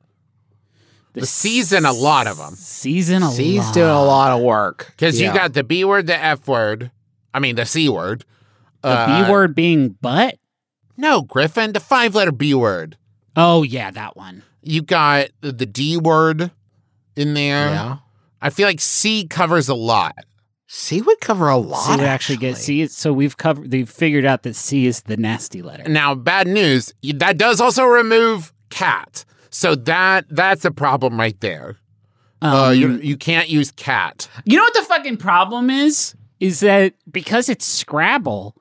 The 1.14 1.26
C's 1.26 1.74
in 1.74 1.84
a 1.86 1.92
lot 1.92 2.26
of 2.28 2.38
them. 2.38 2.56
Season 2.56 3.22
a 3.24 3.32
C's 3.32 3.60
lot. 3.66 3.74
doing 3.74 3.90
a 3.90 4.04
lot 4.04 4.32
of 4.38 4.42
work. 4.44 4.88
Because 4.92 5.20
Yeah. 5.20 5.28
you 5.34 5.38
got 5.38 5.54
the 5.54 5.64
B 5.64 5.84
word, 5.84 6.08
the 6.08 6.18
F 6.18 6.48
word. 6.48 6.92
I 7.34 7.40
mean, 7.40 7.56
the 7.58 7.66
C 7.66 7.90
word. 7.90 8.24
The 8.82 8.90
Uh, 8.90 9.26
B 9.26 9.32
word 9.32 9.56
being 9.56 9.90
butt. 10.02 10.38
No, 10.98 11.22
Griffin, 11.22 11.74
the 11.74 11.80
five 11.80 12.16
letter 12.16 12.32
B 12.32 12.54
word. 12.54 12.98
Oh 13.36 13.64
yeah, 13.64 13.92
that 13.92 14.16
one. 14.18 14.44
You 14.62 14.82
got 14.82 15.28
the 15.42 15.66
D 15.66 15.98
word 15.98 16.52
in 17.16 17.34
there. 17.34 17.70
Yeah. 17.70 17.98
I 18.42 18.50
feel 18.50 18.68
like 18.68 18.80
C 18.80 19.28
covers 19.28 19.70
a 19.70 19.76
lot. 19.76 20.16
C 20.68 21.02
would 21.02 21.20
cover 21.20 21.50
a 21.50 21.58
lot. 21.58 21.86
C 21.86 21.92
would 21.92 22.00
actually 22.02 22.38
get 22.38 22.58
C. 22.58 22.88
So 22.88 23.12
we've 23.14 23.38
covered. 23.38 23.72
They've 23.72 23.90
figured 23.90 24.26
out 24.26 24.44
that 24.44 24.56
C 24.56 24.86
is 24.86 25.02
the 25.02 25.18
nasty 25.18 25.62
letter. 25.62 25.84
Now, 25.90 26.16
bad 26.16 26.48
news, 26.48 26.94
that 27.16 27.38
does 27.38 27.60
also 27.60 27.84
remove 27.84 28.54
cat. 28.70 29.26
So 29.50 29.76
that 29.76 30.26
that's 30.30 30.64
a 30.66 30.72
problem 30.72 31.20
right 31.20 31.40
there. 31.42 31.78
uh, 32.42 32.68
Um, 32.70 32.76
you 32.76 32.92
you 33.02 33.18
can't 33.18 33.50
use 33.50 33.72
cat. 33.72 34.30
You 34.46 34.58
know 34.58 34.64
what 34.64 34.74
the 34.74 34.84
fucking 34.84 35.18
problem 35.18 35.70
is? 35.70 36.16
Is 36.40 36.62
that 36.62 36.94
because 37.12 37.50
it's 37.50 37.66
Scrabble, 37.66 38.56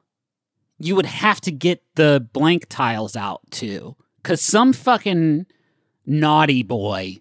you 0.81 0.97
would 0.97 1.07
have 1.07 1.41
to 1.43 1.53
get 1.53 1.83
the 1.95 2.27
blank 2.33 2.67
tiles 2.69 3.15
out 3.15 3.43
too. 3.51 3.97
Because 4.23 4.41
some 4.41 4.73
fucking 4.73 5.47
naughty 6.07 6.63
boy 6.63 7.19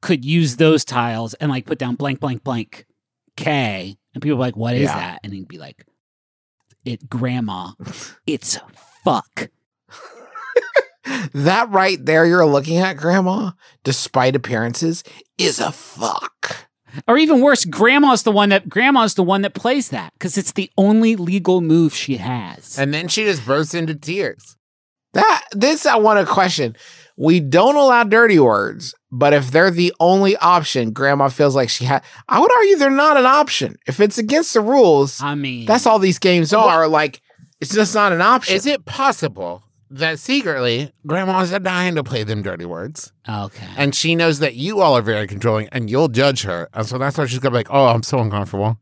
could 0.00 0.24
use 0.24 0.56
those 0.56 0.84
tiles 0.84 1.34
and 1.34 1.50
like 1.50 1.66
put 1.66 1.78
down 1.78 1.94
blank, 1.96 2.20
blank, 2.20 2.44
blank 2.44 2.86
K. 3.36 3.96
And 4.14 4.22
people 4.22 4.36
are 4.36 4.40
like, 4.40 4.56
what 4.56 4.74
is 4.74 4.82
Yeah. 4.82 4.96
that? 4.96 5.20
And 5.24 5.32
he'd 5.32 5.48
be 5.48 5.58
like, 5.58 5.84
it, 6.84 7.08
grandma, 7.10 7.72
it's 8.26 8.58
fuck. 9.04 9.50
That 11.34 11.70
right 11.70 12.04
there 12.04 12.24
you're 12.24 12.46
looking 12.46 12.78
at, 12.78 12.96
Grandma, 12.96 13.52
despite 13.84 14.36
appearances, 14.36 15.02
is 15.38 15.58
a 15.58 15.72
fuck. 15.72 16.68
Or 17.06 17.18
even 17.18 17.40
worse, 17.40 17.64
grandma's 17.64 18.22
the 18.22 18.32
one 18.32 18.48
that 18.50 18.68
grandma's 18.68 19.14
the 19.14 19.22
one 19.22 19.42
that 19.42 19.54
plays 19.54 19.90
that 19.90 20.12
because 20.14 20.38
it's 20.38 20.52
the 20.52 20.70
only 20.76 21.16
legal 21.16 21.60
move 21.60 21.94
she 21.94 22.16
has. 22.16 22.78
And 22.78 22.92
then 22.92 23.08
she 23.08 23.24
just 23.24 23.44
bursts 23.46 23.74
into 23.74 23.94
tears. 23.94 24.56
That 25.12 25.44
this 25.52 25.86
I 25.86 25.96
want 25.96 26.24
to 26.26 26.32
question. 26.32 26.76
We 27.16 27.40
don't 27.40 27.76
allow 27.76 28.04
dirty 28.04 28.38
words, 28.38 28.94
but 29.10 29.34
if 29.34 29.50
they're 29.50 29.70
the 29.70 29.92
only 30.00 30.36
option, 30.36 30.92
Grandma 30.92 31.28
feels 31.28 31.54
like 31.54 31.68
she 31.68 31.84
had. 31.84 32.02
I 32.28 32.40
would 32.40 32.50
argue 32.50 32.76
they're 32.76 32.90
not 32.90 33.18
an 33.18 33.26
option. 33.26 33.76
If 33.86 34.00
it's 34.00 34.16
against 34.16 34.54
the 34.54 34.62
rules, 34.62 35.20
I 35.20 35.34
mean, 35.34 35.66
that's 35.66 35.86
all 35.86 35.98
these 35.98 36.18
games 36.18 36.54
are. 36.54 36.88
Like 36.88 37.20
it's 37.60 37.74
just 37.74 37.94
not 37.94 38.12
an 38.12 38.22
option. 38.22 38.54
Is 38.56 38.66
it 38.66 38.84
possible 38.86 39.62
that 39.90 40.18
secretly 40.18 40.92
grandma's 41.06 41.50
dying 41.50 41.94
to 41.96 42.04
play 42.04 42.22
them 42.22 42.42
dirty 42.42 42.64
words? 42.64 43.12
okay. 43.28 43.66
And 43.76 43.94
she 43.94 44.14
knows 44.14 44.38
that 44.38 44.54
you 44.54 44.80
all 44.80 44.96
are 44.96 45.02
very 45.02 45.26
controlling 45.26 45.68
and 45.72 45.90
you'll 45.90 46.08
judge 46.08 46.42
her. 46.42 46.68
And 46.72 46.86
so 46.86 46.98
that's 46.98 47.18
why 47.18 47.26
she's 47.26 47.38
gonna 47.38 47.52
be 47.52 47.58
like, 47.58 47.70
Oh, 47.70 47.86
I'm 47.86 48.02
so 48.02 48.18
uncomfortable. 48.20 48.78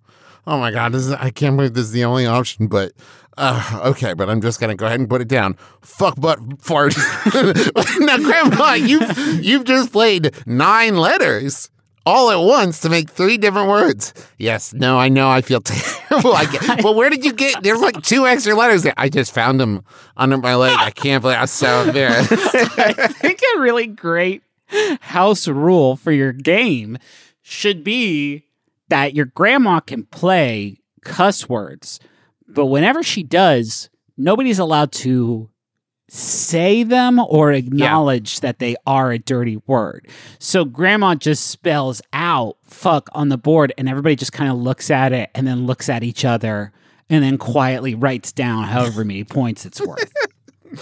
Oh 0.46 0.58
my 0.58 0.70
god, 0.70 0.92
this 0.92 1.06
is 1.06 1.12
I 1.12 1.30
can't 1.30 1.56
believe 1.56 1.74
this 1.74 1.84
is 1.84 1.92
the 1.92 2.04
only 2.04 2.26
option, 2.26 2.68
but 2.68 2.92
uh, 3.36 3.80
okay, 3.84 4.14
but 4.14 4.28
I'm 4.28 4.40
just 4.40 4.60
gonna 4.60 4.74
go 4.74 4.86
ahead 4.86 4.98
and 5.00 5.08
put 5.08 5.20
it 5.20 5.28
down. 5.28 5.56
Fuck 5.82 6.20
butt 6.20 6.38
fart. 6.60 6.94
now, 7.34 8.16
Grandma, 8.18 8.72
you've 8.74 9.44
you've 9.44 9.64
just 9.64 9.92
played 9.92 10.34
nine 10.46 10.96
letters 10.96 11.70
all 12.06 12.30
at 12.30 12.40
once 12.40 12.80
to 12.80 12.88
make 12.88 13.10
three 13.10 13.38
different 13.38 13.68
words. 13.68 14.14
Yes, 14.38 14.72
no, 14.72 14.98
I 14.98 15.08
know 15.08 15.28
I 15.28 15.40
feel 15.40 15.60
terrible. 15.62 16.32
I 16.34 16.46
get, 16.46 16.82
well, 16.82 16.94
where 16.94 17.10
did 17.10 17.24
you 17.24 17.32
get? 17.32 17.62
There's 17.62 17.80
like 17.80 18.02
two 18.02 18.26
extra 18.26 18.54
letters 18.54 18.82
there. 18.82 18.94
I 18.96 19.08
just 19.08 19.32
found 19.32 19.60
them 19.60 19.84
under 20.16 20.38
my 20.38 20.54
leg. 20.54 20.76
I 20.78 20.90
can't 20.90 21.22
believe 21.22 21.38
I'm 21.38 21.46
so 21.46 21.82
embarrassed. 21.82 22.32
I 22.32 22.92
think 23.08 23.40
a 23.56 23.60
really 23.60 23.86
great 23.86 24.42
house 25.00 25.48
rule 25.48 25.96
for 25.96 26.12
your 26.12 26.32
game 26.32 26.98
should 27.42 27.82
be 27.82 28.44
that 28.88 29.14
your 29.14 29.26
grandma 29.26 29.80
can 29.80 30.04
play 30.04 30.78
cuss 31.02 31.48
words, 31.48 32.00
but 32.46 32.66
whenever 32.66 33.02
she 33.02 33.22
does, 33.22 33.90
nobody's 34.16 34.58
allowed 34.58 34.92
to 34.92 35.48
say 36.08 36.82
them 36.82 37.18
or 37.18 37.52
acknowledge 37.52 38.40
that 38.40 38.58
they 38.58 38.76
are 38.86 39.12
a 39.12 39.18
dirty 39.18 39.60
word. 39.66 40.08
So 40.38 40.64
grandma 40.64 41.14
just 41.14 41.46
spells 41.48 42.00
out 42.12 42.56
fuck 42.64 43.08
on 43.12 43.28
the 43.28 43.38
board 43.38 43.72
and 43.78 43.88
everybody 43.88 44.16
just 44.16 44.32
kind 44.32 44.50
of 44.50 44.56
looks 44.58 44.90
at 44.90 45.12
it 45.12 45.30
and 45.34 45.46
then 45.46 45.66
looks 45.66 45.88
at 45.88 46.02
each 46.02 46.24
other 46.24 46.72
and 47.10 47.22
then 47.22 47.38
quietly 47.38 47.94
writes 47.94 48.32
down 48.32 48.64
however 48.64 49.04
many 49.04 49.24
points 49.24 49.64
it's 49.66 49.80
worth. 49.80 50.12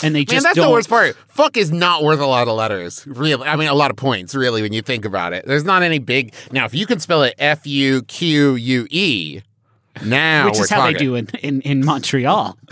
And 0.02 0.14
they 0.16 0.20
Man, 0.20 0.26
just 0.26 0.42
that's 0.42 0.56
don't 0.56 0.74
That's 0.74 0.88
the 0.88 0.94
worst 0.98 1.16
part. 1.16 1.16
Fuck 1.28 1.56
is 1.56 1.70
not 1.70 2.02
worth 2.02 2.18
a 2.18 2.26
lot 2.26 2.48
of 2.48 2.56
letters. 2.56 3.06
Really, 3.06 3.46
I 3.46 3.54
mean, 3.54 3.68
a 3.68 3.74
lot 3.74 3.92
of 3.92 3.96
points. 3.96 4.34
Really, 4.34 4.62
when 4.62 4.72
you 4.72 4.82
think 4.82 5.04
about 5.04 5.32
it, 5.32 5.46
there's 5.46 5.64
not 5.64 5.84
any 5.84 6.00
big. 6.00 6.34
Now, 6.50 6.64
if 6.64 6.74
you 6.74 6.86
can 6.86 6.98
spell 6.98 7.22
it 7.22 7.34
F 7.38 7.66
U 7.68 8.02
Q 8.02 8.56
U 8.56 8.86
E, 8.90 9.42
now 10.04 10.46
which 10.46 10.58
we're 10.58 10.64
is 10.64 10.70
how 10.70 10.86
they 10.86 10.94
do 10.94 11.14
in, 11.14 11.28
in, 11.42 11.60
in 11.62 11.84
Montreal. 11.84 12.58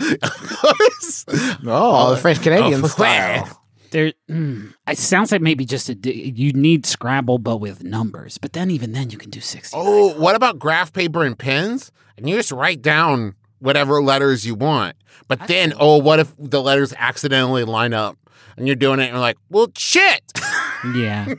oh, 1.67 2.11
the 2.11 2.19
French 2.21 2.41
Canadian 2.41 2.83
Oh, 2.83 2.87
style. 2.87 3.61
There, 3.91 4.13
mm, 4.29 4.73
it 4.87 4.97
sounds 4.97 5.31
like 5.31 5.41
maybe 5.41 5.63
just 5.65 5.87
a 5.89 5.95
d- 5.95 6.33
you 6.35 6.51
need 6.53 6.85
Scrabble, 6.85 7.37
but 7.37 7.57
with 7.57 7.83
numbers. 7.83 8.37
But 8.37 8.53
then 8.53 8.69
even 8.71 8.91
then, 8.91 9.09
you 9.09 9.17
can 9.17 9.29
do 9.29 9.39
sixty. 9.39 9.77
Oh, 9.79 10.19
what 10.19 10.35
about 10.35 10.59
graph 10.59 10.91
paper 10.91 11.23
and 11.23 11.37
pens? 11.37 11.91
And 12.17 12.27
you 12.27 12.35
just 12.35 12.51
write 12.51 12.81
down 12.81 13.35
whatever 13.59 14.01
letters 14.01 14.45
you 14.45 14.55
want. 14.55 14.95
But 15.27 15.47
then, 15.47 15.73
oh, 15.79 15.97
what 15.97 16.19
if 16.19 16.33
the 16.37 16.61
letters 16.61 16.93
accidentally 16.97 17.63
line 17.63 17.93
up? 17.93 18.17
And 18.57 18.67
you're 18.67 18.75
doing 18.75 18.99
it, 18.99 19.03
and 19.03 19.11
you're 19.11 19.19
like, 19.19 19.37
well, 19.49 19.67
shit. 19.77 20.21
Yeah, 20.93 21.33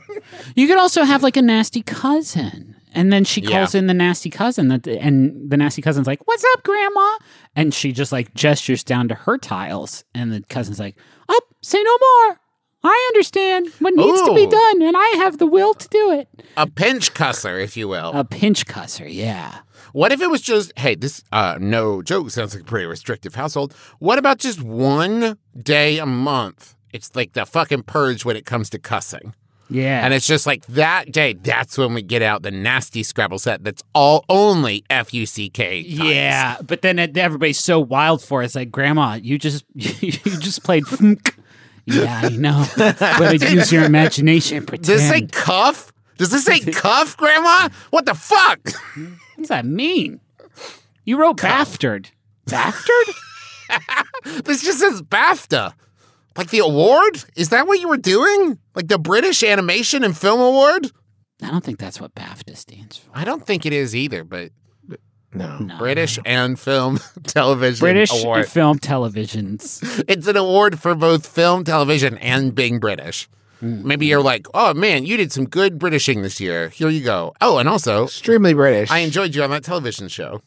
you 0.57 0.67
could 0.67 0.77
also 0.77 1.03
have 1.05 1.23
like 1.23 1.37
a 1.37 1.41
nasty 1.41 1.81
cousin, 1.81 2.75
and 2.97 3.13
then 3.13 3.23
she 3.23 3.41
calls 3.41 3.75
in 3.75 3.87
the 3.87 3.93
nasty 3.93 4.29
cousin, 4.29 4.69
that 4.69 4.87
and 4.87 5.49
the 5.49 5.55
nasty 5.55 5.81
cousin's 5.81 6.07
like, 6.07 6.25
"What's 6.27 6.43
up, 6.53 6.63
Grandma?" 6.63 7.17
And 7.55 7.73
she 7.73 7.91
just 7.91 8.11
like 8.11 8.33
gestures 8.33 8.83
down 8.83 9.07
to 9.09 9.15
her 9.15 9.37
tiles, 9.37 10.03
and 10.15 10.33
the 10.33 10.41
cousin's 10.49 10.79
like, 10.79 10.97
"Up, 11.29 11.43
say 11.61 11.81
no 11.81 11.91
more. 11.91 12.39
I 12.83 13.11
understand 13.13 13.67
what 13.79 13.93
needs 13.93 14.21
to 14.21 14.33
be 14.33 14.47
done, 14.47 14.81
and 14.81 14.95
I 14.97 15.07
have 15.17 15.37
the 15.37 15.45
will 15.45 15.73
to 15.75 15.87
do 15.89 16.11
it." 16.11 16.27
A 16.57 16.67
pinch 16.67 17.13
cusser, 17.13 17.63
if 17.63 17.77
you 17.77 17.87
will. 17.87 18.11
A 18.13 18.25
pinch 18.25 18.65
cusser, 18.65 19.07
yeah. 19.07 19.59
What 19.93 20.11
if 20.11 20.21
it 20.21 20.29
was 20.29 20.41
just, 20.41 20.73
hey, 20.77 20.95
this, 20.95 21.23
uh, 21.31 21.57
no 21.59 22.01
joke 22.01 22.29
sounds 22.31 22.53
like 22.53 22.63
a 22.63 22.65
pretty 22.65 22.85
restrictive 22.85 23.35
household. 23.35 23.73
What 23.99 24.17
about 24.19 24.39
just 24.39 24.61
one 24.61 25.37
day 25.55 25.97
a 25.97 26.05
month? 26.05 26.75
It's 26.93 27.15
like 27.15 27.33
the 27.33 27.45
fucking 27.45 27.83
purge 27.83 28.25
when 28.25 28.35
it 28.35 28.45
comes 28.45 28.69
to 28.71 28.79
cussing. 28.79 29.33
Yeah. 29.69 30.03
And 30.03 30.13
it's 30.13 30.25
just 30.25 30.45
like 30.45 30.65
that 30.67 31.11
day, 31.11 31.33
that's 31.33 31.77
when 31.77 31.93
we 31.93 32.01
get 32.01 32.21
out 32.21 32.43
the 32.43 32.51
nasty 32.51 33.03
Scrabble 33.03 33.39
set 33.39 33.63
that's 33.63 33.83
all 33.93 34.23
only 34.29 34.83
F 34.89 35.13
U 35.13 35.25
C 35.25 35.49
K. 35.49 35.79
Yeah, 35.79 36.57
but 36.65 36.81
then 36.81 36.99
it, 36.99 37.17
everybody's 37.17 37.59
so 37.59 37.79
wild 37.79 38.23
for 38.23 38.41
it. 38.41 38.45
It's 38.45 38.55
like, 38.55 38.71
Grandma, 38.71 39.15
you 39.15 39.37
just 39.37 39.65
you 39.73 40.11
just 40.11 40.63
played. 40.63 40.85
Funk. 40.87 41.37
Yeah, 41.85 42.21
I 42.23 42.29
know. 42.29 42.65
but 42.77 43.41
use 43.41 43.71
your 43.71 43.83
imagination. 43.83 44.65
Pretend. 44.65 44.85
Does 44.85 45.01
this 45.01 45.09
say 45.09 45.21
cuff? 45.27 45.93
Does 46.17 46.31
this 46.31 46.43
say 46.43 46.59
cuff, 46.59 47.15
Grandma? 47.15 47.69
What 47.91 48.05
the 48.05 48.13
fuck? 48.13 48.59
What 48.95 49.37
does 49.37 49.47
that 49.49 49.65
mean? 49.65 50.19
You 51.05 51.17
wrote 51.17 51.41
bastard. 51.41 52.09
Bastard? 52.45 53.15
this 54.43 54.63
just 54.63 54.79
says 54.79 55.01
BAFTA. 55.01 55.73
Like 56.37 56.49
the 56.51 56.59
award? 56.59 57.23
Is 57.35 57.49
that 57.49 57.67
what 57.67 57.79
you 57.79 57.89
were 57.89 57.97
doing? 57.97 58.59
Like 58.75 58.87
the 58.87 58.99
British 58.99 59.43
Animation 59.43 60.03
and 60.03 60.15
Film 60.15 60.39
Award? 60.39 60.91
I 61.41 61.49
don't 61.51 61.63
think 61.63 61.79
that's 61.79 61.99
what 61.99 62.13
BAFTA 62.15 62.55
stands 62.55 62.97
for. 62.97 63.09
I 63.13 63.23
don't 63.23 63.45
think 63.45 63.65
it 63.65 63.73
is 63.73 63.95
either, 63.95 64.23
but 64.23 64.51
No. 65.33 65.57
No. 65.59 65.77
British 65.77 66.17
and 66.25 66.59
Film 66.59 66.99
Television 67.23 67.79
British 67.83 68.11
Award. 68.23 68.47
film 68.47 68.79
televisions. 68.79 69.81
It's 70.07 70.27
an 70.27 70.37
award 70.37 70.79
for 70.79 70.95
both 70.95 71.27
film, 71.27 71.63
television, 71.63 72.17
and 72.19 72.55
being 72.55 72.79
British. 72.79 73.27
Mm-hmm. 73.61 73.87
Maybe 73.87 74.05
you're 74.05 74.21
like, 74.21 74.45
oh 74.53 74.73
man, 74.75 75.05
you 75.05 75.17
did 75.17 75.31
some 75.31 75.45
good 75.45 75.79
Britishing 75.79 76.21
this 76.21 76.39
year. 76.39 76.69
Here 76.69 76.89
you 76.89 77.03
go. 77.03 77.33
Oh, 77.41 77.57
and 77.57 77.67
also, 77.67 78.03
Extremely 78.05 78.53
British. 78.53 78.89
I 78.91 78.99
enjoyed 78.99 79.33
you 79.35 79.43
on 79.43 79.49
that 79.49 79.63
television 79.63 80.07
show. 80.07 80.41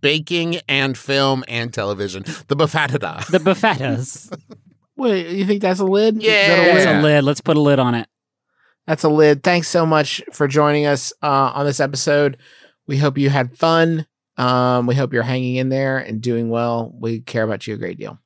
Baking 0.00 0.60
and 0.68 0.96
film 0.96 1.42
and 1.48 1.72
television. 1.74 2.22
The 2.46 2.54
Buffetada. 2.56 3.26
The 3.30 3.38
buffetas. 3.40 4.32
Wait, 4.98 5.28
you 5.30 5.46
think 5.46 5.62
that's 5.62 5.80
a 5.80 5.84
lid? 5.84 6.18
Is 6.18 6.22
that 6.24 6.28
a 6.28 6.62
Yeah. 6.66 6.66
lid? 6.74 6.76
It's 6.76 6.86
a 6.86 7.00
lid. 7.02 7.24
Let's 7.24 7.40
put 7.40 7.56
a 7.56 7.60
lid 7.60 7.78
on 7.78 7.94
it. 7.94 8.08
That's 8.86 9.04
a 9.04 9.08
lid. 9.08 9.42
Thanks 9.42 9.68
so 9.68 9.86
much 9.86 10.22
for 10.32 10.48
joining 10.48 10.86
us 10.86 11.12
uh, 11.22 11.52
on 11.54 11.64
this 11.66 11.78
episode. 11.80 12.36
We 12.86 12.98
hope 12.98 13.16
you 13.18 13.30
had 13.30 13.56
fun. 13.56 14.06
Um, 14.36 14.86
we 14.86 14.94
hope 14.94 15.12
you're 15.12 15.22
hanging 15.22 15.56
in 15.56 15.68
there 15.68 15.98
and 15.98 16.20
doing 16.20 16.48
well. 16.48 16.92
We 16.98 17.20
care 17.20 17.42
about 17.42 17.66
you 17.66 17.74
a 17.74 17.76
great 17.76 17.98
deal. 17.98 18.18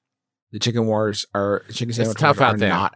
The 0.53 0.59
chicken 0.59 0.87
wars 0.87 1.25
are 1.35 1.65
chicken 1.73 1.95
sandwich 1.95 2.19
tough 2.19 2.41
out 2.41 2.59
there. 2.59 2.69
Not, 2.69 2.95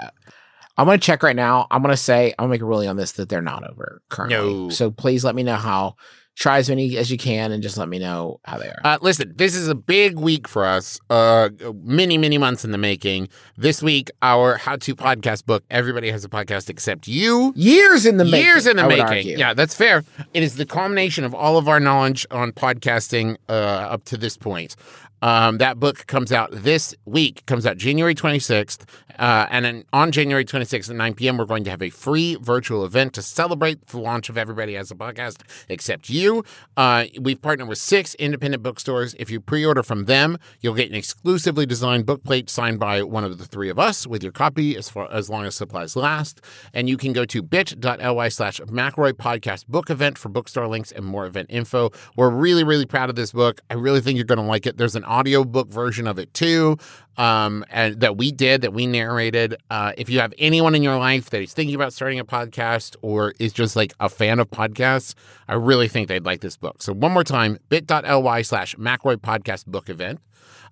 I'm 0.76 0.84
gonna 0.86 0.98
check 0.98 1.22
right 1.22 1.34
now. 1.34 1.66
I'm 1.70 1.80
gonna 1.82 1.96
say 1.96 2.34
I'm 2.38 2.44
gonna 2.44 2.50
make 2.50 2.60
a 2.60 2.66
ruling 2.66 2.88
on 2.88 2.96
this 2.96 3.12
that 3.12 3.28
they're 3.30 3.40
not 3.40 3.68
over 3.68 4.02
currently. 4.10 4.36
No. 4.36 4.68
So 4.70 4.90
please 4.90 5.24
let 5.24 5.34
me 5.34 5.42
know 5.42 5.56
how. 5.56 5.96
Try 6.36 6.58
as 6.58 6.68
many 6.68 6.98
as 6.98 7.10
you 7.10 7.16
can 7.16 7.50
and 7.50 7.62
just 7.62 7.78
let 7.78 7.88
me 7.88 7.98
know 7.98 8.40
how 8.44 8.58
they 8.58 8.68
are. 8.68 8.78
Uh, 8.84 8.98
listen, 9.00 9.32
this 9.36 9.54
is 9.54 9.68
a 9.68 9.74
big 9.74 10.18
week 10.18 10.46
for 10.46 10.66
us. 10.66 11.00
Uh, 11.08 11.48
many, 11.82 12.18
many 12.18 12.36
months 12.36 12.62
in 12.62 12.72
the 12.72 12.78
making. 12.78 13.30
This 13.56 13.82
week, 13.82 14.10
our 14.20 14.58
how-to 14.58 14.94
podcast 14.94 15.46
book. 15.46 15.64
Everybody 15.70 16.10
has 16.10 16.26
a 16.26 16.28
podcast 16.28 16.68
except 16.68 17.08
you. 17.08 17.54
Years 17.56 18.04
in 18.04 18.18
the 18.18 18.24
making. 18.26 18.44
Years 18.44 18.66
in 18.66 18.76
the 18.76 18.82
I 18.84 19.10
making. 19.10 19.38
Yeah, 19.38 19.54
that's 19.54 19.74
fair. 19.74 20.04
It 20.34 20.42
is 20.42 20.56
the 20.56 20.66
culmination 20.66 21.24
of 21.24 21.34
all 21.34 21.56
of 21.56 21.68
our 21.68 21.80
knowledge 21.80 22.26
on 22.30 22.52
podcasting 22.52 23.38
uh, 23.48 23.52
up 23.52 24.04
to 24.04 24.18
this 24.18 24.36
point. 24.36 24.76
Um, 25.22 25.58
that 25.58 25.80
book 25.80 26.06
comes 26.06 26.30
out 26.30 26.50
this 26.52 26.94
week, 27.06 27.44
comes 27.46 27.64
out 27.64 27.78
January 27.78 28.14
26th. 28.14 28.84
Uh, 29.18 29.46
and 29.50 29.64
then 29.64 29.84
on 29.92 30.12
January 30.12 30.44
26th 30.44 30.90
at 30.90 30.96
9 30.96 31.14
p.m., 31.14 31.36
we're 31.36 31.44
going 31.44 31.64
to 31.64 31.70
have 31.70 31.82
a 31.82 31.90
free 31.90 32.36
virtual 32.36 32.84
event 32.84 33.12
to 33.14 33.22
celebrate 33.22 33.86
the 33.86 33.98
launch 33.98 34.28
of 34.28 34.38
Everybody 34.38 34.74
Has 34.74 34.90
a 34.90 34.94
Podcast 34.94 35.42
Except 35.68 36.08
You. 36.08 36.44
Uh, 36.76 37.06
we've 37.20 37.40
partnered 37.40 37.68
with 37.68 37.78
six 37.78 38.14
independent 38.16 38.62
bookstores. 38.62 39.14
If 39.18 39.30
you 39.30 39.40
pre 39.40 39.64
order 39.64 39.82
from 39.82 40.04
them, 40.04 40.38
you'll 40.60 40.74
get 40.74 40.88
an 40.88 40.94
exclusively 40.96 41.66
designed 41.66 42.06
book 42.06 42.24
plate 42.24 42.50
signed 42.50 42.78
by 42.78 43.02
one 43.02 43.24
of 43.24 43.38
the 43.38 43.44
three 43.44 43.68
of 43.68 43.78
us 43.78 44.06
with 44.06 44.22
your 44.22 44.32
copy 44.32 44.76
as, 44.76 44.88
far, 44.88 45.10
as 45.12 45.30
long 45.30 45.44
as 45.44 45.54
supplies 45.54 45.96
last. 45.96 46.40
And 46.72 46.88
you 46.88 46.96
can 46.96 47.12
go 47.12 47.24
to 47.24 47.42
bit.ly 47.42 48.28
slash 48.28 48.60
McElroy 48.60 49.12
Podcast 49.12 49.66
Book 49.66 49.90
Event 49.90 50.18
for 50.18 50.28
bookstore 50.28 50.68
links 50.68 50.92
and 50.92 51.04
more 51.04 51.26
event 51.26 51.48
info. 51.50 51.90
We're 52.16 52.30
really, 52.30 52.64
really 52.64 52.86
proud 52.86 53.10
of 53.10 53.16
this 53.16 53.32
book. 53.32 53.60
I 53.70 53.74
really 53.74 54.00
think 54.00 54.16
you're 54.16 54.24
going 54.24 54.38
to 54.38 54.44
like 54.44 54.66
it. 54.66 54.76
There's 54.76 54.96
an 54.96 55.04
audiobook 55.04 55.68
version 55.68 56.06
of 56.06 56.18
it 56.18 56.32
too 56.34 56.76
um, 57.16 57.64
and 57.70 58.00
that 58.00 58.16
we 58.16 58.32
did, 58.32 58.62
that 58.62 58.72
we 58.72 58.86
narrated. 58.86 59.56
Uh, 59.70 59.92
if 59.96 60.08
you 60.08 60.20
have 60.20 60.32
anyone 60.38 60.74
in 60.74 60.82
your 60.82 60.98
life 60.98 61.30
that 61.30 61.42
is 61.42 61.52
thinking 61.52 61.74
about 61.74 61.92
starting 61.92 62.18
a 62.18 62.24
podcast 62.24 62.96
or 63.02 63.34
is 63.38 63.52
just 63.52 63.76
like 63.76 63.94
a 64.00 64.08
fan 64.08 64.38
of 64.38 64.50
podcasts, 64.50 65.14
I 65.48 65.54
really 65.54 65.88
think 65.88 66.08
they'd 66.08 66.24
like 66.24 66.40
this 66.40 66.56
book. 66.56 66.82
So 66.82 66.92
one 66.92 67.12
more 67.12 67.24
time, 67.24 67.58
bit.ly 67.68 68.42
slash 68.42 68.74
McElroy 68.76 69.16
Podcast 69.16 69.66
Book 69.66 69.88
Event. 69.88 70.20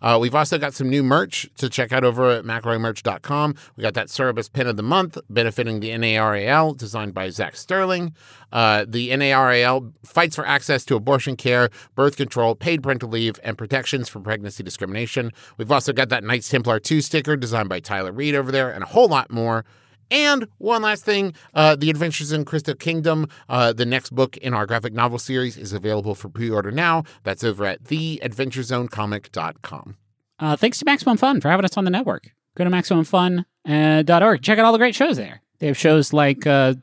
Uh, 0.04 0.18
we've 0.18 0.34
also 0.34 0.58
got 0.58 0.74
some 0.74 0.90
new 0.90 1.02
merch 1.02 1.48
to 1.56 1.70
check 1.70 1.90
out 1.90 2.04
over 2.04 2.30
at 2.30 2.44
McElroymerch.com. 2.44 3.54
We 3.74 3.82
got 3.82 3.94
that 3.94 4.10
Cerberus 4.10 4.50
Pin 4.50 4.66
of 4.66 4.76
the 4.76 4.82
Month 4.82 5.16
benefiting 5.30 5.80
the 5.80 5.88
NARAL, 5.92 6.76
designed 6.76 7.14
by 7.14 7.30
Zach 7.30 7.56
Sterling. 7.56 8.14
Uh, 8.52 8.84
the 8.86 9.08
NARAL 9.08 9.94
fights 10.04 10.36
for 10.36 10.46
access 10.46 10.84
to 10.84 10.94
abortion 10.94 11.36
care, 11.36 11.70
birth 11.94 12.18
control, 12.18 12.54
paid 12.54 12.82
parental 12.82 13.08
leave, 13.08 13.40
and 13.42 13.56
protections 13.56 14.10
from 14.10 14.22
pregnancy 14.22 14.62
discrimination. 14.62 15.32
We've 15.56 15.72
also 15.72 15.94
got 15.94 16.10
that 16.10 16.22
Knights 16.22 16.50
Templar 16.50 16.80
2 16.80 17.00
sticker 17.00 17.34
designed 17.34 17.70
by 17.70 17.80
Tyler 17.80 18.12
Reed 18.12 18.34
over 18.34 18.52
there, 18.52 18.70
and 18.70 18.84
a 18.84 18.88
whole 18.88 19.08
lot 19.08 19.30
more. 19.30 19.64
And 20.10 20.48
one 20.58 20.82
last 20.82 21.04
thing 21.04 21.34
uh, 21.54 21.76
The 21.76 21.90
Adventures 21.90 22.32
in 22.32 22.44
Crystal 22.44 22.74
Kingdom, 22.74 23.28
uh, 23.48 23.72
the 23.72 23.86
next 23.86 24.14
book 24.14 24.36
in 24.38 24.54
our 24.54 24.66
graphic 24.66 24.92
novel 24.92 25.18
series, 25.18 25.56
is 25.56 25.72
available 25.72 26.14
for 26.14 26.28
pre 26.28 26.50
order 26.50 26.70
now. 26.70 27.04
That's 27.22 27.44
over 27.44 27.64
at 27.64 27.84
theadventurezonecomic.com. 27.84 29.96
Uh, 30.38 30.56
thanks 30.56 30.78
to 30.78 30.84
Maximum 30.84 31.16
Fun 31.16 31.40
for 31.40 31.48
having 31.48 31.64
us 31.64 31.76
on 31.76 31.84
the 31.84 31.90
network. 31.90 32.30
Go 32.56 32.64
to 32.64 32.70
MaximumFun.org. 32.70 34.42
Check 34.42 34.58
out 34.58 34.64
all 34.64 34.72
the 34.72 34.78
great 34.78 34.94
shows 34.94 35.16
there. 35.16 35.42
They 35.58 35.66
have 35.66 35.76
shows 35.76 36.12
like, 36.12 36.46
uh, 36.46 36.74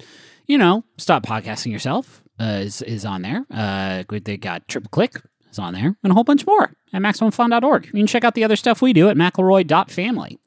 you 0.48 0.58
know, 0.58 0.84
Stop 0.98 1.26
Podcasting 1.26 1.72
Yourself 1.72 2.24
uh, 2.40 2.62
is, 2.64 2.82
is 2.82 3.06
on 3.06 3.22
there. 3.22 3.46
Uh, 3.50 4.04
they 4.10 4.38
got 4.38 4.68
Triple 4.68 4.90
Click 4.90 5.22
is 5.50 5.60
on 5.60 5.74
there, 5.74 5.96
and 6.04 6.12
a 6.12 6.14
whole 6.14 6.24
bunch 6.24 6.46
more 6.46 6.74
at 6.94 7.02
MaximumFun.org. 7.02 7.86
You 7.86 7.92
can 7.92 8.08
check 8.08 8.24
out 8.24 8.36
the 8.36 8.44
other 8.44 8.56
stuff 8.56 8.82
we 8.82 8.94
do 8.94 9.10
at 9.10 9.18
McElroy.family. 9.18 10.40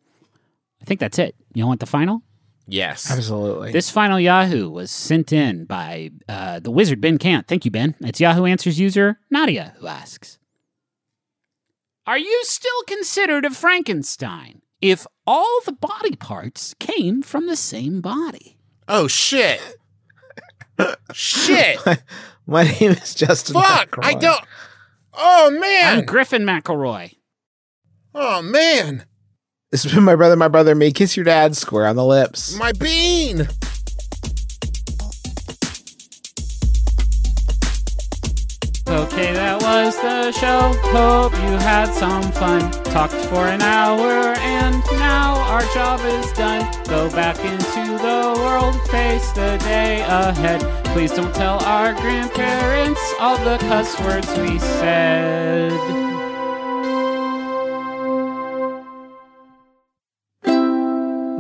I 0.81 0.85
think 0.85 1.01
that's 1.01 1.19
it. 1.19 1.35
You 1.55 1.67
want 1.67 1.81
the 1.81 1.87
final? 1.87 2.23
Yes. 2.67 3.11
Absolutely. 3.11 3.73
This 3.73 3.91
final 3.91 4.19
Yahoo 4.19 4.71
was 4.71 4.91
sent 4.91 5.33
in 5.33 5.65
by 5.67 6.11
uh, 6.29 6.61
the 6.61 6.71
wizard 6.71 7.01
Ben 7.01 7.19
Cant. 7.19 7.47
Thank 7.47 7.65
you, 7.65 7.71
Ben. 7.71 7.95
It's 8.01 8.21
Yahoo 8.21 8.47
Answers 8.47 8.81
user 8.81 9.19
Nadia 9.31 9.75
who 9.79 9.87
asks 9.87 10.39
Are 12.07 12.19
you 12.19 12.41
still 12.45 12.83
considered 12.87 13.45
a 13.45 13.51
Frankenstein 13.51 14.63
if 14.81 15.07
all 15.27 15.61
the 15.67 15.73
body 15.73 16.17
parts 16.17 16.75
came 16.79 17.23
from 17.23 17.47
the 17.47 17.57
same 17.57 18.01
body? 18.01 18.59
Oh, 18.89 19.09
shit. 19.09 19.61
shit. 21.13 21.79
My 22.47 22.65
name 22.65 22.93
is 22.93 23.15
Justin. 23.15 23.55
Fuck. 23.55 23.93
McElroy. 23.93 24.05
I 24.05 24.15
don't. 24.15 24.45
Oh, 25.15 25.51
man. 25.51 25.99
I'm 25.99 26.05
Griffin 26.05 26.43
McElroy. 26.43 27.17
Oh, 28.15 28.43
man. 28.43 29.07
This 29.75 29.83
has 29.83 29.93
been 29.93 30.05
my 30.05 30.15
brother, 30.15 30.37
my 30.37 30.47
brother, 30.47 30.71
and 30.71 30.79
me. 30.79 30.93
Kiss 30.93 31.17
your 31.17 31.25
dad 31.25 31.57
square 31.57 31.89
on 31.89 31.97
the 31.97 32.05
lips. 32.05 32.57
My 32.57 32.71
bean. 32.71 33.41
Okay, 38.87 39.33
that 39.33 39.61
was 39.61 39.97
the 40.01 40.31
show. 40.31 40.73
Hope 40.93 41.33
you 41.33 41.59
had 41.59 41.93
some 41.93 42.23
fun. 42.31 42.71
Talked 42.85 43.15
for 43.15 43.49
an 43.49 43.63
hour, 43.63 44.37
and 44.39 44.81
now 44.93 45.41
our 45.51 45.63
job 45.75 45.99
is 46.05 46.31
done. 46.35 46.63
Go 46.85 47.11
back 47.11 47.41
into 47.41 47.99
the 47.99 48.33
world, 48.37 48.81
face 48.93 49.33
the 49.33 49.59
day 49.65 50.03
ahead. 50.03 50.61
Please 50.95 51.11
don't 51.11 51.35
tell 51.35 51.59
our 51.65 51.95
grandparents 51.95 53.01
all 53.19 53.39
the 53.39 53.59
cuss 53.59 54.01
words 54.01 54.29
we 54.39 54.57
said. 54.61 56.14